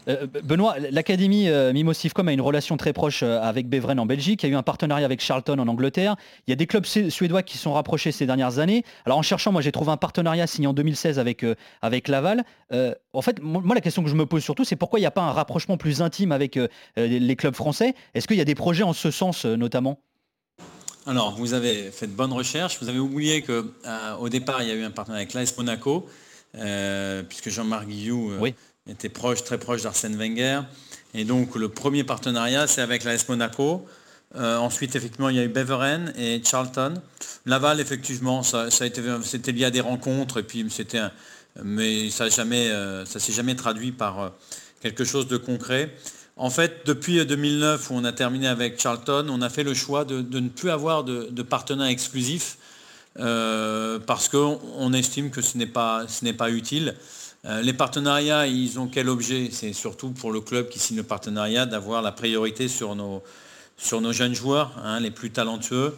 Euh, 0.08 0.26
Benoît, 0.42 0.76
l'Académie 0.90 1.48
euh, 1.48 1.72
Mimosifcom 1.72 2.28
a 2.28 2.32
une 2.32 2.40
relation 2.40 2.76
très 2.76 2.92
proche 2.92 3.22
euh, 3.22 3.40
avec 3.40 3.68
Beveren 3.68 3.98
en 3.98 4.06
Belgique. 4.06 4.42
Il 4.42 4.46
y 4.46 4.50
a 4.50 4.52
eu 4.52 4.56
un 4.56 4.62
partenariat 4.62 5.04
avec 5.04 5.20
Charlton 5.20 5.58
en 5.58 5.68
Angleterre. 5.68 6.16
Il 6.46 6.50
y 6.50 6.52
a 6.52 6.56
des 6.56 6.66
clubs 6.66 6.84
suédois 6.84 7.42
qui 7.42 7.58
sont 7.58 7.72
rapprochés 7.72 8.12
ces 8.12 8.26
dernières 8.26 8.58
années. 8.58 8.84
Alors 9.06 9.18
en 9.18 9.22
cherchant, 9.22 9.52
moi 9.52 9.62
j'ai 9.62 9.72
trouvé 9.72 9.90
un 9.92 9.96
partenariat 9.96 10.46
signé 10.46 10.66
en 10.68 10.72
2016 10.72 11.18
avec, 11.18 11.44
avec 11.82 12.08
Laval. 12.08 12.44
en 13.12 13.22
fait, 13.22 13.40
moi 13.42 13.74
la 13.74 13.80
question 13.80 14.02
que 14.02 14.10
je 14.10 14.14
me 14.14 14.26
pose 14.26 14.42
surtout, 14.42 14.64
c'est 14.64 14.76
pourquoi 14.76 14.98
il 14.98 15.02
n'y 15.02 15.06
a 15.06 15.10
pas 15.10 15.22
un 15.22 15.32
rapprochement 15.32 15.76
plus 15.76 16.02
intime 16.02 16.32
avec 16.32 16.58
les 16.96 17.36
clubs 17.36 17.54
français? 17.54 17.94
Est-ce 18.14 18.26
qu'il 18.26 18.36
y 18.36 18.40
a 18.40 18.44
des 18.44 18.54
projets 18.54 18.82
en 18.82 18.92
ce 18.92 19.10
sens 19.10 19.44
notamment? 19.44 19.98
Alors, 21.06 21.34
vous 21.36 21.52
avez 21.52 21.90
fait 21.90 22.06
de 22.06 22.12
bonnes 22.12 22.32
recherches. 22.32 22.78
Vous 22.80 22.88
avez 22.88 22.98
oublié 22.98 23.42
qu'au 23.42 24.28
départ, 24.28 24.62
il 24.62 24.68
y 24.68 24.72
a 24.72 24.74
eu 24.74 24.84
un 24.84 24.90
partenariat 24.90 25.22
avec 25.22 25.34
l'AS 25.34 25.56
Monaco, 25.56 26.06
puisque 27.28 27.50
Jean-Marc 27.50 27.86
Guillou 27.86 28.32
oui 28.40 28.54
était 28.88 29.08
proche, 29.08 29.44
très 29.44 29.58
proche 29.58 29.82
d'Arsène 29.82 30.16
Wenger. 30.16 30.60
Et 31.14 31.24
donc 31.24 31.56
le 31.56 31.68
premier 31.68 32.04
partenariat, 32.04 32.66
c'est 32.66 32.82
avec 32.82 33.04
l'AS 33.04 33.28
Monaco. 33.28 33.86
Euh, 34.36 34.56
ensuite, 34.56 34.96
effectivement, 34.96 35.28
il 35.28 35.36
y 35.36 35.38
a 35.38 35.44
eu 35.44 35.48
Beveren 35.48 36.12
et 36.18 36.42
Charlton. 36.44 36.94
Laval, 37.46 37.80
effectivement, 37.80 38.42
ça, 38.42 38.68
a 38.80 38.86
été, 38.86 39.00
c'était 39.22 39.52
lié 39.52 39.66
à 39.66 39.70
des 39.70 39.80
rencontres, 39.80 40.40
et 40.40 40.42
puis 40.42 40.66
c'était, 40.70 41.00
mais 41.62 42.10
ça 42.10 42.28
jamais, 42.28 42.68
euh, 42.68 43.06
s'est 43.06 43.32
jamais 43.32 43.54
traduit 43.54 43.92
par 43.92 44.20
euh, 44.20 44.28
quelque 44.80 45.04
chose 45.04 45.28
de 45.28 45.36
concret. 45.36 45.94
En 46.36 46.50
fait, 46.50 46.82
depuis 46.84 47.24
2009, 47.24 47.90
où 47.90 47.94
on 47.94 48.02
a 48.02 48.12
terminé 48.12 48.48
avec 48.48 48.80
Charlton, 48.80 49.26
on 49.30 49.40
a 49.40 49.48
fait 49.48 49.62
le 49.62 49.72
choix 49.72 50.04
de, 50.04 50.20
ne 50.20 50.48
plus 50.48 50.70
avoir 50.70 51.04
de, 51.04 51.28
de 51.30 51.42
partenaire 51.42 51.86
exclusif 51.86 52.58
parce 53.14 54.28
qu'on 54.28 54.92
estime 54.92 55.30
que 55.30 55.40
ce 55.40 55.56
n'est 55.56 55.68
pas, 55.68 56.08
ce 56.08 56.24
n'est 56.24 56.32
pas 56.32 56.50
utile. 56.50 56.96
Euh, 57.46 57.60
les 57.60 57.74
partenariats, 57.74 58.46
ils 58.46 58.78
ont 58.78 58.86
quel 58.86 59.08
objet? 59.08 59.50
C'est 59.52 59.74
surtout 59.74 60.10
pour 60.10 60.32
le 60.32 60.40
club 60.40 60.68
qui 60.68 60.78
signe 60.78 60.96
le 60.96 61.02
partenariat 61.02 61.66
d'avoir 61.66 62.00
la 62.00 62.10
priorité 62.10 62.68
sur 62.68 62.94
nos, 62.94 63.22
jeunes 64.12 64.34
joueurs, 64.34 64.72
hein, 64.82 64.98
les 65.00 65.10
plus 65.10 65.30
talentueux. 65.30 65.94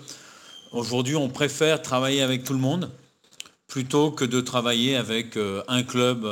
Aujourd'hui, 0.72 1.14
on 1.14 1.28
préfère 1.28 1.82
travailler 1.82 2.22
avec 2.22 2.42
tout 2.42 2.52
le 2.52 2.58
monde 2.58 2.90
plutôt 3.68 4.10
que 4.10 4.24
de 4.24 4.40
travailler 4.40 4.96
avec 4.96 5.36
euh, 5.36 5.62
un 5.68 5.84
club 5.84 6.24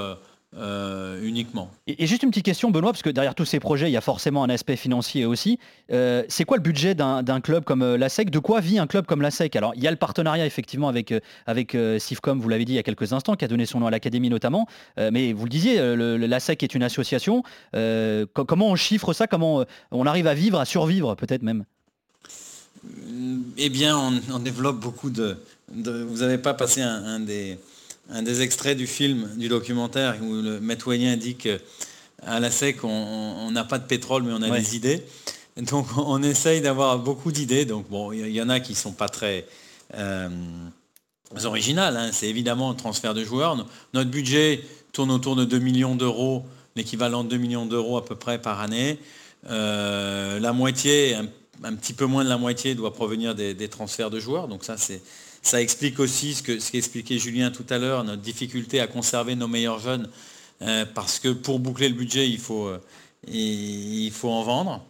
euh, 0.56 1.04
euh, 1.14 1.20
uniquement. 1.22 1.70
Et, 1.86 2.06
juste 2.06 2.22
une 2.22 2.30
petite 2.30 2.44
question, 2.44 2.70
Benoît, 2.70 2.92
parce 2.92 3.02
que 3.02 3.10
derrière 3.10 3.34
tous 3.34 3.44
ces 3.44 3.60
projets, 3.60 3.88
il 3.88 3.92
y 3.92 3.96
a 3.96 4.00
forcément 4.00 4.44
un 4.44 4.50
aspect 4.50 4.76
financier 4.76 5.24
aussi. 5.24 5.58
Euh, 5.92 6.22
c'est 6.28 6.44
quoi 6.44 6.56
le 6.56 6.62
budget 6.62 6.94
d'un 6.94 7.40
club 7.40 7.64
comme 7.64 7.82
euh, 7.82 7.96
la 7.96 8.08
SEC? 8.08 8.30
De 8.30 8.38
quoi 8.38 8.60
vit 8.60 8.78
un 8.78 8.86
club 8.86 9.06
comme 9.06 9.22
la 9.22 9.30
SEC? 9.30 9.56
Alors, 9.56 9.72
il 9.76 9.82
y 9.82 9.88
a 9.88 9.90
le 9.90 9.96
partenariat 9.96 10.46
effectivement 10.46 10.88
avec, 10.88 11.14
avec 11.46 11.76
Sifcom, 11.98 12.40
vous 12.40 12.48
l'avez 12.48 12.64
dit 12.64 12.72
il 12.72 12.76
y 12.76 12.78
a 12.78 12.82
quelques 12.82 13.12
instants, 13.12 13.34
qui 13.34 13.44
a 13.44 13.48
donné 13.48 13.66
son 13.66 13.80
nom 13.80 13.86
à 13.86 13.90
l'Académie 13.90 14.30
notamment. 14.30 14.66
mais 14.96 15.32
vous 15.32 15.44
le 15.44 15.50
disiez, 15.50 15.78
la 15.96 16.40
SEC 16.40 16.62
est 16.62 16.74
une 16.74 16.82
association. 16.82 17.42
comment 17.72 18.68
on 18.68 18.76
chiffre 18.76 19.12
ça? 19.12 19.26
Comment 19.26 19.64
on 19.90 20.06
arrive 20.06 20.26
à 20.26 20.34
vivre, 20.34 20.58
à 20.58 20.64
survivre 20.64 21.14
peut-être 21.14 21.42
même? 21.42 21.64
Eh 23.56 23.70
bien, 23.70 23.96
on, 24.30 24.38
développe 24.38 24.80
beaucoup 24.80 25.10
de, 25.10 25.36
Vous 25.68 26.18
n'avez 26.18 26.38
pas 26.38 26.54
passé 26.54 26.82
un 26.82 27.20
des 27.20 27.58
un 28.10 28.22
des 28.22 28.42
extraits 28.42 28.76
du 28.76 28.86
film, 28.86 29.28
du 29.36 29.48
documentaire, 29.48 30.16
où 30.22 30.34
le 30.34 30.60
maître 30.60 30.92
dit 30.94 31.36
qu'à 31.36 31.58
la 32.40 32.50
SEC, 32.50 32.84
on 32.84 33.50
n'a 33.50 33.64
pas 33.64 33.78
de 33.78 33.86
pétrole, 33.86 34.22
mais 34.22 34.32
on 34.32 34.42
a 34.42 34.50
des 34.50 34.76
idées. 34.76 35.02
Donc 35.56 35.86
on 35.96 36.22
essaye 36.22 36.60
d'avoir 36.60 36.98
beaucoup 36.98 37.30
d'idées. 37.30 37.64
Donc 37.64 37.88
bon, 37.88 38.12
il 38.12 38.28
y, 38.28 38.42
en 38.42 38.48
a 38.48 38.60
qui 38.60 38.72
ne 38.72 38.76
sont 38.76 38.92
pas 38.92 39.08
très 39.08 39.46
euh, 39.94 40.28
originales. 41.44 41.96
Hein. 41.96 42.10
C'est 42.12 42.28
évidemment 42.28 42.70
un 42.70 42.74
transfert 42.74 43.14
de 43.14 43.24
joueurs. 43.24 43.56
Notre 43.92 44.10
budget 44.10 44.62
tourne 44.92 45.10
autour 45.10 45.36
de 45.36 45.44
2 45.44 45.58
millions 45.58 45.94
d'euros, 45.94 46.44
l'équivalent 46.74 47.22
de 47.22 47.28
2 47.30 47.36
millions 47.36 47.66
d'euros 47.66 47.96
à 47.96 48.04
peu 48.04 48.16
près 48.16 48.40
par 48.40 48.60
année. 48.60 48.98
Euh, 49.48 50.40
la 50.40 50.52
moitié, 50.52 51.14
un, 51.14 51.74
petit 51.74 51.92
peu 51.92 52.06
moins 52.06 52.24
de 52.24 52.28
la 52.28 52.38
moitié 52.38 52.74
doit 52.74 52.92
provenir 52.92 53.34
des, 53.34 53.54
des 53.54 53.68
transferts 53.68 54.10
de 54.10 54.18
joueurs. 54.18 54.48
Donc 54.48 54.64
ça, 54.64 54.76
c'est 54.76 55.02
ça 55.44 55.60
explique 55.60 56.00
aussi 56.00 56.34
ce 56.34 56.42
que 56.42 56.58
ce 56.58 56.72
qu'expliquait 56.72 57.18
Julien 57.18 57.50
tout 57.50 57.66
à 57.68 57.78
l'heure, 57.78 58.02
notre 58.02 58.22
difficulté 58.22 58.80
à 58.80 58.86
conserver 58.86 59.36
nos 59.36 59.46
meilleurs 59.46 59.78
jeunes, 59.78 60.08
euh, 60.62 60.86
parce 60.94 61.18
que 61.18 61.28
pour 61.28 61.58
boucler 61.58 61.90
le 61.90 61.94
budget, 61.94 62.28
il 62.28 62.38
faut, 62.38 62.66
euh, 62.66 62.80
il 63.28 64.10
faut 64.10 64.30
en 64.30 64.42
vendre, 64.42 64.82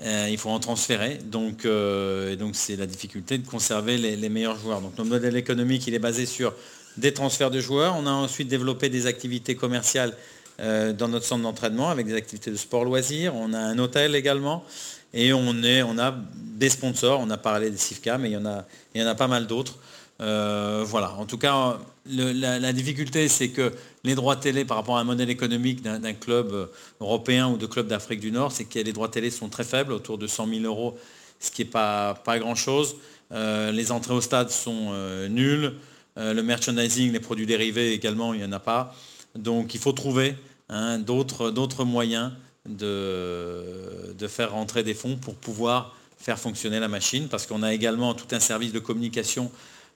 euh, 0.00 0.28
il 0.28 0.36
faut 0.36 0.50
en 0.50 0.58
transférer. 0.58 1.18
Donc, 1.24 1.64
donc 1.64 2.56
c'est 2.56 2.74
la 2.74 2.86
difficulté 2.86 3.38
de 3.38 3.46
conserver 3.46 3.98
les, 3.98 4.28
meilleurs 4.28 4.58
joueurs. 4.58 4.80
Donc 4.80 4.98
notre 4.98 5.08
modèle 5.08 5.36
économique, 5.36 5.86
il 5.86 5.94
est 5.94 6.00
basé 6.00 6.26
sur 6.26 6.54
des 6.96 7.14
transferts 7.14 7.52
de 7.52 7.60
joueurs. 7.60 7.94
On 7.96 8.06
a 8.06 8.10
ensuite 8.10 8.48
développé 8.48 8.88
des 8.88 9.06
activités 9.06 9.54
commerciales 9.54 10.16
dans 10.58 11.08
notre 11.08 11.24
centre 11.24 11.42
d'entraînement 11.42 11.88
avec 11.88 12.06
des 12.06 12.14
activités 12.14 12.50
de 12.50 12.56
sport 12.56 12.84
loisirs. 12.84 13.34
On 13.34 13.54
a 13.54 13.58
un 13.58 13.78
hôtel 13.78 14.14
également. 14.16 14.64
Et 15.12 15.32
on, 15.32 15.62
est, 15.62 15.82
on 15.82 15.98
a 15.98 16.14
des 16.34 16.68
sponsors. 16.68 17.20
On 17.20 17.30
a 17.30 17.38
parlé 17.38 17.70
des 17.70 17.76
CIFCA, 17.76 18.18
mais 18.18 18.30
il 18.30 18.32
y 18.32 18.36
en 18.36 18.46
a, 18.46 18.64
il 18.94 19.00
y 19.00 19.04
en 19.04 19.08
a 19.08 19.14
pas 19.14 19.28
mal 19.28 19.46
d'autres. 19.46 19.78
Euh, 20.20 20.84
voilà, 20.86 21.14
en 21.14 21.24
tout 21.24 21.38
cas, 21.38 21.78
la, 22.06 22.72
difficulté, 22.72 23.28
c'est 23.28 23.48
que 23.48 23.72
les 24.04 24.14
droits 24.14 24.36
télé 24.36 24.64
par 24.64 24.76
rapport 24.76 24.98
à 24.98 25.00
un 25.00 25.04
modèle 25.04 25.30
économique 25.30 25.82
d'un 25.82 26.12
club 26.12 26.52
euh, 26.52 26.66
européen 27.00 27.48
ou 27.48 27.56
de 27.56 27.66
club 27.66 27.86
d'Afrique 27.86 28.20
du 28.20 28.30
Nord, 28.30 28.52
c'est 28.52 28.64
que 28.64 28.78
les 28.78 28.92
droits 28.92 29.08
télé 29.08 29.30
sont 29.30 29.48
très 29.48 29.64
faibles, 29.64 29.92
autour 29.92 30.18
de 30.18 30.26
100 30.26 30.48
000 30.48 30.60
euros, 30.64 30.98
ce 31.38 31.50
qui 31.50 31.64
n'est 31.64 31.70
pas, 31.70 32.14
grand-chose. 32.26 32.96
Euh, 33.32 33.72
les 33.72 33.92
entrées 33.92 34.14
au 34.14 34.20
stade 34.20 34.50
sont 34.50 34.92
nulles. 35.30 35.74
le 36.16 36.42
merchandising, 36.42 37.12
les 37.12 37.20
produits 37.20 37.46
dérivés 37.46 37.92
également, 37.92 38.34
il 38.34 38.40
n'y 38.40 38.46
en 38.46 38.52
a 38.52 38.60
pas. 38.60 38.94
Donc 39.34 39.74
il 39.74 39.80
faut 39.80 39.92
trouver 39.92 40.34
hein, 40.68 40.98
d'autres 40.98 41.84
moyens 41.84 42.32
de, 42.68 44.12
de 44.18 44.28
faire 44.28 44.52
rentrer 44.52 44.82
des 44.82 44.92
fonds 44.92 45.16
pour 45.16 45.34
pouvoir 45.36 45.94
faire 46.18 46.38
fonctionner 46.38 46.78
la 46.78 46.88
machine, 46.88 47.28
parce 47.28 47.46
qu'on 47.46 47.62
a 47.62 47.72
également 47.72 48.12
tout 48.12 48.26
un 48.32 48.40
service 48.40 48.72
de 48.72 48.78
communication 48.78 49.50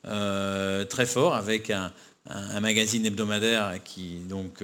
euh, 0.06 0.84
très 0.84 1.06
fort 1.06 1.34
avec 1.34 1.70
un, 1.70 1.92
magazine 2.60 3.04
hebdomadaire 3.04 3.74
qui, 3.84 4.16
donc, 4.30 4.62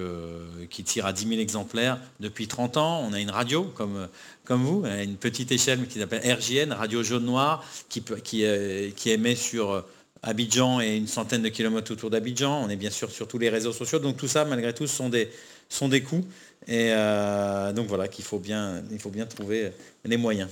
qui 0.70 0.82
tire 0.82 1.04
à 1.04 1.12
10 1.12 1.28
000 1.28 1.40
exemplaires 1.42 1.98
depuis 2.18 2.48
30 2.48 2.78
ans. 2.78 3.04
On 3.06 3.12
a 3.12 3.20
une 3.20 3.30
radio 3.30 3.64
comme, 3.64 4.08
comme 4.46 4.62
vous, 4.62 4.82
à 4.86 5.02
une 5.02 5.16
petite 5.16 5.52
échelle 5.52 5.86
qui 5.86 5.98
s'appelle 5.98 6.22
RJN, 6.24 6.72
Radio 6.72 7.02
Jaune 7.02 7.26
Noir, 7.26 7.62
qui, 7.90 8.02
qui, 8.24 9.10
émet 9.10 9.34
sur 9.34 9.84
Abidjan 10.22 10.80
et 10.80 10.96
une 10.96 11.06
centaine 11.06 11.42
de 11.42 11.50
kilomètres 11.50 11.92
autour 11.92 12.08
d'Abidjan. 12.08 12.64
On 12.64 12.70
est 12.70 12.76
bien 12.76 12.88
sûr 12.88 13.10
sur 13.10 13.28
tous 13.28 13.38
les 13.38 13.50
réseaux 13.50 13.72
sociaux. 13.72 13.98
Donc 13.98 14.16
tout 14.16 14.28
ça, 14.28 14.46
malgré 14.46 14.72
tout, 14.72 14.86
sont 14.86 15.10
des, 15.10 15.30
sont 15.68 15.88
des 15.88 16.02
coûts. 16.02 16.24
Et 16.66 16.92
euh, 16.92 17.72
donc 17.72 17.86
voilà 17.88 18.08
qu'il 18.08 18.24
faut 18.24 18.38
bien, 18.38 18.82
il 18.90 18.98
faut 18.98 19.10
bien 19.10 19.26
trouver 19.26 19.72
les 20.04 20.16
moyens. 20.16 20.50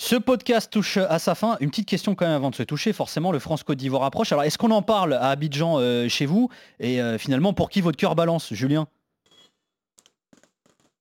Ce 0.00 0.14
podcast 0.14 0.70
touche 0.70 0.96
à 0.96 1.18
sa 1.18 1.34
fin. 1.34 1.56
Une 1.58 1.70
petite 1.70 1.88
question 1.88 2.14
quand 2.14 2.24
même 2.24 2.36
avant 2.36 2.50
de 2.50 2.54
se 2.54 2.62
toucher. 2.62 2.92
Forcément, 2.92 3.32
le 3.32 3.40
France-Côte 3.40 3.78
d'Ivoire 3.78 4.04
approche. 4.04 4.30
Alors, 4.30 4.44
est-ce 4.44 4.56
qu'on 4.56 4.70
en 4.70 4.80
parle 4.80 5.14
à 5.14 5.30
Abidjan 5.30 5.80
euh, 5.80 6.08
chez 6.08 6.24
vous 6.24 6.48
Et 6.78 7.02
euh, 7.02 7.18
finalement, 7.18 7.52
pour 7.52 7.68
qui 7.68 7.80
votre 7.80 7.98
cœur 7.98 8.14
balance, 8.14 8.54
Julien? 8.54 8.86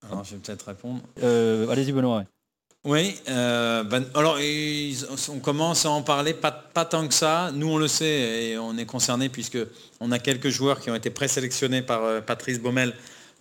Alors, 0.03 0.23
je 0.23 0.31
vais 0.31 0.41
peut-être 0.41 0.67
répondre. 0.67 1.01
Allez-y, 1.21 1.91
Benoît. 1.91 2.23
Oui, 2.85 3.15
ben, 3.27 4.05
alors 4.15 4.39
on 5.29 5.39
commence 5.39 5.85
à 5.85 5.91
en 5.91 6.01
parler, 6.01 6.33
pas, 6.33 6.51
pas, 6.51 6.85
tant 6.85 7.07
que 7.07 7.13
ça. 7.13 7.51
Nous, 7.53 7.69
on 7.69 7.77
le 7.77 7.87
sait 7.87 8.49
et 8.49 8.57
on 8.57 8.77
est 8.77 8.85
concerné 8.85 9.29
puisque 9.29 9.59
on 9.99 10.11
a 10.11 10.17
quelques 10.17 10.49
joueurs 10.49 10.79
qui 10.79 10.89
ont 10.89 10.95
été 10.95 11.11
présélectionnés 11.11 11.83
par 11.83 12.23
Patrice 12.23 12.59
Baumel 12.59 12.95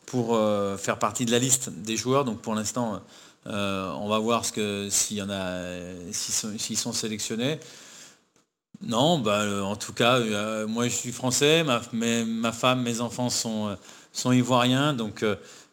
pour 0.07 0.35
euh, 0.35 0.77
faire 0.77 0.99
partie 0.99 1.27
de 1.27 1.33
la 1.33 1.39
liste 1.39 1.69
des 1.71 1.97
joueurs. 1.97 2.25
Donc 2.25 2.41
pour 2.41 2.55
l'instant, 2.55 3.03
euh, 3.47 3.93
on 3.93 4.09
va 4.09 4.19
voir 4.19 4.45
s'ils 4.45 5.21
sont, 6.79 6.93
sélectionnés. 6.93 7.59
Non, 8.83 9.23
euh, 9.27 9.63
en 9.63 9.77
tout 9.77 9.93
cas, 9.93 10.21
moi 10.67 10.89
je 10.89 10.95
suis 10.95 11.13
français, 11.13 11.65
ma, 11.65 12.53
femme, 12.53 12.83
mes 12.83 13.01
enfants 13.01 13.31
sont, 13.31 13.77
ivoiriens, 14.27 14.95
donc 14.95 15.25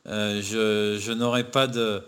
je, 0.06 1.14
n'aurai 1.14 1.44
pas 1.44 1.68
de, 1.68 2.04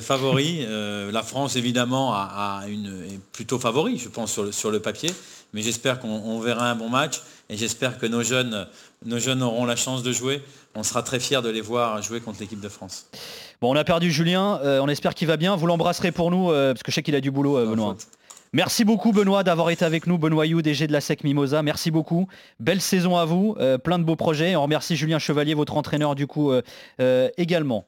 favoris. 0.00 0.66
la 0.66 1.22
France, 1.22 1.56
évidemment, 1.56 2.12
a, 2.12 2.64
une, 2.68 3.04
est 3.04 3.20
plutôt 3.32 3.58
favori, 3.58 3.98
je 3.98 4.08
pense, 4.08 4.50
sur 4.50 4.70
le 4.70 4.80
papier, 4.80 5.10
mais 5.52 5.62
j'espère 5.62 5.98
qu'on 5.98 6.40
verra 6.40 6.70
un 6.70 6.74
bon 6.74 6.88
match 6.88 7.22
et 7.48 7.56
j'espère 7.56 7.98
que 7.98 8.06
nos 8.06 8.22
jeunes, 8.22 8.66
nos 9.04 9.18
jeunes 9.18 9.42
auront 9.42 9.64
la 9.64 9.76
chance 9.76 10.02
de 10.02 10.12
jouer 10.12 10.42
on 10.74 10.82
sera 10.82 11.02
très 11.02 11.20
fiers 11.20 11.42
de 11.42 11.48
les 11.48 11.60
voir 11.60 12.00
jouer 12.02 12.20
contre 12.20 12.40
l'équipe 12.40 12.60
de 12.60 12.68
France. 12.68 13.06
Bon, 13.60 13.72
on 13.72 13.76
a 13.76 13.84
perdu 13.84 14.10
Julien, 14.10 14.60
euh, 14.62 14.80
on 14.80 14.88
espère 14.88 15.14
qu'il 15.14 15.28
va 15.28 15.36
bien. 15.36 15.56
Vous 15.56 15.66
l'embrasserez 15.66 16.12
pour 16.12 16.30
nous, 16.30 16.50
euh, 16.50 16.72
parce 16.72 16.82
que 16.82 16.90
je 16.90 16.94
sais 16.94 17.02
qu'il 17.02 17.14
a 17.14 17.20
du 17.20 17.30
boulot, 17.30 17.58
euh, 17.58 17.66
Benoît. 17.66 17.96
Merci 18.52 18.84
beaucoup 18.84 19.12
Benoît 19.12 19.44
d'avoir 19.44 19.70
été 19.70 19.84
avec 19.84 20.08
nous, 20.08 20.18
Benoît 20.18 20.44
You, 20.44 20.60
DG 20.60 20.88
de 20.88 20.92
la 20.92 21.00
SEC 21.00 21.22
Mimosa. 21.22 21.62
Merci 21.62 21.92
beaucoup. 21.92 22.26
Belle 22.58 22.80
saison 22.80 23.16
à 23.16 23.24
vous, 23.24 23.56
plein 23.84 24.00
de 24.00 24.02
beaux 24.02 24.16
projets. 24.16 24.56
On 24.56 24.62
remercie 24.64 24.96
Julien 24.96 25.20
Chevalier, 25.20 25.54
votre 25.54 25.76
entraîneur 25.76 26.16
du 26.16 26.26
coup 26.26 26.52
également. 27.36 27.86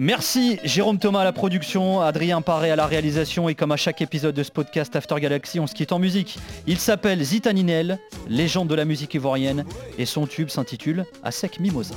Merci 0.00 0.60
Jérôme 0.62 1.00
Thomas 1.00 1.22
à 1.22 1.24
la 1.24 1.32
production, 1.32 2.00
Adrien 2.00 2.40
Paré 2.40 2.70
à 2.70 2.76
la 2.76 2.86
réalisation 2.86 3.48
et 3.48 3.56
comme 3.56 3.72
à 3.72 3.76
chaque 3.76 4.00
épisode 4.00 4.32
de 4.32 4.44
ce 4.44 4.52
podcast 4.52 4.94
After 4.94 5.16
Galaxy, 5.18 5.58
on 5.58 5.66
se 5.66 5.74
quitte 5.74 5.90
en 5.90 5.98
musique. 5.98 6.38
Il 6.68 6.78
s'appelle 6.78 7.20
Zitaninel, 7.20 7.98
légende 8.28 8.68
de 8.68 8.76
la 8.76 8.84
musique 8.84 9.14
ivoirienne 9.14 9.64
et 9.98 10.06
son 10.06 10.28
tube 10.28 10.50
s'intitule 10.50 11.04
Asek 11.24 11.58
Mimosa. 11.58 11.96